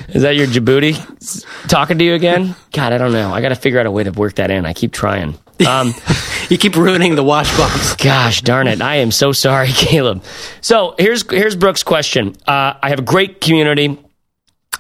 Is 0.10 0.22
that 0.22 0.36
your 0.36 0.46
Djibouti 0.46 1.68
talking 1.68 1.98
to 1.98 2.04
you 2.04 2.14
again? 2.14 2.56
God, 2.72 2.94
I 2.94 3.00
don't 3.00 3.14
know. 3.14 3.34
I 3.34 3.42
got 3.42 3.50
to 3.50 3.56
figure 3.56 3.80
out 3.80 3.88
a 3.88 3.92
way 3.92 4.04
to 4.04 4.12
work 4.12 4.36
that 4.36 4.52
in. 4.52 4.64
I 4.64 4.74
keep 4.74 4.92
trying. 4.92 5.36
Um, 5.68 5.94
you 6.50 6.58
keep 6.60 6.76
ruining 6.76 7.16
the 7.16 7.24
washbox. 7.24 7.98
Gosh 8.04 8.42
darn 8.44 8.68
it! 8.68 8.80
I 8.80 8.98
am 8.98 9.10
so 9.10 9.32
sorry, 9.32 9.70
Caleb. 9.70 10.24
So 10.62 10.94
here's 11.00 11.28
here's 11.32 11.56
Brooke's 11.56 11.82
question. 11.84 12.36
Uh, 12.46 12.74
I 12.82 12.90
have 12.90 13.00
a 13.00 13.04
great 13.04 13.42
community. 13.42 13.98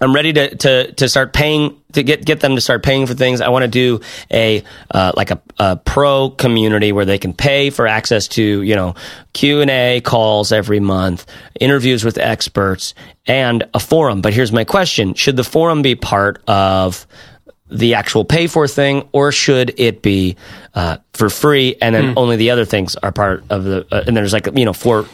I'm 0.01 0.13
ready 0.13 0.33
to, 0.33 0.55
to, 0.55 0.91
to 0.93 1.07
start 1.09 1.33
paying 1.33 1.79
to 1.93 2.03
get 2.03 2.25
get 2.25 2.39
them 2.41 2.55
to 2.55 2.61
start 2.61 2.83
paying 2.83 3.07
for 3.07 3.13
things. 3.13 3.41
I 3.41 3.49
want 3.49 3.63
to 3.63 3.67
do 3.67 4.01
a 4.31 4.63
uh, 4.91 5.11
like 5.15 5.31
a, 5.31 5.41
a, 5.59 5.77
pro 5.77 6.29
community 6.29 6.91
where 6.91 7.05
they 7.05 7.17
can 7.17 7.33
pay 7.33 7.69
for 7.69 7.87
access 7.87 8.27
to 8.29 8.61
you 8.61 8.75
know 8.75 8.95
Q 9.33 9.61
and 9.61 9.71
A 9.71 10.01
calls 10.01 10.51
every 10.51 10.79
month, 10.79 11.25
interviews 11.59 12.03
with 12.03 12.17
experts, 12.17 12.93
and 13.25 13.63
a 13.73 13.79
forum. 13.79 14.21
But 14.21 14.33
here's 14.33 14.51
my 14.51 14.63
question: 14.63 15.13
Should 15.13 15.37
the 15.37 15.43
forum 15.43 15.81
be 15.81 15.95
part 15.95 16.41
of 16.47 17.07
the 17.69 17.95
actual 17.95 18.25
pay 18.25 18.47
for 18.47 18.67
thing, 18.67 19.07
or 19.11 19.31
should 19.31 19.73
it 19.79 20.01
be 20.01 20.35
uh, 20.73 20.97
for 21.13 21.29
free 21.29 21.75
and 21.81 21.95
then 21.95 22.13
mm. 22.13 22.13
only 22.17 22.35
the 22.35 22.51
other 22.51 22.65
things 22.65 22.95
are 22.97 23.11
part 23.11 23.43
of 23.49 23.63
the? 23.63 23.85
Uh, 23.91 24.03
and 24.05 24.15
there's 24.15 24.33
like 24.33 24.47
you 24.55 24.65
know 24.65 24.73
four, 24.73 25.05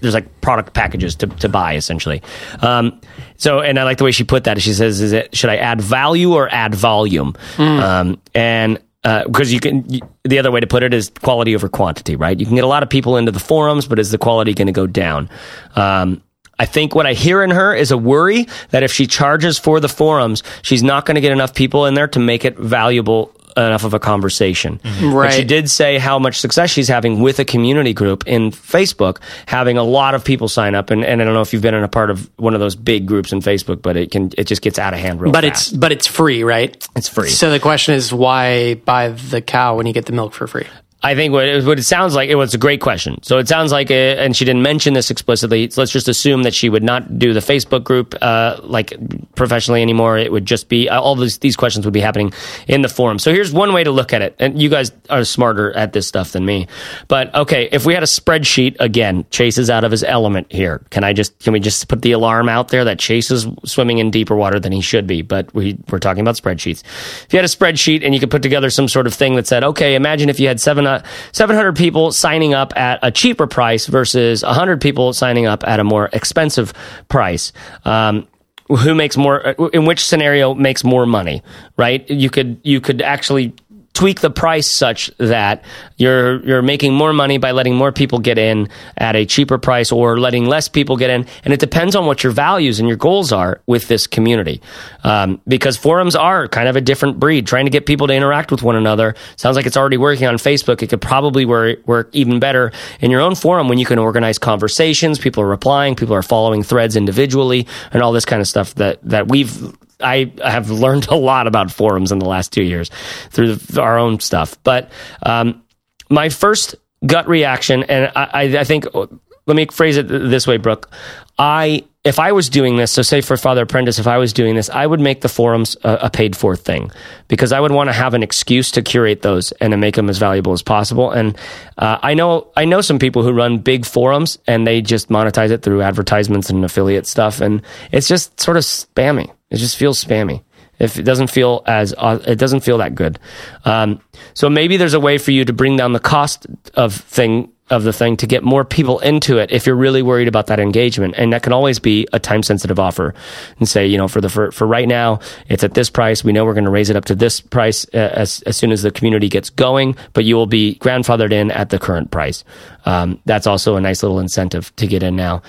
there's 0.00 0.14
like 0.14 0.40
product 0.40 0.74
packages 0.74 1.14
to, 1.16 1.26
to 1.26 1.48
buy 1.48 1.74
essentially. 1.74 2.22
Um, 2.60 3.00
so, 3.36 3.60
and 3.60 3.78
I 3.78 3.84
like 3.84 3.98
the 3.98 4.04
way 4.04 4.12
she 4.12 4.24
put 4.24 4.44
that. 4.44 4.60
She 4.60 4.72
says, 4.72 5.00
"Is 5.00 5.12
it 5.12 5.36
should 5.36 5.50
I 5.50 5.56
add 5.56 5.80
value 5.80 6.34
or 6.34 6.48
add 6.48 6.74
volume?" 6.74 7.34
Mm. 7.56 7.80
Um, 7.80 8.20
and 8.34 8.78
because 9.02 9.50
uh, 9.50 9.54
you 9.54 9.60
can 9.60 9.86
the 10.24 10.38
other 10.38 10.50
way 10.50 10.60
to 10.60 10.66
put 10.66 10.82
it 10.82 10.92
is 10.92 11.10
quality 11.22 11.54
over 11.54 11.68
quantity 11.68 12.16
right 12.16 12.40
you 12.40 12.44
can 12.44 12.56
get 12.56 12.64
a 12.64 12.68
lot 12.68 12.82
of 12.82 12.90
people 12.90 13.16
into 13.16 13.30
the 13.30 13.38
forums 13.38 13.86
but 13.86 13.98
is 13.98 14.10
the 14.10 14.18
quality 14.18 14.52
going 14.52 14.66
to 14.66 14.72
go 14.72 14.86
down 14.88 15.30
um, 15.76 16.20
I 16.58 16.66
think 16.66 16.94
what 16.94 17.06
I 17.06 17.12
hear 17.12 17.42
in 17.42 17.50
her 17.50 17.74
is 17.74 17.90
a 17.90 17.98
worry 17.98 18.48
that 18.70 18.82
if 18.82 18.92
she 18.92 19.06
charges 19.06 19.58
for 19.58 19.80
the 19.80 19.88
forums, 19.88 20.42
she's 20.62 20.82
not 20.82 21.06
going 21.06 21.14
to 21.14 21.20
get 21.20 21.32
enough 21.32 21.54
people 21.54 21.86
in 21.86 21.94
there 21.94 22.08
to 22.08 22.18
make 22.18 22.44
it 22.44 22.58
valuable 22.58 23.32
enough 23.56 23.84
of 23.84 23.94
a 23.94 23.98
conversation. 23.98 24.78
Mm-hmm. 24.78 25.12
Right. 25.12 25.28
But 25.28 25.34
she 25.34 25.44
did 25.44 25.70
say 25.70 25.98
how 25.98 26.18
much 26.18 26.38
success 26.38 26.70
she's 26.70 26.88
having 26.88 27.20
with 27.20 27.38
a 27.38 27.44
community 27.44 27.92
group 27.92 28.26
in 28.26 28.50
Facebook, 28.50 29.18
having 29.46 29.78
a 29.78 29.82
lot 29.82 30.14
of 30.14 30.24
people 30.24 30.48
sign 30.48 30.74
up. 30.74 30.90
And, 30.90 31.04
and 31.04 31.20
I 31.20 31.24
don't 31.24 31.34
know 31.34 31.42
if 31.42 31.52
you've 31.52 31.62
been 31.62 31.74
in 31.74 31.84
a 31.84 31.88
part 31.88 32.10
of 32.10 32.30
one 32.36 32.54
of 32.54 32.60
those 32.60 32.76
big 32.76 33.06
groups 33.06 33.32
in 33.32 33.40
Facebook, 33.40 33.82
but 33.82 33.96
it 33.96 34.10
can 34.10 34.30
it 34.38 34.44
just 34.44 34.62
gets 34.62 34.78
out 34.78 34.94
of 34.94 35.00
hand 35.00 35.20
real 35.20 35.32
but 35.32 35.44
fast. 35.44 35.68
it's 35.68 35.76
but 35.76 35.92
it's 35.92 36.06
free, 36.06 36.44
right? 36.44 36.86
It's 36.96 37.08
free. 37.08 37.28
So 37.28 37.50
the 37.50 37.60
question 37.60 37.94
is, 37.94 38.12
why 38.12 38.74
buy 38.74 39.08
the 39.08 39.40
cow 39.40 39.76
when 39.76 39.86
you 39.86 39.92
get 39.92 40.06
the 40.06 40.12
milk 40.12 40.34
for 40.34 40.46
free? 40.46 40.66
I 41.00 41.14
think 41.14 41.32
what 41.32 41.46
it, 41.46 41.64
what 41.64 41.78
it 41.78 41.84
sounds 41.84 42.16
like, 42.16 42.28
it 42.28 42.34
was 42.34 42.54
a 42.54 42.58
great 42.58 42.80
question. 42.80 43.22
So 43.22 43.38
it 43.38 43.46
sounds 43.46 43.70
like, 43.70 43.88
it, 43.88 44.18
and 44.18 44.36
she 44.36 44.44
didn't 44.44 44.62
mention 44.62 44.94
this 44.94 45.12
explicitly. 45.12 45.70
So 45.70 45.80
let's 45.80 45.92
just 45.92 46.08
assume 46.08 46.42
that 46.42 46.54
she 46.54 46.68
would 46.68 46.82
not 46.82 47.20
do 47.20 47.32
the 47.32 47.38
Facebook 47.38 47.84
group 47.84 48.16
uh, 48.20 48.58
like 48.64 48.92
professionally 49.36 49.80
anymore. 49.80 50.18
It 50.18 50.32
would 50.32 50.44
just 50.44 50.68
be 50.68 50.88
all 50.88 51.14
these 51.14 51.38
these 51.38 51.54
questions 51.54 51.86
would 51.86 51.94
be 51.94 52.00
happening 52.00 52.32
in 52.66 52.82
the 52.82 52.88
forum. 52.88 53.20
So 53.20 53.32
here's 53.32 53.52
one 53.52 53.72
way 53.72 53.84
to 53.84 53.92
look 53.92 54.12
at 54.12 54.22
it, 54.22 54.34
and 54.40 54.60
you 54.60 54.68
guys 54.68 54.90
are 55.08 55.22
smarter 55.22 55.72
at 55.76 55.92
this 55.92 56.08
stuff 56.08 56.32
than 56.32 56.44
me. 56.44 56.66
But 57.06 57.32
okay, 57.32 57.68
if 57.70 57.86
we 57.86 57.94
had 57.94 58.02
a 58.02 58.06
spreadsheet 58.06 58.76
again, 58.80 59.24
Chase 59.30 59.56
is 59.56 59.70
out 59.70 59.84
of 59.84 59.92
his 59.92 60.02
element 60.02 60.50
here. 60.50 60.82
Can 60.90 61.04
I 61.04 61.12
just 61.12 61.38
can 61.38 61.52
we 61.52 61.60
just 61.60 61.86
put 61.86 62.02
the 62.02 62.10
alarm 62.10 62.48
out 62.48 62.68
there 62.68 62.84
that 62.84 62.98
Chase 62.98 63.30
is 63.30 63.46
swimming 63.64 63.98
in 63.98 64.10
deeper 64.10 64.34
water 64.34 64.58
than 64.58 64.72
he 64.72 64.80
should 64.80 65.06
be? 65.06 65.22
But 65.22 65.54
we 65.54 65.78
we're 65.90 66.00
talking 66.00 66.22
about 66.22 66.34
spreadsheets. 66.34 66.82
If 67.24 67.32
you 67.32 67.36
had 67.36 67.44
a 67.44 67.48
spreadsheet 67.48 68.04
and 68.04 68.14
you 68.14 68.18
could 68.20 68.32
put 68.32 68.42
together 68.42 68.68
some 68.68 68.88
sort 68.88 69.06
of 69.06 69.14
thing 69.14 69.36
that 69.36 69.46
said, 69.46 69.62
okay, 69.62 69.94
imagine 69.94 70.28
if 70.28 70.40
you 70.40 70.48
had 70.48 70.60
seven 70.60 70.87
uh, 70.88 71.02
700 71.32 71.76
people 71.76 72.12
signing 72.12 72.54
up 72.54 72.76
at 72.76 72.98
a 73.02 73.10
cheaper 73.10 73.46
price 73.46 73.86
versus 73.86 74.42
100 74.42 74.80
people 74.80 75.12
signing 75.12 75.46
up 75.46 75.62
at 75.66 75.80
a 75.80 75.84
more 75.84 76.08
expensive 76.12 76.72
price. 77.08 77.52
Um, 77.84 78.26
who 78.68 78.94
makes 78.94 79.16
more 79.16 79.38
in 79.72 79.86
which 79.86 80.04
scenario 80.04 80.52
makes 80.52 80.84
more 80.84 81.06
money 81.06 81.42
right 81.78 82.08
you 82.10 82.28
could 82.28 82.60
you 82.62 82.82
could 82.82 83.00
actually 83.00 83.54
tweak 83.98 84.20
the 84.20 84.30
price 84.30 84.70
such 84.70 85.10
that 85.18 85.64
you're 85.96 86.40
you're 86.46 86.62
making 86.62 86.94
more 86.94 87.12
money 87.12 87.36
by 87.36 87.50
letting 87.50 87.74
more 87.74 87.90
people 87.90 88.20
get 88.20 88.38
in 88.38 88.68
at 88.96 89.16
a 89.16 89.26
cheaper 89.26 89.58
price 89.58 89.90
or 89.90 90.20
letting 90.20 90.46
less 90.46 90.68
people 90.68 90.96
get 90.96 91.10
in. 91.10 91.26
And 91.44 91.52
it 91.52 91.58
depends 91.58 91.96
on 91.96 92.06
what 92.06 92.22
your 92.22 92.30
values 92.30 92.78
and 92.78 92.86
your 92.86 92.96
goals 92.96 93.32
are 93.32 93.60
with 93.66 93.88
this 93.88 94.06
community. 94.06 94.62
Um, 95.02 95.40
because 95.48 95.76
forums 95.76 96.14
are 96.14 96.46
kind 96.46 96.68
of 96.68 96.76
a 96.76 96.80
different 96.80 97.18
breed. 97.18 97.48
Trying 97.48 97.64
to 97.64 97.72
get 97.72 97.86
people 97.86 98.06
to 98.06 98.14
interact 98.14 98.52
with 98.52 98.62
one 98.62 98.76
another. 98.76 99.16
Sounds 99.34 99.56
like 99.56 99.66
it's 99.66 99.76
already 99.76 99.96
working 99.96 100.28
on 100.28 100.36
facebook. 100.36 100.80
It 100.80 100.90
could 100.90 101.00
probably 101.00 101.44
work, 101.44 101.84
work 101.88 102.08
even 102.12 102.38
better 102.38 102.70
in 103.00 103.10
your 103.10 103.20
own 103.20 103.34
forum 103.34 103.68
when 103.68 103.78
you 103.78 103.84
can 103.84 103.98
organize 103.98 104.38
conversations. 104.38 105.18
People 105.18 105.42
are 105.42 105.48
replying. 105.48 105.96
People 105.96 106.14
are 106.14 106.22
following 106.22 106.62
threads 106.62 106.94
individually 106.94 107.66
and 107.92 108.00
all 108.00 108.12
this 108.12 108.24
kind 108.24 108.40
of 108.40 108.46
stuff 108.46 108.76
that 108.76 109.00
that 109.02 109.26
we've 109.26 109.76
I 110.00 110.32
have 110.44 110.70
learned 110.70 111.08
a 111.08 111.16
lot 111.16 111.46
about 111.46 111.70
forums 111.70 112.12
in 112.12 112.18
the 112.18 112.26
last 112.26 112.52
two 112.52 112.62
years 112.62 112.90
through 113.30 113.58
our 113.78 113.98
own 113.98 114.20
stuff. 114.20 114.56
But 114.62 114.90
um, 115.24 115.62
my 116.10 116.28
first 116.28 116.76
gut 117.06 117.28
reaction, 117.28 117.84
and 117.84 118.12
I, 118.14 118.58
I, 118.58 118.64
think, 118.64 118.86
let 118.94 119.56
me 119.56 119.66
phrase 119.66 119.96
it 119.96 120.08
this 120.08 120.46
way, 120.46 120.56
Brooke. 120.56 120.90
I, 121.38 121.84
if 122.04 122.18
I 122.18 122.32
was 122.32 122.48
doing 122.48 122.76
this, 122.76 122.90
so 122.90 123.02
say 123.02 123.20
for 123.20 123.36
Father 123.36 123.62
Apprentice, 123.62 123.98
if 123.98 124.06
I 124.06 124.18
was 124.18 124.32
doing 124.32 124.56
this, 124.56 124.70
I 124.70 124.86
would 124.86 124.98
make 124.98 125.20
the 125.20 125.28
forums 125.28 125.76
a, 125.84 125.98
a 126.02 126.10
paid 126.10 126.36
for 126.36 126.56
thing 126.56 126.90
because 127.28 127.52
I 127.52 127.60
would 127.60 127.70
want 127.70 127.88
to 127.88 127.92
have 127.92 128.14
an 128.14 128.22
excuse 128.22 128.70
to 128.72 128.82
curate 128.82 129.22
those 129.22 129.52
and 129.52 129.70
to 129.72 129.76
make 129.76 129.94
them 129.94 130.08
as 130.08 130.18
valuable 130.18 130.52
as 130.52 130.62
possible. 130.62 131.10
And 131.10 131.36
uh, 131.76 131.98
I 132.02 132.14
know, 132.14 132.48
I 132.56 132.64
know 132.64 132.80
some 132.80 132.98
people 132.98 133.22
who 133.22 133.32
run 133.32 133.58
big 133.58 133.86
forums 133.86 134.38
and 134.46 134.66
they 134.66 134.80
just 134.80 135.10
monetize 135.10 135.50
it 135.50 135.62
through 135.62 135.82
advertisements 135.82 136.50
and 136.50 136.64
affiliate 136.64 137.06
stuff, 137.06 137.40
and 137.40 137.62
it's 137.92 138.08
just 138.08 138.40
sort 138.40 138.56
of 138.56 138.64
spammy. 138.64 139.30
It 139.50 139.56
just 139.56 139.76
feels 139.76 140.02
spammy. 140.02 140.42
If 140.78 140.96
it 140.96 141.02
doesn't 141.02 141.28
feel 141.28 141.62
as 141.66 141.92
uh, 141.98 142.20
it 142.26 142.36
doesn't 142.36 142.60
feel 142.60 142.78
that 142.78 142.94
good, 142.94 143.18
um, 143.64 144.00
so 144.34 144.48
maybe 144.48 144.76
there's 144.76 144.94
a 144.94 145.00
way 145.00 145.18
for 145.18 145.32
you 145.32 145.44
to 145.44 145.52
bring 145.52 145.76
down 145.76 145.92
the 145.92 146.00
cost 146.00 146.46
of 146.74 146.94
thing 146.94 147.52
of 147.70 147.82
the 147.82 147.92
thing 147.92 148.16
to 148.16 148.26
get 148.26 148.42
more 148.42 148.64
people 148.64 148.98
into 149.00 149.38
it 149.38 149.50
if 149.50 149.66
you're 149.66 149.76
really 149.76 150.02
worried 150.02 150.28
about 150.28 150.46
that 150.46 150.58
engagement. 150.58 151.14
And 151.16 151.32
that 151.32 151.42
can 151.42 151.52
always 151.52 151.78
be 151.78 152.06
a 152.12 152.18
time 152.20 152.42
sensitive 152.42 152.78
offer 152.78 153.12
and 153.58 153.68
say 153.68 153.86
you 153.86 153.98
know 153.98 154.06
for 154.06 154.20
the 154.20 154.28
for, 154.28 154.52
for 154.52 154.66
right 154.66 154.86
now 154.86 155.18
it's 155.48 155.64
at 155.64 155.74
this 155.74 155.90
price. 155.90 156.22
We 156.22 156.32
know 156.32 156.44
we're 156.44 156.54
going 156.54 156.64
to 156.64 156.70
raise 156.70 156.90
it 156.90 156.96
up 156.96 157.06
to 157.06 157.14
this 157.14 157.40
price 157.40 157.84
uh, 157.92 157.98
as, 158.14 158.42
as 158.42 158.56
soon 158.56 158.70
as 158.70 158.82
the 158.82 158.92
community 158.92 159.28
gets 159.28 159.50
going 159.50 159.96
but 160.12 160.24
you 160.24 160.36
will 160.36 160.46
be 160.46 160.76
grandfathered 160.80 161.32
in 161.32 161.50
at 161.50 161.70
the 161.70 161.78
current 161.78 162.10
price. 162.10 162.44
Um, 162.84 163.20
that's 163.24 163.48
also 163.48 163.74
a 163.74 163.80
nice 163.80 164.02
little 164.04 164.20
incentive 164.20 164.74
to 164.76 164.86
get 164.86 165.02
in 165.02 165.16
now. 165.16 165.42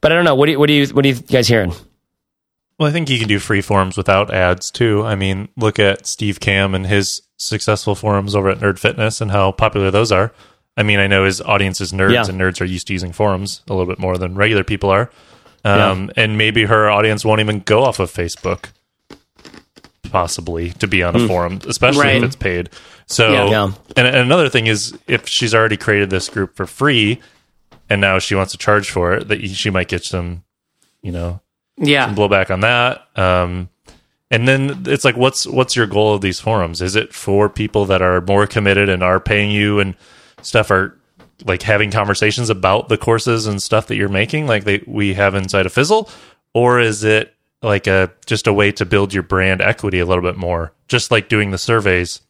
But 0.00 0.12
i 0.12 0.14
don't 0.14 0.24
know. 0.24 0.36
What 0.36 0.46
do 0.46 0.52
you, 0.52 0.58
what 0.60 0.66
do 0.66 0.72
you 0.72 0.86
what 0.94 1.04
are 1.04 1.08
you 1.08 1.14
guys 1.16 1.48
hearing 1.48 1.72
well, 2.78 2.88
I 2.88 2.92
think 2.92 3.10
you 3.10 3.18
can 3.18 3.28
do 3.28 3.38
free 3.38 3.60
forums 3.60 3.96
without 3.96 4.32
ads 4.32 4.70
too. 4.70 5.04
I 5.04 5.16
mean, 5.16 5.48
look 5.56 5.78
at 5.78 6.06
Steve 6.06 6.40
Kamb 6.40 6.74
and 6.74 6.86
his 6.86 7.22
successful 7.36 7.94
forums 7.94 8.34
over 8.34 8.50
at 8.50 8.58
Nerd 8.58 8.78
Fitness 8.78 9.20
and 9.20 9.30
how 9.30 9.52
popular 9.52 9.90
those 9.90 10.12
are. 10.12 10.32
I 10.76 10.84
mean, 10.84 11.00
I 11.00 11.08
know 11.08 11.24
his 11.24 11.40
audience 11.40 11.80
is 11.80 11.92
nerds, 11.92 12.12
yeah. 12.12 12.26
and 12.28 12.40
nerds 12.40 12.60
are 12.60 12.64
used 12.64 12.86
to 12.86 12.92
using 12.92 13.12
forums 13.12 13.62
a 13.68 13.72
little 13.72 13.86
bit 13.86 13.98
more 13.98 14.16
than 14.16 14.36
regular 14.36 14.62
people 14.62 14.90
are. 14.90 15.10
Um, 15.64 16.04
yeah. 16.04 16.24
And 16.24 16.38
maybe 16.38 16.66
her 16.66 16.88
audience 16.88 17.24
won't 17.24 17.40
even 17.40 17.60
go 17.60 17.82
off 17.82 17.98
of 17.98 18.12
Facebook, 18.12 18.66
possibly, 20.04 20.70
to 20.74 20.86
be 20.86 21.02
on 21.02 21.16
a 21.16 21.18
mm. 21.18 21.26
forum, 21.26 21.58
especially 21.66 22.04
right. 22.04 22.16
if 22.18 22.22
it's 22.22 22.36
paid. 22.36 22.70
So, 23.06 23.48
yeah. 23.48 23.72
And, 23.96 24.06
and 24.06 24.16
another 24.16 24.48
thing 24.48 24.68
is, 24.68 24.96
if 25.08 25.26
she's 25.26 25.52
already 25.52 25.76
created 25.76 26.10
this 26.10 26.28
group 26.28 26.54
for 26.54 26.64
free, 26.64 27.20
and 27.90 28.00
now 28.00 28.20
she 28.20 28.36
wants 28.36 28.52
to 28.52 28.58
charge 28.58 28.88
for 28.88 29.14
it, 29.14 29.26
that 29.26 29.44
she 29.48 29.70
might 29.70 29.88
get 29.88 30.04
some, 30.04 30.44
you 31.02 31.10
know, 31.10 31.40
yeah. 31.78 32.06
Some 32.06 32.16
blowback 32.16 32.50
on 32.50 32.60
that. 32.60 33.06
Um, 33.16 33.68
and 34.30 34.46
then 34.46 34.82
it's 34.86 35.04
like 35.04 35.16
what's 35.16 35.46
what's 35.46 35.74
your 35.74 35.86
goal 35.86 36.14
of 36.14 36.20
these 36.20 36.40
forums? 36.40 36.82
Is 36.82 36.96
it 36.96 37.14
for 37.14 37.48
people 37.48 37.86
that 37.86 38.02
are 38.02 38.20
more 38.20 38.46
committed 38.46 38.88
and 38.88 39.02
are 39.02 39.20
paying 39.20 39.50
you 39.50 39.80
and 39.80 39.94
stuff 40.42 40.70
are 40.70 40.98
like 41.44 41.62
having 41.62 41.90
conversations 41.90 42.50
about 42.50 42.88
the 42.88 42.98
courses 42.98 43.46
and 43.46 43.62
stuff 43.62 43.86
that 43.86 43.96
you're 43.96 44.08
making? 44.08 44.46
Like 44.46 44.64
they 44.64 44.82
we 44.86 45.14
have 45.14 45.34
inside 45.34 45.66
of 45.66 45.72
fizzle? 45.72 46.10
Or 46.52 46.78
is 46.78 47.04
it 47.04 47.34
like 47.62 47.86
a 47.86 48.10
just 48.26 48.46
a 48.46 48.52
way 48.52 48.70
to 48.72 48.84
build 48.84 49.14
your 49.14 49.22
brand 49.22 49.62
equity 49.62 49.98
a 49.98 50.06
little 50.06 50.22
bit 50.22 50.36
more? 50.36 50.72
Just 50.88 51.10
like 51.10 51.28
doing 51.28 51.50
the 51.50 51.58
surveys 51.58 52.20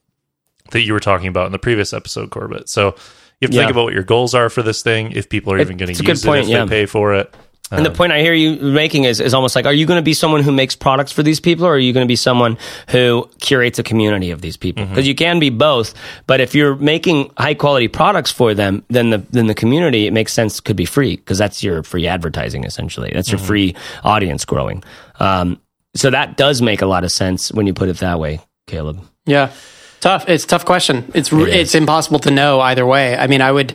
that 0.71 0.83
you 0.83 0.93
were 0.93 1.01
talking 1.01 1.29
about 1.29 1.47
in 1.47 1.53
the 1.53 1.59
previous 1.59 1.93
episode 1.93 2.31
corbett. 2.31 2.69
So 2.69 2.95
you 3.41 3.47
have 3.47 3.51
to 3.51 3.57
yeah. 3.57 3.63
think 3.63 3.71
about 3.73 3.85
what 3.85 3.95
your 3.95 4.03
goals 4.03 4.35
are 4.35 4.51
for 4.51 4.63
this 4.63 4.83
thing 4.83 5.13
if 5.13 5.29
people 5.29 5.53
are 5.53 5.59
even 5.59 5.79
going 5.79 5.93
to 5.93 6.05
use 6.05 6.25
it 6.25 6.39
if 6.39 6.49
yeah. 6.49 6.65
they 6.65 6.69
pay 6.69 6.87
for 6.87 7.15
it 7.15 7.35
and 7.71 7.85
the 7.85 7.91
um, 7.91 7.97
point 7.97 8.13
I 8.13 8.21
hear 8.21 8.33
you 8.33 8.57
making 8.57 9.05
is, 9.05 9.21
is 9.21 9.35
almost 9.35 9.55
like, 9.55 9.67
are 9.67 9.73
you 9.73 9.87
going 9.87 9.99
to 9.99 10.05
be 10.05 10.15
someone 10.15 10.43
who 10.43 10.53
makes 10.53 10.75
products 10.75 11.13
for 11.13 11.23
these 11.23 11.41
people 11.41 11.67
or 11.67 11.75
are 11.75 11.79
you 11.79 11.93
going 11.93 12.07
to 12.07 12.09
be 12.09 12.17
someone 12.17 12.57
who 12.89 13.29
curates 13.41 13.79
a 13.79 13.83
community 13.83 14.31
of 14.31 14.41
these 14.41 14.57
people? 14.57 14.85
Because 14.85 15.05
mm-hmm. 15.05 15.09
you 15.09 15.15
can 15.15 15.39
be 15.39 15.51
both, 15.51 15.95
but 16.27 16.41
if 16.41 16.55
you're 16.55 16.77
making 16.77 17.31
high 17.37 17.55
quality 17.55 17.89
products 17.89 18.33
for 18.33 18.55
them, 18.55 18.85
then 18.89 19.11
the, 19.11 19.19
then 19.31 19.47
the 19.47 19.55
community, 19.55 20.07
it 20.07 20.13
makes 20.13 20.33
sense, 20.33 20.61
could 20.61 20.77
be 20.77 20.87
free 20.87 21.17
because 21.17 21.39
that's 21.39 21.63
your 21.63 21.83
free 21.83 22.07
advertising 22.07 22.65
essentially. 22.65 23.11
That's 23.13 23.31
your 23.31 23.39
mm-hmm. 23.39 23.47
free 23.47 23.77
audience 24.03 24.45
growing. 24.45 24.83
Um, 25.21 25.61
so 25.95 26.11
that 26.11 26.37
does 26.37 26.63
make 26.63 26.81
a 26.81 26.87
lot 26.87 27.05
of 27.05 27.13
sense 27.13 27.53
when 27.53 27.67
you 27.67 27.75
put 27.75 27.89
it 27.89 27.99
that 27.99 28.19
way, 28.19 28.41
Caleb. 28.67 29.01
Yeah. 29.27 29.53
Tough. 30.01 30.29
It's 30.29 30.45
a 30.45 30.47
tough 30.47 30.65
question. 30.65 31.11
It's, 31.15 31.33
it 31.33 31.49
it's 31.49 31.75
impossible 31.75 32.21
to 32.21 32.31
know 32.31 32.61
either 32.61 32.87
way. 32.87 33.17
I 33.17 33.27
mean, 33.27 33.43
I 33.43 33.51
would, 33.51 33.75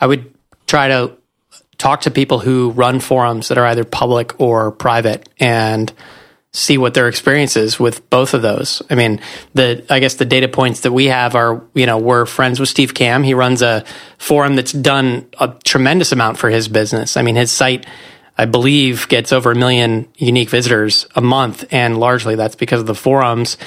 I 0.00 0.06
would 0.06 0.32
try 0.66 0.88
to 0.88 1.12
talk 1.78 2.02
to 2.02 2.10
people 2.10 2.40
who 2.40 2.70
run 2.70 3.00
forums 3.00 3.48
that 3.48 3.58
are 3.58 3.66
either 3.66 3.84
public 3.84 4.38
or 4.40 4.72
private 4.72 5.28
and 5.38 5.92
see 6.52 6.78
what 6.78 6.94
their 6.94 7.08
experience 7.08 7.56
is 7.56 7.78
with 7.78 8.08
both 8.10 8.34
of 8.34 8.42
those. 8.42 8.82
I 8.90 8.94
mean, 8.94 9.20
the 9.54 9.84
I 9.88 10.00
guess 10.00 10.14
the 10.14 10.24
data 10.24 10.48
points 10.48 10.80
that 10.80 10.92
we 10.92 11.06
have 11.06 11.34
are, 11.34 11.62
you 11.74 11.86
know, 11.86 11.98
we're 11.98 12.26
friends 12.26 12.58
with 12.58 12.68
Steve 12.68 12.94
Kamb. 12.94 13.22
He 13.22 13.34
runs 13.34 13.62
a 13.62 13.84
forum 14.18 14.56
that's 14.56 14.72
done 14.72 15.28
a 15.38 15.54
tremendous 15.64 16.10
amount 16.10 16.38
for 16.38 16.50
his 16.50 16.68
business. 16.68 17.16
I 17.16 17.22
mean, 17.22 17.36
his 17.36 17.52
site 17.52 17.86
I 18.36 18.46
believe 18.46 19.08
gets 19.08 19.32
over 19.32 19.50
a 19.50 19.54
million 19.54 20.08
unique 20.16 20.48
visitors 20.48 21.06
a 21.14 21.20
month 21.20 21.64
and 21.72 21.98
largely 21.98 22.36
that's 22.36 22.54
because 22.54 22.80
of 22.80 22.86
the 22.86 22.94
forums. 22.94 23.58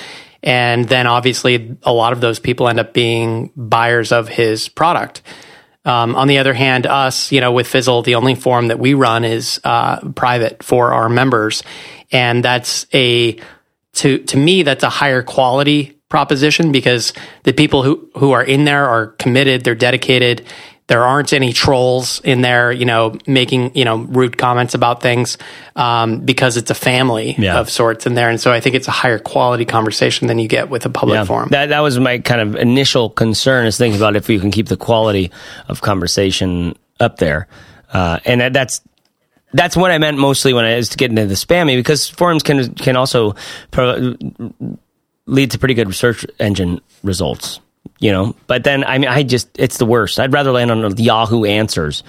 And 0.43 0.87
then 0.87 1.07
obviously 1.07 1.77
a 1.83 1.93
lot 1.93 2.13
of 2.13 2.21
those 2.21 2.39
people 2.39 2.67
end 2.67 2.79
up 2.79 2.93
being 2.93 3.51
buyers 3.55 4.11
of 4.11 4.27
his 4.27 4.69
product. 4.69 5.21
Um, 5.83 6.15
on 6.15 6.27
the 6.27 6.37
other 6.37 6.53
hand, 6.53 6.85
us, 6.85 7.31
you 7.31 7.41
know, 7.41 7.51
with 7.51 7.67
Fizzle, 7.67 8.03
the 8.03 8.15
only 8.15 8.35
forum 8.35 8.67
that 8.67 8.77
we 8.77 8.93
run 8.93 9.23
is 9.23 9.59
uh, 9.63 9.99
private 10.11 10.61
for 10.61 10.93
our 10.93 11.09
members, 11.09 11.63
and 12.11 12.43
that's 12.45 12.85
a 12.93 13.39
to 13.93 14.19
to 14.19 14.37
me 14.37 14.63
that's 14.63 14.83
a 14.83 14.89
higher 14.89 15.23
quality 15.23 15.97
proposition 16.07 16.71
because 16.71 17.13
the 17.43 17.53
people 17.53 17.81
who 17.81 18.09
who 18.15 18.31
are 18.31 18.43
in 18.43 18.65
there 18.65 18.87
are 18.87 19.07
committed, 19.07 19.63
they're 19.63 19.73
dedicated, 19.73 20.45
there 20.91 21.05
aren't 21.05 21.31
any 21.31 21.53
trolls 21.53 22.19
in 22.19 22.41
there, 22.41 22.69
you 22.69 22.83
know, 22.83 23.17
making, 23.25 23.73
you 23.77 23.85
know, 23.85 23.99
rude 23.99 24.37
comments 24.37 24.73
about 24.73 25.01
things 25.01 25.37
um, 25.77 26.19
because 26.19 26.57
it's 26.57 26.69
a 26.69 26.75
family 26.75 27.33
yeah. 27.37 27.61
of 27.61 27.69
sorts 27.69 28.05
in 28.05 28.13
there. 28.13 28.29
And 28.29 28.41
so 28.41 28.51
I 28.51 28.59
think 28.59 28.75
it's 28.75 28.89
a 28.89 28.91
higher 28.91 29.17
quality 29.17 29.63
conversation 29.63 30.27
than 30.27 30.37
you 30.37 30.49
get 30.49 30.69
with 30.69 30.85
a 30.85 30.89
public 30.89 31.15
yeah. 31.15 31.23
forum. 31.23 31.47
That, 31.51 31.67
that 31.67 31.79
was 31.79 31.97
my 31.97 32.19
kind 32.19 32.41
of 32.41 32.57
initial 32.57 33.09
concern 33.09 33.67
is 33.67 33.77
thinking 33.77 34.01
about 34.01 34.17
if 34.17 34.29
you 34.29 34.37
can 34.37 34.51
keep 34.51 34.67
the 34.67 34.75
quality 34.75 35.31
of 35.69 35.79
conversation 35.79 36.75
up 36.99 37.15
there. 37.19 37.47
Uh, 37.93 38.19
and 38.25 38.41
that, 38.41 38.51
that's 38.51 38.81
that's 39.53 39.77
what 39.77 39.91
I 39.91 39.97
meant 39.97 40.17
mostly 40.17 40.51
when 40.51 40.65
I 40.65 40.75
was 40.75 40.93
getting 40.97 41.17
into 41.17 41.29
the 41.29 41.35
spammy 41.35 41.77
because 41.77 42.09
forums 42.09 42.43
can 42.43 42.75
can 42.75 42.97
also 42.97 43.35
pro- 43.71 44.17
lead 45.25 45.51
to 45.51 45.57
pretty 45.57 45.73
good 45.73 45.95
search 45.95 46.25
engine 46.37 46.81
results 47.01 47.61
you 48.01 48.11
know. 48.11 48.35
But 48.47 48.65
then, 48.65 48.83
I 48.83 48.97
mean, 48.97 49.09
I 49.09 49.23
just 49.23 49.47
it's 49.57 49.77
the 49.77 49.85
worst. 49.85 50.19
I'd 50.19 50.33
rather 50.33 50.51
land 50.51 50.69
on 50.71 50.97
Yahoo 50.97 51.45
Answers 51.45 52.03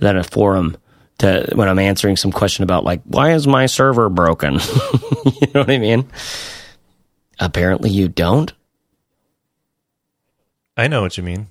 than 0.00 0.16
a 0.16 0.24
forum 0.24 0.76
to 1.18 1.48
when 1.54 1.68
I'm 1.68 1.78
answering 1.78 2.16
some 2.16 2.32
question 2.32 2.64
about 2.64 2.82
like 2.82 3.02
why 3.04 3.34
is 3.34 3.46
my 3.46 3.66
server 3.66 4.08
broken. 4.08 4.54
you 5.24 5.46
know 5.54 5.60
what 5.60 5.70
I 5.70 5.78
mean? 5.78 6.08
Apparently, 7.38 7.90
you 7.90 8.08
don't. 8.08 8.52
I 10.76 10.88
know 10.88 11.02
what 11.02 11.16
you 11.16 11.22
mean. 11.22 11.46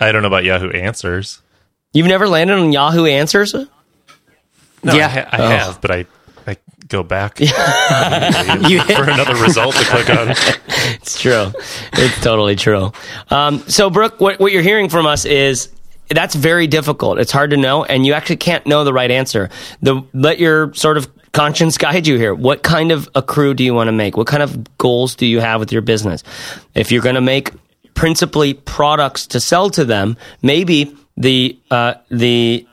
I 0.00 0.10
don't 0.12 0.22
know 0.22 0.28
about 0.28 0.44
Yahoo 0.44 0.70
Answers. 0.70 1.40
You've 1.92 2.08
never 2.08 2.26
landed 2.26 2.58
on 2.58 2.72
Yahoo 2.72 3.06
Answers? 3.06 3.54
No, 3.54 3.66
Yeah. 4.94 5.06
I, 5.06 5.08
ha- 5.08 5.28
I 5.30 5.38
Oh. 5.38 5.48
have, 5.48 5.80
but 5.80 5.90
I 5.92 5.98
I 5.98 6.06
go 6.88 7.02
back 7.02 7.38
for 7.38 7.44
another 9.04 9.36
result 9.36 9.74
to 9.76 9.84
click 9.84 10.10
on. 10.10 10.34
It's 10.96 11.20
true. 11.20 11.50
It's 11.94 12.20
totally 12.22 12.56
true. 12.56 12.92
Um, 13.30 13.60
so, 13.68 13.88
Brooke, 13.88 14.20
what, 14.20 14.38
what 14.38 14.52
you're 14.52 14.62
hearing 14.62 14.90
from 14.90 15.06
us 15.06 15.24
is 15.24 15.70
that's 16.10 16.34
very 16.34 16.66
difficult. 16.66 17.18
It's 17.18 17.32
hard 17.32 17.50
to 17.50 17.56
know, 17.56 17.84
and 17.84 18.04
you 18.04 18.12
actually 18.12 18.36
can't 18.36 18.66
know 18.66 18.84
the 18.84 18.92
right 18.92 19.10
answer. 19.10 19.48
The 19.80 20.02
let 20.12 20.38
your 20.38 20.74
sort 20.74 20.98
of 20.98 21.08
conscience 21.32 21.78
guide 21.78 22.06
you 22.06 22.18
here. 22.18 22.34
What 22.34 22.62
kind 22.62 22.92
of 22.92 23.08
a 23.14 23.22
crew 23.22 23.54
do 23.54 23.64
you 23.64 23.74
want 23.74 23.88
to 23.88 23.92
make? 23.92 24.16
What 24.16 24.26
kind 24.26 24.42
of 24.42 24.76
goals 24.78 25.14
do 25.14 25.26
you 25.26 25.40
have 25.40 25.60
with 25.60 25.72
your 25.72 25.82
business? 25.82 26.22
If 26.74 26.92
you're 26.92 27.02
going 27.02 27.16
to 27.16 27.20
make 27.20 27.50
principally 27.94 28.54
products 28.54 29.26
to 29.28 29.40
sell 29.40 29.70
to 29.70 29.84
them, 29.84 30.16
maybe 30.42 30.96
the 31.16 31.58
uh, 31.70 31.94
the 32.10 32.66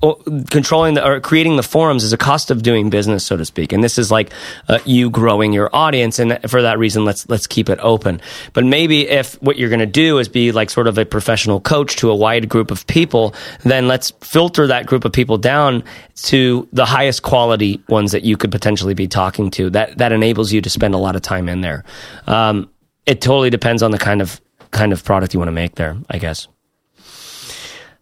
controlling 0.00 0.94
the, 0.94 1.06
or 1.06 1.20
creating 1.20 1.56
the 1.56 1.62
forums 1.62 2.04
is 2.04 2.12
a 2.12 2.16
cost 2.16 2.50
of 2.50 2.62
doing 2.62 2.88
business, 2.88 3.24
so 3.24 3.36
to 3.36 3.44
speak. 3.44 3.72
And 3.72 3.84
this 3.84 3.98
is 3.98 4.10
like 4.10 4.32
uh, 4.68 4.78
you 4.86 5.10
growing 5.10 5.52
your 5.52 5.68
audience, 5.74 6.18
and 6.18 6.38
for 6.50 6.62
that 6.62 6.78
reason, 6.78 7.04
let's 7.04 7.28
let's 7.28 7.46
keep 7.46 7.68
it 7.68 7.78
open. 7.82 8.20
But 8.52 8.64
maybe 8.64 9.08
if 9.08 9.34
what 9.42 9.58
you're 9.58 9.68
going 9.68 9.80
to 9.80 9.86
do 9.86 10.18
is 10.18 10.28
be 10.28 10.52
like 10.52 10.70
sort 10.70 10.86
of 10.86 10.96
a 10.96 11.04
professional 11.04 11.60
coach 11.60 11.96
to 11.96 12.10
a 12.10 12.14
wide 12.14 12.48
group 12.48 12.70
of 12.70 12.86
people, 12.86 13.34
then 13.62 13.88
let's 13.88 14.10
filter 14.22 14.66
that 14.68 14.86
group 14.86 15.04
of 15.04 15.12
people 15.12 15.36
down 15.36 15.84
to 16.22 16.66
the 16.72 16.86
highest 16.86 17.22
quality 17.22 17.82
ones 17.88 18.12
that 18.12 18.24
you 18.24 18.36
could 18.36 18.50
potentially 18.50 18.94
be 18.94 19.06
talking 19.06 19.50
to. 19.50 19.68
That 19.70 19.98
that 19.98 20.12
enables 20.12 20.50
you 20.50 20.62
to 20.62 20.70
spend 20.70 20.94
a 20.94 20.98
lot 20.98 21.14
of 21.14 21.22
time 21.22 21.48
in 21.48 21.60
there. 21.60 21.84
Um, 22.26 22.70
it 23.04 23.20
totally 23.20 23.50
depends 23.50 23.82
on 23.82 23.90
the 23.90 23.98
kind 23.98 24.22
of 24.22 24.40
kind 24.70 24.92
of 24.92 25.04
product 25.04 25.34
you 25.34 25.40
want 25.40 25.48
to 25.48 25.52
make 25.52 25.74
there, 25.74 25.98
I 26.08 26.18
guess. 26.18 26.48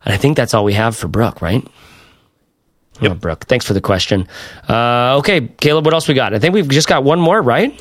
And 0.05 0.15
I 0.15 0.17
think 0.17 0.37
that's 0.37 0.55
all 0.55 0.65
we 0.65 0.75
have 0.75 0.97
for 0.97 1.09
Brooke, 1.09 1.43
right? 1.43 1.67
Yep. 3.01 3.11
Oh, 3.13 3.15
Brooke, 3.15 3.45
thanks 3.47 3.65
for 3.65 3.75
the 3.75 3.81
question. 3.81 4.27
Uh, 4.69 5.17
okay, 5.19 5.41
Caleb, 5.61 5.85
what 5.85 5.95
else 5.95 6.09
we 6.09 6.15
got? 6.15 6.35
I 6.35 6.39
think 6.39 6.55
we've 6.55 6.69
just 6.69 6.89
got 6.89 7.05
one 7.05 7.21
more, 7.21 7.41
right? 7.41 7.81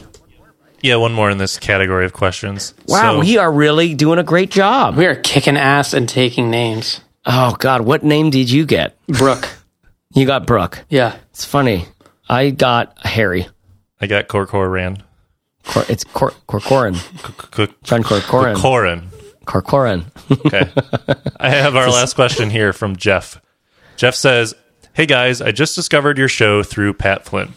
Yeah, 0.83 0.97
one 0.97 1.13
more 1.13 1.29
in 1.31 1.37
this 1.39 1.57
category 1.57 2.05
of 2.05 2.13
questions. 2.13 2.73
Wow, 2.87 3.13
So- 3.13 3.19
we 3.21 3.37
are 3.37 3.51
really 3.51 3.95
doing 3.95 4.19
a 4.19 4.23
great 4.23 4.51
job. 4.51 4.95
We 4.95 5.05
are 5.07 5.15
kicking 5.15 5.57
ass 5.57 5.93
and 5.93 6.07
taking 6.07 6.51
names. 6.51 7.01
Oh 7.25 7.55
God, 7.59 7.81
what 7.81 8.03
name 8.03 8.29
did 8.29 8.49
you 8.49 8.65
get? 8.65 8.97
Brooke. 9.07 9.49
You 10.13 10.25
got 10.25 10.47
Brooke. 10.47 10.83
Yeah. 10.89 11.15
It's 11.31 11.45
funny. 11.45 11.85
I 12.27 12.49
got 12.49 12.97
Harry. 13.05 13.47
I 14.01 14.07
got 14.07 14.27
Corcoran. 14.29 15.03
Cor- 15.65 15.83
it's 15.89 16.03
Cor- 16.05 16.33
Corcoran. 16.47 16.95
John 17.83 18.03
Corcoran. 18.03 18.55
Corcoran. 18.55 19.09
Corcoran. 19.45 20.05
Okay. 20.31 20.71
I 21.39 21.49
have 21.49 21.75
our 21.75 21.89
last 21.89 22.15
question 22.15 22.49
here 22.49 22.73
from 22.73 22.95
Jeff. 22.95 23.39
Jeff 23.97 24.15
says, 24.15 24.55
Hey 24.97 25.05
guys, 25.05 25.43
I 25.43 25.51
just 25.51 25.75
discovered 25.75 26.17
your 26.17 26.27
show 26.27 26.63
through 26.63 26.95
Pat 26.95 27.23
Flynn. 27.23 27.53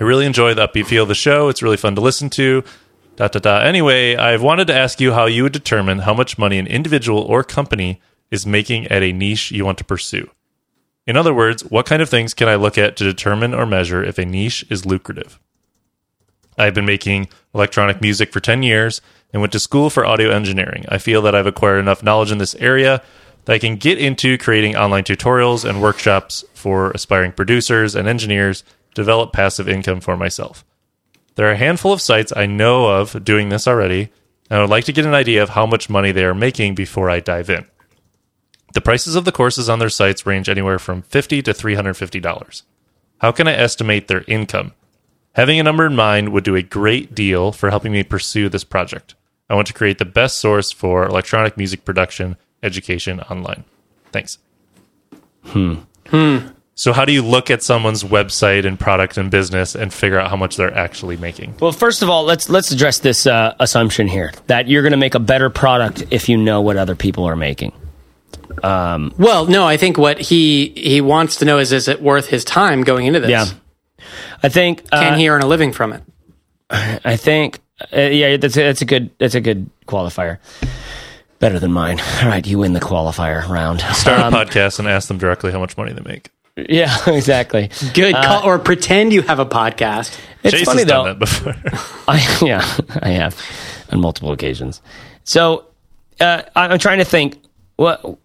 I 0.00 0.02
really 0.02 0.24
enjoy 0.24 0.54
the 0.54 0.66
upbeat 0.66 0.86
feel 0.86 1.02
of 1.02 1.10
the 1.10 1.14
show. 1.14 1.50
It's 1.50 1.62
really 1.62 1.76
fun 1.76 1.94
to 1.94 2.00
listen 2.00 2.30
to. 2.30 2.64
Dot, 3.16 3.32
dot, 3.32 3.42
dot. 3.42 3.66
Anyway, 3.66 4.16
I've 4.16 4.40
wanted 4.40 4.68
to 4.68 4.74
ask 4.74 4.98
you 4.98 5.12
how 5.12 5.26
you 5.26 5.42
would 5.42 5.52
determine 5.52 5.98
how 5.98 6.14
much 6.14 6.38
money 6.38 6.58
an 6.58 6.66
individual 6.66 7.20
or 7.20 7.44
company 7.44 8.00
is 8.30 8.46
making 8.46 8.86
at 8.86 9.02
a 9.02 9.12
niche 9.12 9.52
you 9.52 9.62
want 9.66 9.76
to 9.76 9.84
pursue. 9.84 10.30
In 11.06 11.18
other 11.18 11.34
words, 11.34 11.66
what 11.66 11.84
kind 11.84 12.00
of 12.00 12.08
things 12.08 12.32
can 12.32 12.48
I 12.48 12.54
look 12.54 12.78
at 12.78 12.96
to 12.96 13.04
determine 13.04 13.52
or 13.52 13.66
measure 13.66 14.02
if 14.02 14.16
a 14.16 14.24
niche 14.24 14.64
is 14.70 14.86
lucrative? 14.86 15.38
I've 16.56 16.72
been 16.72 16.86
making 16.86 17.28
electronic 17.54 18.00
music 18.00 18.32
for 18.32 18.40
10 18.40 18.62
years 18.62 19.02
and 19.34 19.42
went 19.42 19.52
to 19.52 19.60
school 19.60 19.90
for 19.90 20.06
audio 20.06 20.30
engineering. 20.30 20.86
I 20.88 20.96
feel 20.96 21.20
that 21.20 21.34
I've 21.34 21.46
acquired 21.46 21.80
enough 21.80 22.02
knowledge 22.02 22.32
in 22.32 22.38
this 22.38 22.54
area 22.54 23.02
that 23.44 23.52
I 23.52 23.58
can 23.58 23.76
get 23.76 23.98
into 23.98 24.38
creating 24.38 24.76
online 24.76 25.04
tutorials 25.04 25.68
and 25.68 25.82
workshops 25.82 26.44
for 26.54 26.90
aspiring 26.92 27.32
producers 27.32 27.94
and 27.94 28.08
engineers 28.08 28.62
to 28.94 29.02
develop 29.02 29.32
passive 29.32 29.68
income 29.68 30.00
for 30.00 30.16
myself. 30.16 30.64
There 31.34 31.48
are 31.48 31.52
a 31.52 31.56
handful 31.56 31.92
of 31.92 32.00
sites 32.00 32.32
I 32.34 32.46
know 32.46 32.86
of 32.86 33.24
doing 33.24 33.48
this 33.48 33.66
already, 33.66 34.10
and 34.48 34.58
I 34.58 34.60
would 34.60 34.70
like 34.70 34.84
to 34.84 34.92
get 34.92 35.06
an 35.06 35.14
idea 35.14 35.42
of 35.42 35.50
how 35.50 35.66
much 35.66 35.90
money 35.90 36.12
they 36.12 36.24
are 36.24 36.34
making 36.34 36.74
before 36.74 37.10
I 37.10 37.20
dive 37.20 37.50
in. 37.50 37.66
The 38.74 38.80
prices 38.80 39.14
of 39.14 39.24
the 39.24 39.32
courses 39.32 39.68
on 39.68 39.78
their 39.78 39.88
sites 39.88 40.26
range 40.26 40.48
anywhere 40.48 40.78
from 40.78 41.02
50 41.02 41.42
to 41.42 41.52
$350. 41.52 42.62
How 43.18 43.32
can 43.32 43.48
I 43.48 43.52
estimate 43.52 44.08
their 44.08 44.24
income? 44.26 44.72
Having 45.34 45.60
a 45.60 45.64
number 45.64 45.86
in 45.86 45.96
mind 45.96 46.30
would 46.30 46.44
do 46.44 46.56
a 46.56 46.62
great 46.62 47.14
deal 47.14 47.52
for 47.52 47.70
helping 47.70 47.92
me 47.92 48.04
pursue 48.04 48.48
this 48.48 48.64
project. 48.64 49.14
I 49.50 49.54
want 49.54 49.66
to 49.66 49.72
create 49.72 49.98
the 49.98 50.04
best 50.04 50.38
source 50.38 50.70
for 50.72 51.04
electronic 51.04 51.56
music 51.56 51.84
production 51.84 52.36
education 52.64 53.20
online. 53.20 53.64
Thanks. 54.12 54.38
Hmm. 55.44 55.74
So, 56.76 56.92
how 56.92 57.04
do 57.04 57.12
you 57.12 57.22
look 57.22 57.50
at 57.50 57.62
someone's 57.62 58.02
website 58.02 58.66
and 58.66 58.78
product 58.80 59.16
and 59.16 59.30
business 59.30 59.76
and 59.76 59.92
figure 59.94 60.18
out 60.18 60.28
how 60.30 60.36
much 60.36 60.56
they're 60.56 60.76
actually 60.76 61.16
making? 61.16 61.54
Well, 61.60 61.70
first 61.70 62.02
of 62.02 62.10
all, 62.10 62.24
let's 62.24 62.48
let's 62.48 62.72
address 62.72 62.98
this 62.98 63.26
uh, 63.26 63.54
assumption 63.60 64.08
here 64.08 64.32
that 64.48 64.66
you're 64.66 64.82
going 64.82 64.92
to 64.92 64.96
make 64.98 65.14
a 65.14 65.20
better 65.20 65.50
product 65.50 66.04
if 66.10 66.28
you 66.28 66.36
know 66.36 66.62
what 66.62 66.76
other 66.76 66.96
people 66.96 67.24
are 67.26 67.36
making. 67.36 67.72
Um, 68.62 69.14
Well, 69.18 69.46
no, 69.46 69.64
I 69.66 69.76
think 69.76 69.98
what 69.98 70.20
he 70.20 70.72
he 70.76 71.00
wants 71.00 71.36
to 71.36 71.44
know 71.44 71.58
is 71.58 71.72
is 71.72 71.86
it 71.86 72.02
worth 72.02 72.26
his 72.26 72.44
time 72.44 72.82
going 72.82 73.06
into 73.06 73.20
this? 73.20 73.30
Yeah, 73.30 73.46
I 74.42 74.48
think. 74.48 74.82
Uh, 74.90 75.00
Can 75.00 75.18
he 75.18 75.28
earn 75.28 75.42
a 75.42 75.46
living 75.46 75.72
from 75.72 75.92
it? 75.92 76.02
I 76.70 77.16
think. 77.16 77.60
Uh, 77.92 78.00
yeah, 78.00 78.36
that's 78.36 78.56
a, 78.56 78.62
that's 78.62 78.82
a 78.82 78.84
good 78.84 79.10
that's 79.18 79.34
a 79.36 79.40
good 79.40 79.70
qualifier. 79.86 80.38
Better 81.44 81.58
than 81.58 81.72
mine. 81.72 82.00
All 82.22 82.28
right, 82.28 82.46
you 82.46 82.58
win 82.58 82.72
the 82.72 82.80
qualifier 82.80 83.46
round. 83.46 83.82
Start 83.82 84.18
Um, 84.18 84.32
a 84.32 84.44
podcast 84.46 84.78
and 84.78 84.88
ask 84.88 85.08
them 85.08 85.18
directly 85.18 85.52
how 85.52 85.58
much 85.60 85.76
money 85.76 85.92
they 85.92 86.00
make. 86.00 86.30
Yeah, 86.56 86.96
exactly. 87.10 87.68
Good 87.92 88.14
call. 88.14 88.44
Or 88.46 88.58
pretend 88.58 89.12
you 89.12 89.20
have 89.20 89.40
a 89.40 89.44
podcast. 89.44 90.18
It's 90.42 90.54
Chase 90.56 90.64
funny 90.64 90.80
has 90.80 90.88
though. 90.88 91.04
done 91.04 91.18
that 91.18 91.18
before. 91.18 91.54
I, 92.08 92.38
yeah, 92.42 92.76
I 93.02 93.10
have 93.10 93.38
on 93.92 94.00
multiple 94.00 94.32
occasions. 94.32 94.80
So 95.24 95.66
uh, 96.18 96.42
I- 96.56 96.68
I'm 96.68 96.78
trying 96.78 96.98
to 97.00 97.04
think. 97.04 97.38
What 97.76 98.18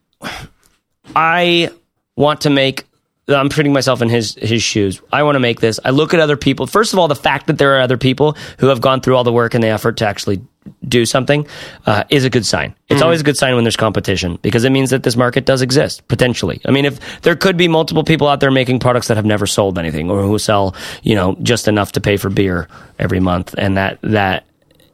I 1.16 1.72
want 2.16 2.42
to 2.42 2.50
make. 2.50 2.86
I'm 3.28 3.50
putting 3.50 3.74
myself 3.74 4.02
in 4.02 4.10
his 4.10 4.36
his 4.36 4.64
shoes. 4.64 5.02
I 5.12 5.24
want 5.24 5.36
to 5.36 5.40
make 5.40 5.60
this. 5.60 5.80
I 5.84 5.90
look 5.90 6.14
at 6.14 6.20
other 6.20 6.38
people. 6.38 6.68
First 6.68 6.94
of 6.94 7.00
all, 7.00 7.08
the 7.08 7.16
fact 7.16 7.48
that 7.48 7.58
there 7.58 7.76
are 7.76 7.82
other 7.82 7.98
people 7.98 8.38
who 8.60 8.68
have 8.68 8.80
gone 8.80 9.02
through 9.02 9.16
all 9.18 9.24
the 9.24 9.34
work 9.34 9.54
and 9.56 9.64
the 9.64 9.68
effort 9.68 9.98
to 9.98 10.08
actually 10.08 10.42
do 10.88 11.06
something 11.06 11.48
uh, 11.86 12.04
is 12.10 12.26
a 12.26 12.30
good 12.30 12.46
sign. 12.46 12.76
It's 12.90 13.02
always 13.02 13.22
a 13.22 13.24
good 13.24 13.38
sign 13.38 13.56
when 13.56 13.64
there's 13.64 13.78
competition 13.78 14.40
because 14.42 14.64
it 14.64 14.72
means 14.72 14.90
that 14.90 15.04
this 15.04 15.16
market 15.16 15.46
does 15.46 15.62
exist 15.62 16.08
potentially. 16.08 16.62
I 16.66 16.72
mean, 16.72 16.86
if 16.86 17.22
there 17.22 17.36
could 17.36 17.58
be 17.58 17.68
multiple 17.68 18.04
people 18.04 18.28
out 18.28 18.40
there 18.40 18.52
making 18.52 18.80
products 18.80 19.08
that 19.08 19.18
have 19.18 19.26
never 19.26 19.48
sold 19.48 19.78
anything 19.78 20.10
or 20.10 20.22
who 20.24 20.38
sell, 20.38 20.76
you 21.04 21.16
know, 21.16 21.36
just 21.42 21.68
enough 21.68 21.92
to 21.94 22.02
pay 22.02 22.18
for 22.18 22.30
beer 22.30 22.68
every 22.98 23.20
month, 23.20 23.56
and 23.58 23.78
that 23.78 24.00
that 24.02 24.46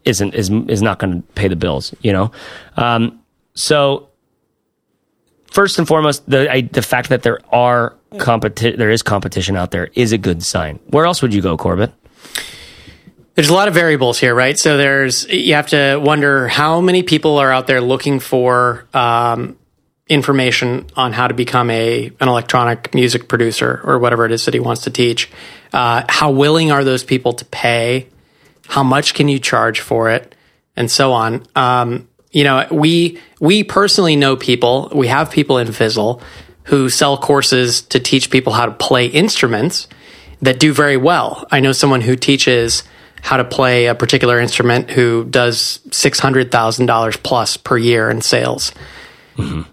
isn't 0.06 0.34
is 0.34 0.50
is 0.50 0.82
not 0.82 1.00
going 1.00 1.22
to 1.22 1.28
pay 1.34 1.48
the 1.48 1.56
bills, 1.56 1.94
you 2.02 2.14
know. 2.14 2.32
Um, 2.78 3.20
so 3.54 4.10
first 5.52 5.80
and 5.80 5.88
foremost, 5.88 6.30
the 6.30 6.52
I, 6.52 6.62
the 6.62 6.82
fact 6.82 7.10
that 7.10 7.24
there 7.24 7.40
are 7.54 7.96
competi- 8.14 8.78
there 8.78 8.92
is 8.92 9.02
competition 9.02 9.56
out 9.56 9.72
there 9.72 9.90
is 9.94 10.12
a 10.12 10.18
good 10.18 10.44
sign. 10.44 10.80
Where 10.88 11.06
else 11.06 11.22
would 11.22 11.34
you 11.34 11.42
go, 11.42 11.58
Corbett? 11.58 11.94
There's 13.36 13.50
a 13.50 13.54
lot 13.54 13.68
of 13.68 13.74
variables 13.74 14.18
here, 14.18 14.34
right? 14.34 14.58
So 14.58 14.78
there's 14.78 15.28
you 15.28 15.56
have 15.56 15.68
to 15.68 15.98
wonder 15.98 16.48
how 16.48 16.80
many 16.80 17.04
people 17.04 17.38
are 17.38 17.52
out 17.52 17.68
there 17.68 17.82
looking 17.82 18.22
for 18.22 18.88
um, 18.94 19.58
information 20.08 20.88
on 20.96 21.12
how 21.12 21.28
to 21.28 21.34
become 21.34 21.70
a 21.70 22.12
an 22.22 22.30
electronic 22.30 22.94
music 22.94 23.28
producer 23.28 23.82
or 23.84 24.00
whatever 24.00 24.26
it 24.26 24.32
is 24.32 24.46
that 24.46 24.54
he 24.54 24.62
wants 24.62 24.84
to 24.84 24.90
teach. 24.90 25.30
Uh, 25.74 26.04
how 26.08 26.32
willing 26.32 26.72
are 26.72 26.86
those 26.86 27.04
people 27.04 27.34
to 27.34 27.44
pay? 27.46 28.08
How 28.68 28.84
much 28.84 29.14
can 29.14 29.28
you 29.28 29.38
charge 29.38 29.82
for 29.82 30.10
it, 30.10 30.34
and 30.78 30.90
so 30.90 31.12
on. 31.12 31.46
Um, 31.58 32.08
you 32.32 32.46
know, 32.46 32.66
we 32.72 33.20
we 33.42 33.66
personally 33.66 34.16
know 34.16 34.38
people. 34.38 34.90
We 34.96 35.08
have 35.08 35.30
people 35.30 35.58
in 35.58 35.74
Fizzle 35.74 36.22
who 36.64 36.90
sell 36.90 37.18
courses 37.18 37.82
to 37.82 38.00
teach 38.00 38.30
people 38.30 38.54
how 38.54 38.66
to 38.66 38.72
play 38.72 39.08
instruments 39.08 39.90
that 40.42 40.58
do 40.58 40.72
very 40.74 40.98
well. 40.98 41.46
I 41.52 41.60
know 41.60 41.74
someone 41.74 42.02
who 42.02 42.16
teaches 42.16 42.84
how 43.22 43.38
to 43.38 43.44
play 43.44 43.88
a 43.88 43.96
particular 43.96 44.40
instrument 44.40 44.92
who 44.92 45.26
does 45.26 45.80
six 45.92 46.20
hundred 46.20 46.52
thousand 46.52 46.86
dollars 46.86 47.18
plus 47.18 47.58
per 47.58 47.78
year 47.78 48.10
in 48.10 48.22
sales. 48.22 48.72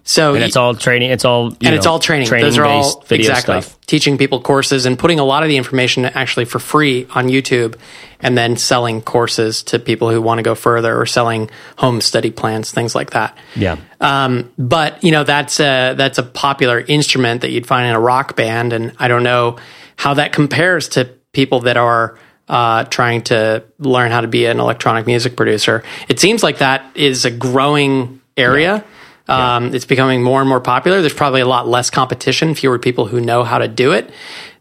So 0.03 0.35
And 0.35 0.43
it's 0.43 0.57
all 0.57 0.75
training. 0.75 1.11
It's 1.11 1.23
all 1.23 1.51
you 1.51 1.57
and 1.61 1.75
it's 1.75 1.85
all 1.85 1.99
training. 1.99 2.27
Those 2.29 2.57
are 2.57 2.65
all 2.65 3.01
exactly 3.09 3.61
stuff. 3.61 3.79
teaching 3.85 4.17
people 4.17 4.41
courses 4.41 4.85
and 4.85 4.99
putting 4.99 5.19
a 5.19 5.23
lot 5.23 5.43
of 5.43 5.49
the 5.49 5.55
information 5.55 6.03
actually 6.03 6.43
for 6.45 6.59
free 6.59 7.07
on 7.11 7.29
YouTube, 7.29 7.75
and 8.19 8.37
then 8.37 8.57
selling 8.57 9.01
courses 9.01 9.63
to 9.63 9.79
people 9.79 10.09
who 10.09 10.21
want 10.21 10.39
to 10.39 10.43
go 10.43 10.53
further 10.53 10.99
or 10.99 11.05
selling 11.05 11.49
home 11.77 12.01
study 12.01 12.29
plans, 12.29 12.71
things 12.71 12.93
like 12.93 13.11
that. 13.11 13.37
Yeah. 13.55 13.77
Um, 14.01 14.51
but 14.57 15.01
you 15.01 15.11
know 15.11 15.23
that's 15.23 15.61
a 15.61 15.93
that's 15.95 16.17
a 16.17 16.23
popular 16.23 16.81
instrument 16.81 17.41
that 17.41 17.51
you'd 17.51 17.67
find 17.67 17.87
in 17.87 17.95
a 17.95 18.01
rock 18.01 18.35
band, 18.35 18.73
and 18.73 18.93
I 18.99 19.07
don't 19.07 19.23
know 19.23 19.59
how 19.95 20.15
that 20.15 20.33
compares 20.33 20.89
to 20.89 21.05
people 21.31 21.61
that 21.61 21.77
are 21.77 22.19
uh, 22.49 22.83
trying 22.85 23.21
to 23.23 23.63
learn 23.79 24.11
how 24.11 24.21
to 24.21 24.27
be 24.27 24.45
an 24.45 24.59
electronic 24.59 25.05
music 25.07 25.35
producer. 25.35 25.83
It 26.07 26.19
seems 26.19 26.43
like 26.43 26.57
that 26.59 26.85
is 26.95 27.25
a 27.25 27.31
growing 27.31 28.21
area. 28.37 28.83
Um, 29.27 29.73
It's 29.73 29.85
becoming 29.85 30.21
more 30.21 30.41
and 30.41 30.49
more 30.49 30.59
popular. 30.59 30.99
There's 30.99 31.13
probably 31.13 31.41
a 31.41 31.47
lot 31.47 31.67
less 31.67 31.89
competition, 31.89 32.55
fewer 32.55 32.77
people 32.77 33.05
who 33.05 33.21
know 33.21 33.43
how 33.43 33.57
to 33.57 33.69
do 33.69 33.93
it. 33.93 34.11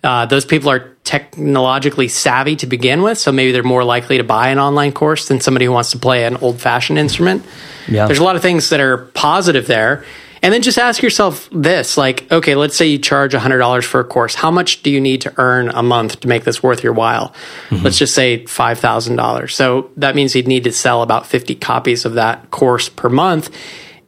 Uh, 0.05 0.26
those 0.26 0.45
people 0.45 0.70
are 0.70 0.97
technologically 1.05 2.09
savvy 2.09 2.55
to 2.57 2.66
begin 2.66 3.03
with, 3.03 3.18
so 3.18 3.33
maybe 3.33 3.51
they're 3.51 3.62
more 3.64 3.83
likely 3.83 4.18
to 4.18 4.24
buy 4.24 4.49
an 4.49 4.59
online 4.59 4.93
course 4.93 5.26
than 5.26 5.41
somebody 5.41 5.64
who 5.64 5.72
wants 5.72 5.91
to 5.91 5.99
play 5.99 6.24
an 6.24 6.37
old 6.37 6.61
fashioned 6.61 6.99
instrument. 6.99 7.45
Yeah. 7.89 8.07
There's 8.07 8.20
a 8.20 8.24
lot 8.24 8.37
of 8.37 8.43
things 8.43 8.68
that 8.70 8.80
are 8.80 8.99
positive 9.14 9.66
there. 9.66 10.05
And 10.43 10.53
then 10.53 10.62
just 10.62 10.76
ask 10.76 11.03
yourself 11.03 11.49
this 11.53 11.97
like, 11.97 12.30
okay, 12.32 12.57
let's 12.57 12.76
say 12.76 12.86
you 12.88 12.99
charge 12.99 13.32
$100 13.32 13.84
for 13.84 14.01
a 14.01 14.05
course. 14.05 14.34
How 14.34 14.51
much 14.51 14.82
do 14.82 14.90
you 14.90 15.01
need 15.01 15.20
to 15.20 15.32
earn 15.36 15.68
a 15.68 15.84
month 15.84 16.20
to 16.20 16.28
make 16.28 16.43
this 16.43 16.61
worth 16.62 16.82
your 16.82 16.93
while? 16.93 17.32
Let's 17.70 17.97
just 17.97 18.12
say 18.12 18.43
$5,000. 18.43 19.51
So 19.53 19.90
that 19.97 20.16
means 20.16 20.32
he'd 20.32 20.49
need 20.49 20.64
to 20.64 20.72
sell 20.72 21.03
about 21.03 21.26
50 21.26 21.55
copies 21.55 22.05
of 22.05 22.14
that 22.14 22.51
course 22.51 22.88
per 22.88 23.09
month. 23.09 23.51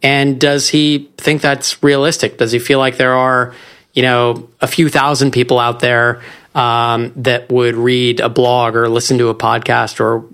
And 0.03 0.39
does 0.39 0.69
he 0.69 1.09
think 1.17 1.41
that's 1.41 1.81
realistic? 1.81 2.37
Does 2.37 2.51
he 2.51 2.59
feel 2.59 2.79
like 2.79 2.97
there 2.97 3.15
are, 3.15 3.55
you 3.93 4.01
know, 4.01 4.49
a 4.59 4.67
few 4.67 4.89
thousand 4.89 5.31
people 5.31 5.57
out 5.57 5.79
there 5.79 6.21
um, 6.53 7.11
that 7.15 7.49
would 7.49 7.75
read 7.75 8.19
a 8.19 8.29
blog 8.29 8.75
or 8.75 8.87
listen 8.89 9.17
to 9.19 9.29
a 9.29 9.35
podcast 9.35 9.99
or 9.99 10.25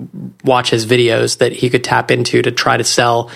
watch 0.43 0.72
his 0.72 0.86
videos 0.86 1.38
that 1.38 1.52
he 1.52 1.70
could 1.70 1.84
tap 1.84 2.12
into 2.12 2.41
to 2.41 2.52
try 2.52 2.76
to 2.78 2.84
sell 2.84 3.32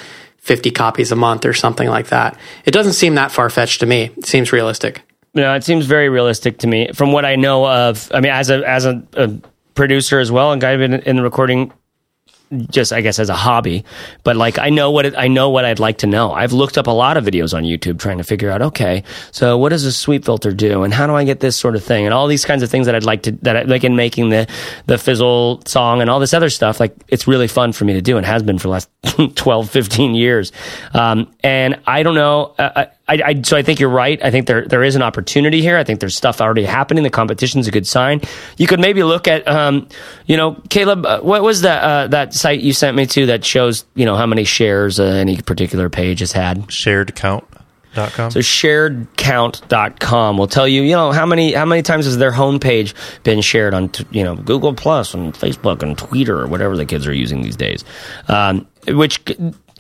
50 0.46 0.70
copies 0.72 1.12
a 1.12 1.16
month 1.16 1.44
or 1.46 1.54
something 1.54 1.90
like 1.90 2.08
that? 2.08 2.38
It 2.66 2.72
doesn't 2.72 2.94
seem 2.94 3.16
that 3.16 3.32
far 3.32 3.50
fetched 3.50 3.80
to 3.80 3.86
me. 3.86 4.12
It 4.16 4.26
seems 4.26 4.52
realistic. 4.52 5.02
No, 5.34 5.54
it 5.54 5.64
seems 5.64 5.86
very 5.86 6.08
realistic 6.08 6.60
to 6.60 6.68
me. 6.68 6.92
From 6.94 7.12
what 7.12 7.26
I 7.26 7.36
know 7.36 7.68
of, 7.68 8.10
I 8.14 8.22
mean, 8.22 8.32
as 8.32 8.50
a 8.50 8.68
as 8.68 8.86
a, 8.86 9.04
a 9.14 9.34
producer 9.74 10.20
as 10.20 10.32
well, 10.32 10.52
and 10.52 10.62
guy 10.62 10.74
in, 10.74 10.94
in 10.94 11.18
the 11.18 11.24
recording, 11.24 11.74
just 12.70 12.94
I 12.94 13.02
guess 13.02 13.20
as 13.20 13.30
a 13.30 13.36
hobby. 13.36 13.86
But 14.24 14.36
like, 14.36 14.58
I 14.60 14.70
know 14.70 14.92
what 14.92 15.06
it, 15.06 15.16
I 15.18 15.28
know 15.28 15.50
what 15.50 15.66
I'd 15.66 15.80
like 15.80 16.00
to 16.00 16.08
know. 16.08 16.32
I've 16.32 16.54
looked 16.54 16.78
up 16.78 16.88
a 16.88 16.92
lot 16.92 17.18
of 17.18 17.26
videos 17.26 17.54
on 17.54 17.64
YouTube 17.64 18.00
trying 18.00 18.18
to 18.18 18.24
figure 18.24 18.50
out, 18.50 18.62
okay, 18.62 19.04
so 19.32 19.58
what 19.58 19.70
does 19.70 19.86
a 19.86 19.92
sweep 19.92 20.26
filter 20.26 20.52
do, 20.52 20.84
and 20.84 20.94
how 20.94 21.08
do 21.08 21.16
I 21.16 21.24
get 21.24 21.40
this 21.40 21.56
sort 21.58 21.76
of 21.76 21.84
thing, 21.84 22.06
and 22.06 22.14
all 22.14 22.28
these 22.28 22.46
kinds 22.46 22.64
of 22.64 22.70
things 22.70 22.86
that 22.86 22.96
I'd 22.96 23.04
like 23.04 23.24
to 23.24 23.32
that 23.44 23.58
I, 23.58 23.62
like 23.64 23.84
in 23.84 23.96
making 23.96 24.30
the 24.30 24.48
the 24.86 24.98
fizzle 24.98 25.62
song 25.66 26.02
and 26.02 26.10
all 26.10 26.20
this 26.20 26.34
other 26.34 26.50
stuff. 26.50 26.80
Like, 26.80 26.96
it's 27.08 27.28
really 27.28 27.48
fun 27.48 27.74
for 27.74 27.86
me 27.86 27.94
to 27.94 28.02
do, 28.02 28.18
and 28.18 28.26
has 28.26 28.44
been 28.44 28.58
for 28.58 28.68
the 28.68 28.72
last 28.72 28.90
12, 29.36 29.70
15 29.70 30.16
years. 30.16 30.52
Um, 30.94 31.32
and 31.44 31.80
I 31.86 32.04
don't 32.04 32.16
know. 32.16 32.56
Uh, 32.58 32.86
I, 33.08 33.22
I, 33.24 33.42
so 33.44 33.56
I 33.56 33.62
think 33.62 33.80
you're 33.80 33.90
right. 33.90 34.20
I 34.24 34.32
think 34.32 34.48
there 34.48 34.66
there 34.66 34.84
is 34.84 34.96
an 34.96 35.04
opportunity 35.04 35.62
here. 35.62 35.78
I 35.78 35.84
think 35.84 36.00
there's 36.00 36.18
stuff 36.18 36.42
already 36.42 36.64
happening. 36.64 37.04
The 37.04 37.12
competition's 37.12 37.68
a 37.68 37.72
good 37.72 37.86
sign. 37.86 38.22
You 38.58 38.66
could 38.66 38.80
maybe 38.80 39.04
look 39.04 39.28
at, 39.28 39.48
um, 39.48 39.88
you 40.26 40.38
know, 40.38 40.60
Caleb. 40.70 41.06
Uh, 41.06 41.20
what 41.22 41.44
was 41.44 41.62
that 41.62 41.84
uh, 41.84 42.08
that 42.08 42.34
site 42.34 42.62
you 42.62 42.74
sent 42.74 42.98
me 42.98 43.06
to 43.08 43.28
that 43.28 43.46
shows 43.46 43.86
you 43.94 44.06
know 44.06 44.16
how 44.16 44.26
many 44.26 44.44
shares 44.44 45.00
uh, 45.00 45.04
any 45.04 45.40
particular 45.42 45.90
page 45.90 46.20
has 46.20 46.32
had? 46.32 46.68
Sharedcount.com. 46.68 48.32
So 48.32 48.40
sharedcount.com 48.40 50.38
will 50.38 50.48
tell 50.48 50.68
you, 50.68 50.82
you 50.82 50.96
know, 50.96 51.12
how 51.12 51.28
many 51.28 51.54
how 51.54 51.66
many 51.66 51.84
times 51.84 52.06
has 52.06 52.18
their 52.18 52.32
homepage 52.32 52.94
been 53.24 53.42
shared 53.42 53.76
on, 53.76 53.90
t- 53.90 54.06
you 54.10 54.24
know, 54.24 54.36
Google 54.36 54.74
Plus 54.74 55.14
and 55.14 55.34
Facebook 55.34 55.84
and 55.84 55.96
Twitter 55.96 56.42
or 56.42 56.48
whatever 56.48 56.76
the 56.76 56.86
kids 56.86 57.06
are 57.06 57.14
using 57.14 57.44
these 57.44 57.56
days. 57.56 57.86
Um, 58.28 58.68
which 58.88 59.24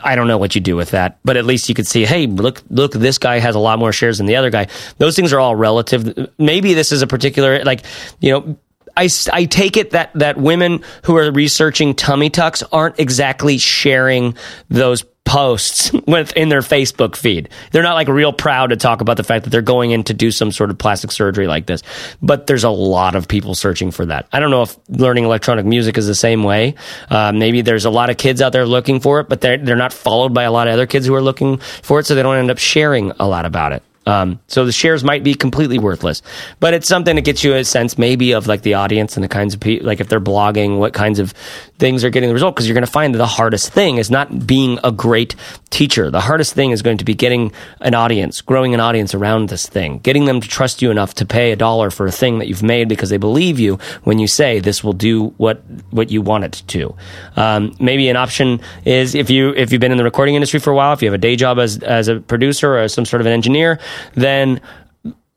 I 0.02 0.16
don't 0.16 0.28
know 0.28 0.38
what 0.38 0.56
you 0.56 0.62
do 0.62 0.76
with 0.76 0.92
that, 0.92 1.20
but 1.24 1.38
at 1.38 1.46
least 1.46 1.70
you 1.70 1.76
could 1.76 1.88
see, 1.88 2.06
hey, 2.06 2.28
look, 2.28 2.62
look, 2.70 2.92
this 2.92 3.18
guy 3.18 3.40
has 3.40 3.56
a 3.56 3.60
lot 3.60 3.80
more 3.80 3.94
shares 3.94 4.18
than 4.18 4.28
the 4.28 4.36
other 4.36 4.50
guy. 4.50 4.68
Those 4.98 5.16
things 5.16 5.32
are 5.32 5.40
all 5.40 5.56
relative. 5.56 6.30
Maybe 6.38 6.74
this 6.74 6.92
is 6.92 7.02
a 7.02 7.08
particular, 7.08 7.64
like, 7.64 7.84
you 8.20 8.32
know, 8.32 8.58
I, 8.98 9.10
I 9.32 9.46
take 9.46 9.78
it 9.78 9.92
that, 9.92 10.12
that 10.16 10.38
women 10.38 10.84
who 11.04 11.18
are 11.18 11.32
researching 11.32 11.96
tummy 11.96 12.30
tucks 12.30 12.64
aren't 12.64 13.00
exactly 13.00 13.58
sharing 13.58 14.36
those 14.70 15.04
posts 15.26 15.92
with 16.08 16.32
in 16.34 16.50
their 16.50 16.62
Facebook 16.62 17.16
feed. 17.16 17.50
They're 17.72 17.84
not 17.84 17.96
like 17.96 18.08
real 18.08 18.32
proud 18.32 18.68
to 18.68 18.78
talk 18.78 19.02
about 19.02 19.18
the 19.18 19.24
fact 19.24 19.44
that 19.44 19.50
they're 19.50 19.62
going 19.62 19.92
in 19.92 20.04
to 20.06 20.14
do 20.14 20.32
some 20.32 20.52
sort 20.52 20.70
of 20.70 20.78
plastic 20.78 21.12
surgery 21.12 21.48
like 21.48 21.66
this. 21.66 21.84
But 22.22 22.48
there's 22.48 22.64
a 22.64 22.70
lot 22.70 23.16
of 23.16 23.28
people 23.28 23.56
searching 23.56 23.92
for 23.92 24.06
that. 24.06 24.28
I 24.32 24.40
don't 24.40 24.52
know 24.52 24.62
if 24.62 24.78
learning 24.88 25.26
electronic 25.26 25.66
music 25.66 25.98
is 25.98 26.08
the 26.08 26.16
same 26.16 26.44
way. 26.44 26.76
Uh, 27.10 27.32
maybe 27.34 27.62
there's 27.62 27.86
a 27.86 27.90
lot 27.90 28.10
of 28.10 28.18
kids 28.18 28.42
out 28.42 28.54
there 28.54 28.66
looking 28.66 29.00
for 29.00 29.20
it, 29.20 29.28
but 29.28 29.42
they're 29.42 29.58
they're 29.58 29.76
not 29.76 29.94
followed 29.94 30.34
by 30.34 30.44
a 30.44 30.52
lot 30.52 30.68
of 30.68 30.74
other 30.74 30.88
kids 30.88 31.06
who 31.06 31.16
are 31.16 31.22
looking 31.22 31.58
for 31.58 32.00
it, 32.00 32.06
so 32.06 32.16
they 32.16 32.24
don't 32.24 32.38
end 32.38 32.52
up 32.52 32.58
sharing 32.58 33.12
a 33.20 33.28
lot 33.28 33.46
about 33.46 33.74
it. 33.74 33.84
Um, 34.06 34.40
so 34.48 34.66
the 34.66 34.72
shares 34.72 35.04
might 35.04 35.24
be 35.24 35.34
completely 35.34 35.80
worthless, 35.80 36.22
but 36.60 36.74
it's 36.74 36.88
something 36.88 37.16
that 37.16 37.24
gets 37.24 37.44
you 37.44 37.56
a 37.56 37.64
sense 37.64 37.98
maybe 37.98 38.34
of 38.34 38.46
like 38.46 38.62
the 38.62 38.76
audience 38.76 39.18
and 39.18 39.24
the 39.24 39.28
kinds 39.28 39.56
of 39.56 39.60
people, 39.60 39.88
like 39.88 40.00
if 40.00 40.10
they're 40.10 40.20
blogging, 40.20 40.78
what 40.78 40.94
kinds 40.94 41.18
of 41.18 41.32
things 41.80 42.04
are 42.04 42.12
getting 42.12 42.30
the 42.30 42.34
result. 42.34 42.56
Cause 42.56 42.68
you're 42.68 42.76
going 42.76 42.86
to 42.86 42.92
find 42.92 43.16
that 43.16 43.18
the 43.18 43.26
hardest 43.26 43.74
thing 43.74 43.98
is 43.98 44.12
not 44.12 44.46
being 44.46 44.80
a 44.84 44.92
great 44.92 45.36
teacher. 45.72 46.12
The 46.12 46.22
hardest 46.22 46.54
thing 46.54 46.72
is 46.72 46.84
going 46.84 47.00
to 47.00 47.06
be 47.06 47.16
getting 47.16 47.52
an 47.82 47.96
audience, 47.96 48.42
growing 48.42 48.74
an 48.74 48.80
audience 48.80 49.16
around 49.16 49.50
this 49.50 49.68
thing, 49.68 50.00
getting 50.00 50.26
them 50.26 50.40
to 50.40 50.48
trust 50.48 50.82
you 50.82 50.92
enough 50.92 51.16
to 51.16 51.26
pay 51.26 51.52
a 51.52 51.56
dollar 51.56 51.90
for 51.90 52.06
a 52.06 52.12
thing 52.12 52.40
that 52.40 52.48
you've 52.48 52.64
made 52.64 52.88
because 52.88 53.10
they 53.10 53.18
believe 53.18 53.60
you 53.60 53.80
when 54.04 54.20
you 54.20 54.28
say 54.28 54.60
this 54.60 54.84
will 54.84 54.94
do 54.94 55.30
what, 55.38 55.64
what 55.90 56.12
you 56.12 56.22
want 56.22 56.44
it 56.44 56.64
to. 56.68 56.96
Um, 57.36 57.76
maybe 57.80 58.08
an 58.10 58.18
option 58.18 58.62
is 58.86 59.16
if 59.16 59.32
you, 59.32 59.50
if 59.56 59.72
you've 59.72 59.82
been 59.82 59.92
in 59.92 59.98
the 59.98 60.04
recording 60.04 60.36
industry 60.36 60.60
for 60.60 60.70
a 60.70 60.76
while, 60.76 60.94
if 60.94 61.02
you 61.02 61.08
have 61.08 61.16
a 61.16 61.18
day 61.18 61.36
job 61.36 61.58
as, 61.58 61.80
as 61.80 62.08
a 62.08 62.20
producer 62.20 62.78
or 62.78 62.88
some 62.88 63.06
sort 63.06 63.22
of 63.22 63.26
an 63.26 63.34
engineer, 63.34 63.80
then 64.14 64.62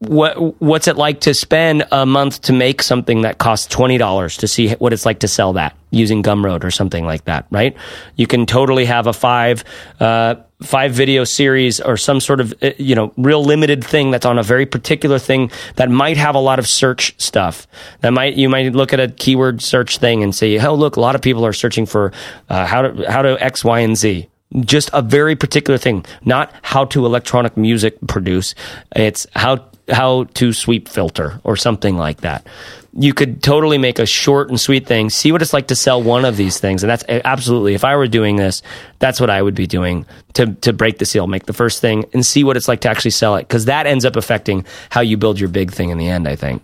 what 0.00 0.61
what's 0.62 0.86
it 0.86 0.96
like 0.96 1.20
to 1.20 1.34
spend 1.34 1.84
a 1.90 2.06
month 2.06 2.42
to 2.42 2.52
make 2.52 2.82
something 2.82 3.22
that 3.22 3.38
costs 3.38 3.66
twenty 3.66 3.98
dollars 3.98 4.36
to 4.36 4.46
see 4.46 4.72
what 4.74 4.92
it's 4.92 5.04
like 5.04 5.18
to 5.20 5.28
sell 5.28 5.54
that 5.54 5.76
using 5.90 6.22
Gumroad 6.22 6.62
or 6.64 6.70
something 6.70 7.04
like 7.04 7.24
that, 7.24 7.46
right? 7.50 7.76
You 8.14 8.26
can 8.26 8.46
totally 8.46 8.84
have 8.84 9.09
a 9.09 9.12
five 9.12 9.64
uh, 9.98 10.36
five 10.62 10.92
video 10.92 11.24
series 11.24 11.80
or 11.80 11.96
some 11.96 12.20
sort 12.20 12.40
of 12.40 12.54
uh, 12.62 12.70
you 12.78 12.94
know 12.94 13.12
real 13.16 13.42
limited 13.44 13.82
thing 13.82 14.12
that's 14.12 14.24
on 14.24 14.38
a 14.38 14.42
very 14.44 14.66
particular 14.66 15.18
thing 15.18 15.50
that 15.74 15.90
might 15.90 16.16
have 16.16 16.36
a 16.36 16.40
lot 16.40 16.61
of 16.61 16.68
search 16.68 17.20
stuff. 17.20 17.66
That 18.00 18.12
might 18.12 18.34
you 18.34 18.48
might 18.48 18.72
look 18.74 18.92
at 18.92 19.00
a 19.00 19.09
keyword 19.09 19.62
search 19.62 19.98
thing 19.98 20.22
and 20.22 20.32
say, 20.32 20.61
oh 20.64 20.74
look, 20.74 20.94
a 20.94 21.00
lot 21.00 21.16
of 21.16 21.22
people 21.22 21.44
are 21.44 21.52
searching 21.52 21.86
for 21.86 22.12
uh, 22.48 22.66
how 22.66 22.82
to 22.82 23.11
how 23.11 23.22
to 23.22 23.42
X 23.42 23.64
Y 23.64 23.80
and 23.80 23.96
Z 23.96 24.28
just 24.61 24.90
a 24.92 25.03
very 25.03 25.36
particular 25.36 25.78
thing, 25.78 26.05
not 26.24 26.53
how 26.62 26.84
to 26.86 27.05
electronic 27.05 27.57
music 27.57 27.99
produce. 28.07 28.55
It's 28.96 29.26
how 29.34 29.66
how 29.90 30.24
to 30.34 30.53
sweep 30.53 30.86
filter 30.86 31.40
or 31.44 31.57
something 31.57 31.96
like 31.96 32.20
that. 32.20 32.46
You 32.92 33.14
could 33.14 33.42
totally 33.42 33.78
make 33.78 33.99
a 33.99 34.07
short 34.07 34.51
and 34.51 34.61
sweet 34.61 34.86
thing. 34.86 35.09
See 35.09 35.32
what 35.32 35.40
it's 35.40 35.53
like 35.53 35.68
to 35.68 35.76
sell 35.76 36.03
one 36.03 36.24
of 36.24 36.36
these 36.36 36.59
things, 36.59 36.82
and 36.82 36.90
that's 36.90 37.05
absolutely. 37.09 37.74
If 37.74 37.84
I 37.84 37.96
were 37.96 38.09
doing 38.09 38.36
this, 38.36 38.62
that's 38.99 39.20
what 39.20 39.30
I 39.30 39.40
would 39.40 39.55
be 39.55 39.66
doing 39.66 40.05
to 40.34 40.55
to 40.55 40.72
break 40.72 40.99
the 40.99 41.07
seal, 41.07 41.26
make 41.26 41.46
the 41.46 41.53
first 41.53 41.80
thing, 41.80 42.05
and 42.12 42.24
see 42.24 42.44
what 42.44 42.57
it's 42.57 42.68
like 42.68 42.80
to 42.80 42.88
actually 42.88 43.12
sell 43.12 43.36
it, 43.36 43.42
because 43.42 43.66
that 43.66 43.86
ends 43.86 44.05
up 44.05 44.16
affecting 44.16 44.64
how 44.90 45.01
you 45.01 45.16
build 45.16 45.38
your 45.38 45.49
big 45.49 45.70
thing 45.70 45.90
in 45.90 45.99
the 45.99 46.09
end. 46.09 46.26
I 46.26 46.36
think. 46.36 46.62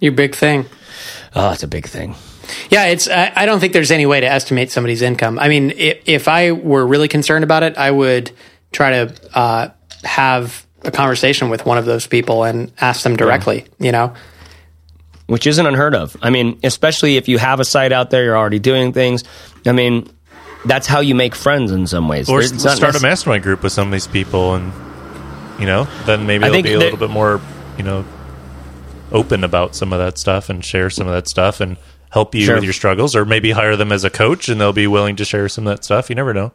Your 0.00 0.12
big 0.12 0.34
thing. 0.34 0.66
Oh, 1.34 1.52
it's 1.52 1.62
a 1.62 1.68
big 1.68 1.86
thing. 1.86 2.14
Yeah, 2.70 2.86
it's. 2.86 3.08
I, 3.08 3.32
I 3.34 3.46
don't 3.46 3.60
think 3.60 3.72
there's 3.72 3.90
any 3.90 4.06
way 4.06 4.20
to 4.20 4.26
estimate 4.26 4.70
somebody's 4.70 5.02
income. 5.02 5.38
I 5.38 5.48
mean, 5.48 5.70
if, 5.72 6.02
if 6.06 6.28
I 6.28 6.52
were 6.52 6.86
really 6.86 7.08
concerned 7.08 7.44
about 7.44 7.62
it, 7.62 7.76
I 7.78 7.90
would 7.90 8.30
try 8.72 8.90
to 9.04 9.14
uh, 9.38 9.68
have 10.04 10.66
a 10.82 10.90
conversation 10.90 11.48
with 11.50 11.64
one 11.64 11.78
of 11.78 11.84
those 11.84 12.06
people 12.06 12.44
and 12.44 12.72
ask 12.80 13.02
them 13.02 13.16
directly. 13.16 13.66
You 13.78 13.92
know, 13.92 14.14
which 15.26 15.46
isn't 15.46 15.64
unheard 15.66 15.94
of. 15.94 16.16
I 16.22 16.30
mean, 16.30 16.58
especially 16.62 17.16
if 17.16 17.28
you 17.28 17.38
have 17.38 17.60
a 17.60 17.64
site 17.64 17.92
out 17.92 18.10
there, 18.10 18.24
you're 18.24 18.36
already 18.36 18.58
doing 18.58 18.92
things. 18.92 19.24
I 19.66 19.72
mean, 19.72 20.10
that's 20.66 20.86
how 20.86 21.00
you 21.00 21.14
make 21.14 21.34
friends 21.34 21.70
in 21.72 21.86
some 21.86 22.08
ways. 22.08 22.28
or 22.28 22.40
It's 22.40 22.52
s- 22.52 22.64
not 22.64 22.76
start 22.76 22.94
a 22.94 22.98
necess- 22.98 23.02
mastermind 23.02 23.42
group 23.42 23.62
with 23.62 23.72
some 23.72 23.88
of 23.88 23.92
these 23.92 24.06
people, 24.06 24.54
and 24.54 24.72
you 25.58 25.66
know, 25.66 25.86
then 26.04 26.26
maybe 26.26 26.44
I 26.44 26.50
they'll 26.50 26.62
be 26.62 26.72
a 26.74 26.78
little 26.78 26.98
bit 26.98 27.10
more, 27.10 27.40
you 27.78 27.84
know, 27.84 28.04
open 29.12 29.44
about 29.44 29.74
some 29.76 29.92
of 29.92 29.98
that 30.00 30.18
stuff 30.18 30.50
and 30.50 30.64
share 30.64 30.90
some 30.90 31.06
of 31.06 31.12
that 31.12 31.28
stuff 31.28 31.60
and 31.60 31.76
help 32.14 32.34
you 32.34 32.46
Sure. 32.46 32.54
with 32.54 32.64
your 32.64 32.72
struggles, 32.72 33.14
or 33.14 33.24
maybe 33.26 33.50
hire 33.50 33.76
them 33.76 33.90
as 33.92 34.04
a 34.04 34.10
coach 34.10 34.48
and 34.48 34.58
they'll 34.60 34.72
be 34.72 34.86
willing 34.86 35.16
to 35.16 35.24
share 35.24 35.48
some 35.48 35.66
of 35.66 35.76
that 35.76 35.84
stuff. 35.84 36.08
You 36.08 36.14
never 36.16 36.32
know. 36.32 36.52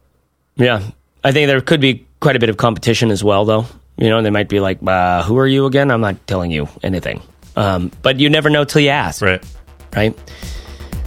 Yeah, 0.55 0.81
I 1.23 1.31
think 1.33 1.47
there 1.47 1.61
could 1.61 1.81
be 1.81 2.05
quite 2.21 2.35
a 2.35 2.39
bit 2.39 2.49
of 2.49 2.57
competition 2.57 3.11
as 3.11 3.23
well, 3.23 3.43
though. 3.45 3.65
You 3.97 4.09
know, 4.09 4.21
they 4.21 4.29
might 4.29 4.47
be 4.49 4.59
like, 4.61 4.79
uh, 4.87 5.23
"Who 5.23 5.37
are 5.37 5.45
you 5.47 5.65
again?" 5.65 5.91
I'm 5.91 5.99
not 6.01 6.15
telling 6.27 6.51
you 6.51 6.67
anything, 6.81 7.21
um, 7.57 7.91
but 8.01 8.19
you 8.19 8.29
never 8.29 8.49
know 8.49 8.63
till 8.63 8.81
you 8.81 8.89
ask, 8.89 9.21
Right. 9.21 9.43
right? 9.95 10.17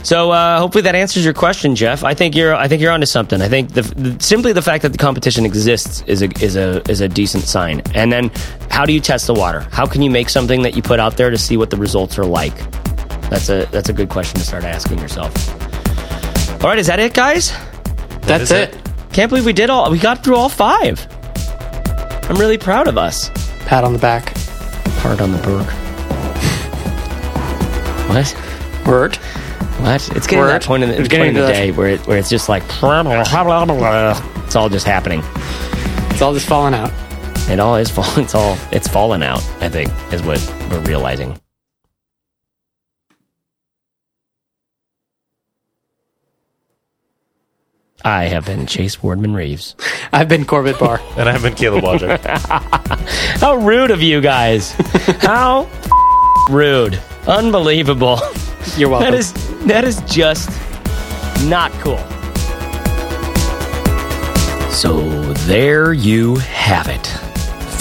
So 0.05 0.33
uh, 0.33 0.59
hopefully 0.59 0.83
that 0.83 0.95
answers 0.97 1.25
your 1.25 1.33
question, 1.33 1.77
Jeff. 1.77 2.03
I 2.03 2.13
think 2.13 2.35
you're 2.35 2.55
I 2.55 2.67
think 2.69 2.83
you're 2.83 2.91
onto 2.91 3.07
something. 3.07 3.41
I 3.41 3.49
think 3.49 3.73
the, 3.73 3.83
the 3.83 4.17
simply 4.23 4.53
the 4.53 4.61
fact 4.61 4.83
that 4.83 4.91
the 4.93 4.99
competition 4.99 5.47
exists 5.47 6.03
is 6.09 6.23
a 6.23 6.29
is 6.45 6.57
a 6.57 6.83
is 6.91 7.01
a 7.01 7.09
decent 7.09 7.45
sign. 7.45 7.83
And 7.95 8.13
then 8.13 8.31
how 8.69 8.85
do 8.85 8.93
you 8.93 9.01
test 9.01 9.27
the 9.29 9.35
water? 9.35 9.61
How 9.71 9.87
can 9.87 10.03
you 10.03 10.11
make 10.11 10.29
something 10.29 10.63
that 10.63 10.75
you 10.77 10.83
put 10.83 10.99
out 10.99 11.17
there 11.17 11.31
to 11.31 11.39
see 11.39 11.57
what 11.57 11.71
the 11.71 11.77
results 11.77 12.19
are 12.19 12.27
like? 12.27 12.53
That's 13.33 13.49
a 13.49 13.65
that's 13.71 13.89
a 13.89 13.95
good 13.95 14.11
question 14.11 14.39
to 14.41 14.45
start 14.45 14.63
asking 14.65 14.99
yourself. 14.99 15.33
All 16.63 16.69
right, 16.69 16.79
is 16.79 16.87
that 16.89 17.01
it, 17.01 17.15
guys? 17.15 17.51
that's 18.21 18.51
it. 18.51 18.75
it. 18.75 18.91
Can't 19.15 19.31
believe 19.31 19.47
we 19.47 19.55
did 19.55 19.71
all 19.71 19.91
we 19.91 19.99
got 19.99 20.23
through 20.23 20.37
all 20.37 20.51
five. 20.51 21.01
I'm 22.29 22.37
really 22.37 22.59
proud 22.59 22.89
of 22.89 22.99
us. 22.99 23.31
Pat 23.65 23.85
on 23.85 23.95
the 23.95 23.99
back. 23.99 24.37
Hard 25.01 25.23
on 25.23 25.33
the 25.33 25.39
Berg. 25.39 25.67
What? 28.13 28.87
Word. 28.87 29.17
What? 29.81 29.95
It's 30.15 30.27
getting 30.27 30.29
to 30.29 30.37
Word. 30.43 30.49
that 30.51 30.63
point 30.65 30.83
in 30.83 30.91
the, 30.91 31.01
It's 31.01 31.09
point 31.09 31.29
in 31.29 31.35
the 31.35 31.41
to 31.41 31.47
that- 31.47 31.53
day 31.55 31.73
where 31.73 31.89
it, 31.89 32.07
where 32.07 32.19
it's 32.19 32.29
just 32.29 32.51
like 32.51 32.63
it's 32.69 34.57
all 34.57 34.69
just 34.69 34.85
happening. 34.85 35.21
It's 35.25 36.13
It's 36.13 36.21
all 36.23 36.35
just 36.35 36.47
falling 36.47 36.75
out. 36.75 36.93
It 37.49 37.59
all 37.61 37.77
is 37.77 37.91
fall. 37.97 38.05
It's 38.19 38.35
all 38.35 38.59
it's 38.71 38.89
falling 38.89 39.23
out. 39.23 39.43
I 39.63 39.71
think 39.71 39.91
is 40.13 40.23
what 40.23 40.39
we're 40.71 40.81
realizing. 40.81 41.41
I 48.05 48.25
have 48.25 48.47
been 48.47 48.67
Chase 48.67 48.97
Wardman 48.97 49.35
Reeves. 49.35 49.77
I've 50.13 50.29
been 50.29 50.45
Corbett 50.45 50.79
Barr. 50.79 51.01
And 51.17 51.29
I've 51.29 51.43
been 51.43 51.55
Caleb 51.55 51.85
Wojcik. 51.85 52.21
How 53.41 53.57
rude 53.57 53.91
of 53.91 54.03
you 54.03 54.21
guys! 54.21 54.73
How 55.21 55.69
rude! 56.51 57.01
Unbelievable. 57.27 58.21
You're 58.77 58.89
welcome. 58.89 59.11
That 59.11 59.19
is 59.19 59.33
that 59.67 59.85
is 59.85 60.01
just 60.03 60.51
not 61.45 61.71
cool. 61.81 61.99
So 64.71 65.01
there 65.45 65.93
you 65.93 66.37
have 66.37 66.89
it. 66.89 67.07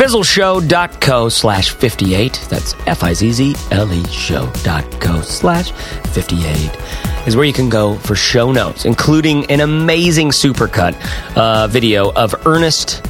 Fizzleshow.co 0.01 1.29
slash 1.29 1.69
58. 1.69 2.47
That's 2.49 2.73
F 2.87 3.03
I 3.03 3.13
Z 3.13 3.31
Z 3.33 3.55
L 3.69 3.93
E 3.93 4.03
show.co 4.05 5.21
slash 5.21 5.71
58 6.13 6.75
is 7.27 7.35
where 7.35 7.45
you 7.45 7.53
can 7.53 7.69
go 7.69 7.93
for 7.97 8.15
show 8.15 8.51
notes, 8.51 8.85
including 8.85 9.45
an 9.51 9.59
amazing 9.59 10.29
supercut 10.29 10.95
uh, 11.37 11.67
video 11.67 12.11
of 12.13 12.33
Ernest 12.47 13.05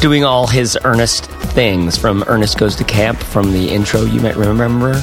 doing 0.00 0.24
all 0.24 0.46
his 0.46 0.78
Ernest 0.82 1.26
things 1.26 1.98
from 1.98 2.24
Ernest 2.26 2.58
Goes 2.58 2.74
to 2.76 2.84
Camp 2.84 3.18
from 3.18 3.52
the 3.52 3.68
intro 3.68 4.04
you 4.04 4.22
might 4.22 4.36
remember. 4.36 4.94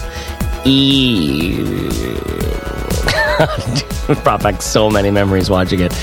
E. 0.66 1.62
brought 4.24 4.42
back 4.42 4.64
so 4.64 4.90
many 4.90 5.12
memories 5.12 5.52
watching 5.52 5.82
it. 5.82 5.94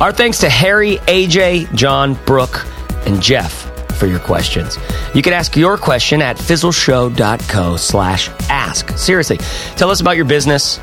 Our 0.00 0.12
thanks 0.12 0.38
to 0.38 0.48
Harry, 0.48 0.98
AJ, 1.08 1.74
John, 1.74 2.14
Brooke, 2.24 2.64
and 3.04 3.20
Jeff 3.20 3.65
for 3.96 4.06
your 4.06 4.20
questions. 4.20 4.78
You 5.14 5.22
can 5.22 5.32
ask 5.32 5.56
your 5.56 5.76
question 5.76 6.22
at 6.22 6.36
fizzleshow.co 6.36 7.76
slash 7.76 8.28
ask. 8.48 8.90
Seriously, 8.96 9.38
tell 9.76 9.90
us 9.90 10.00
about 10.00 10.16
your 10.16 10.24
business. 10.24 10.78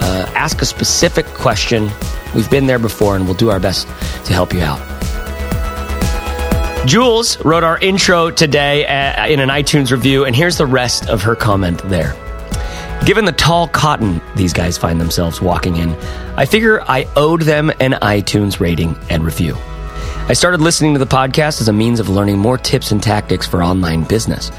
Uh, 0.00 0.30
ask 0.34 0.62
a 0.62 0.66
specific 0.66 1.26
question. 1.26 1.90
We've 2.34 2.50
been 2.50 2.66
there 2.66 2.78
before 2.78 3.16
and 3.16 3.24
we'll 3.24 3.34
do 3.34 3.50
our 3.50 3.60
best 3.60 3.86
to 4.26 4.32
help 4.32 4.52
you 4.52 4.60
out. 4.60 4.80
Jules 6.86 7.42
wrote 7.44 7.64
our 7.64 7.78
intro 7.78 8.30
today 8.30 8.86
uh, 8.86 9.26
in 9.26 9.40
an 9.40 9.48
iTunes 9.50 9.90
review, 9.90 10.24
and 10.24 10.34
here's 10.34 10.56
the 10.56 10.66
rest 10.66 11.08
of 11.08 11.22
her 11.22 11.34
comment 11.34 11.82
there. 11.84 12.14
Given 13.04 13.24
the 13.24 13.32
tall 13.32 13.68
cotton 13.68 14.20
these 14.36 14.52
guys 14.52 14.78
find 14.78 15.00
themselves 15.00 15.42
walking 15.42 15.76
in, 15.76 15.90
I 16.36 16.46
figure 16.46 16.80
I 16.82 17.06
owed 17.16 17.42
them 17.42 17.70
an 17.80 17.92
iTunes 17.92 18.60
rating 18.60 18.96
and 19.10 19.24
review. 19.24 19.56
I 20.28 20.34
started 20.34 20.60
listening 20.60 20.92
to 20.92 20.98
the 20.98 21.06
podcast 21.06 21.62
as 21.62 21.68
a 21.68 21.72
means 21.72 22.00
of 22.00 22.10
learning 22.10 22.38
more 22.38 22.58
tips 22.58 22.92
and 22.92 23.02
tactics 23.02 23.46
for 23.46 23.62
online 23.62 24.04
business, 24.04 24.50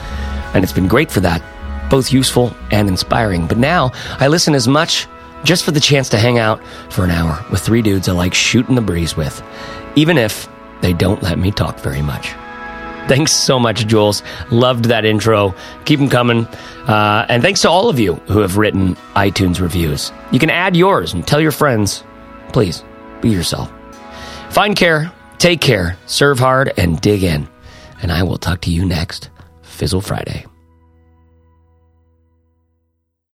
and 0.55 0.63
it's 0.63 0.73
been 0.73 0.87
great 0.87 1.11
for 1.11 1.19
that, 1.19 1.43
both 1.91 2.11
useful 2.11 2.55
and 2.71 2.87
inspiring. 2.87 3.45
But 3.45 3.59
now 3.59 3.91
I 4.19 4.29
listen 4.29 4.55
as 4.55 4.67
much 4.67 5.05
just 5.43 5.63
for 5.63 5.69
the 5.69 5.79
chance 5.79 6.09
to 6.09 6.17
hang 6.17 6.39
out 6.39 6.59
for 6.89 7.03
an 7.03 7.11
hour 7.11 7.45
with 7.51 7.61
three 7.61 7.83
dudes 7.83 8.09
I 8.09 8.13
like 8.13 8.33
shooting 8.33 8.73
the 8.73 8.81
breeze 8.81 9.15
with, 9.15 9.43
even 9.95 10.17
if 10.17 10.49
they 10.81 10.91
don't 10.91 11.21
let 11.21 11.37
me 11.37 11.51
talk 11.51 11.79
very 11.81 12.01
much. 12.01 12.29
Thanks 13.07 13.31
so 13.31 13.59
much, 13.59 13.85
Jules. 13.85 14.23
Loved 14.49 14.85
that 14.85 15.05
intro. 15.05 15.53
Keep 15.85 15.99
them 15.99 16.09
coming. 16.09 16.47
Uh, 16.87 17.27
and 17.29 17.43
thanks 17.43 17.61
to 17.61 17.69
all 17.69 17.89
of 17.89 17.99
you 17.99 18.15
who 18.27 18.39
have 18.39 18.57
written 18.57 18.95
iTunes 19.15 19.61
reviews. 19.61 20.11
You 20.31 20.39
can 20.39 20.49
add 20.49 20.75
yours 20.75 21.13
and 21.13 21.27
tell 21.27 21.39
your 21.39 21.51
friends. 21.51 22.03
Please, 22.53 22.83
be 23.21 23.29
yourself. 23.29 23.71
Find 24.49 24.75
care, 24.75 25.11
take 25.39 25.61
care, 25.61 25.97
serve 26.05 26.37
hard, 26.37 26.71
and 26.77 27.01
dig 27.01 27.23
in. 27.23 27.47
And 28.01 28.11
I 28.11 28.23
will 28.23 28.37
talk 28.37 28.61
to 28.61 28.71
you 28.71 28.85
next, 28.85 29.29
Fizzle 29.63 30.01
Friday. 30.01 30.45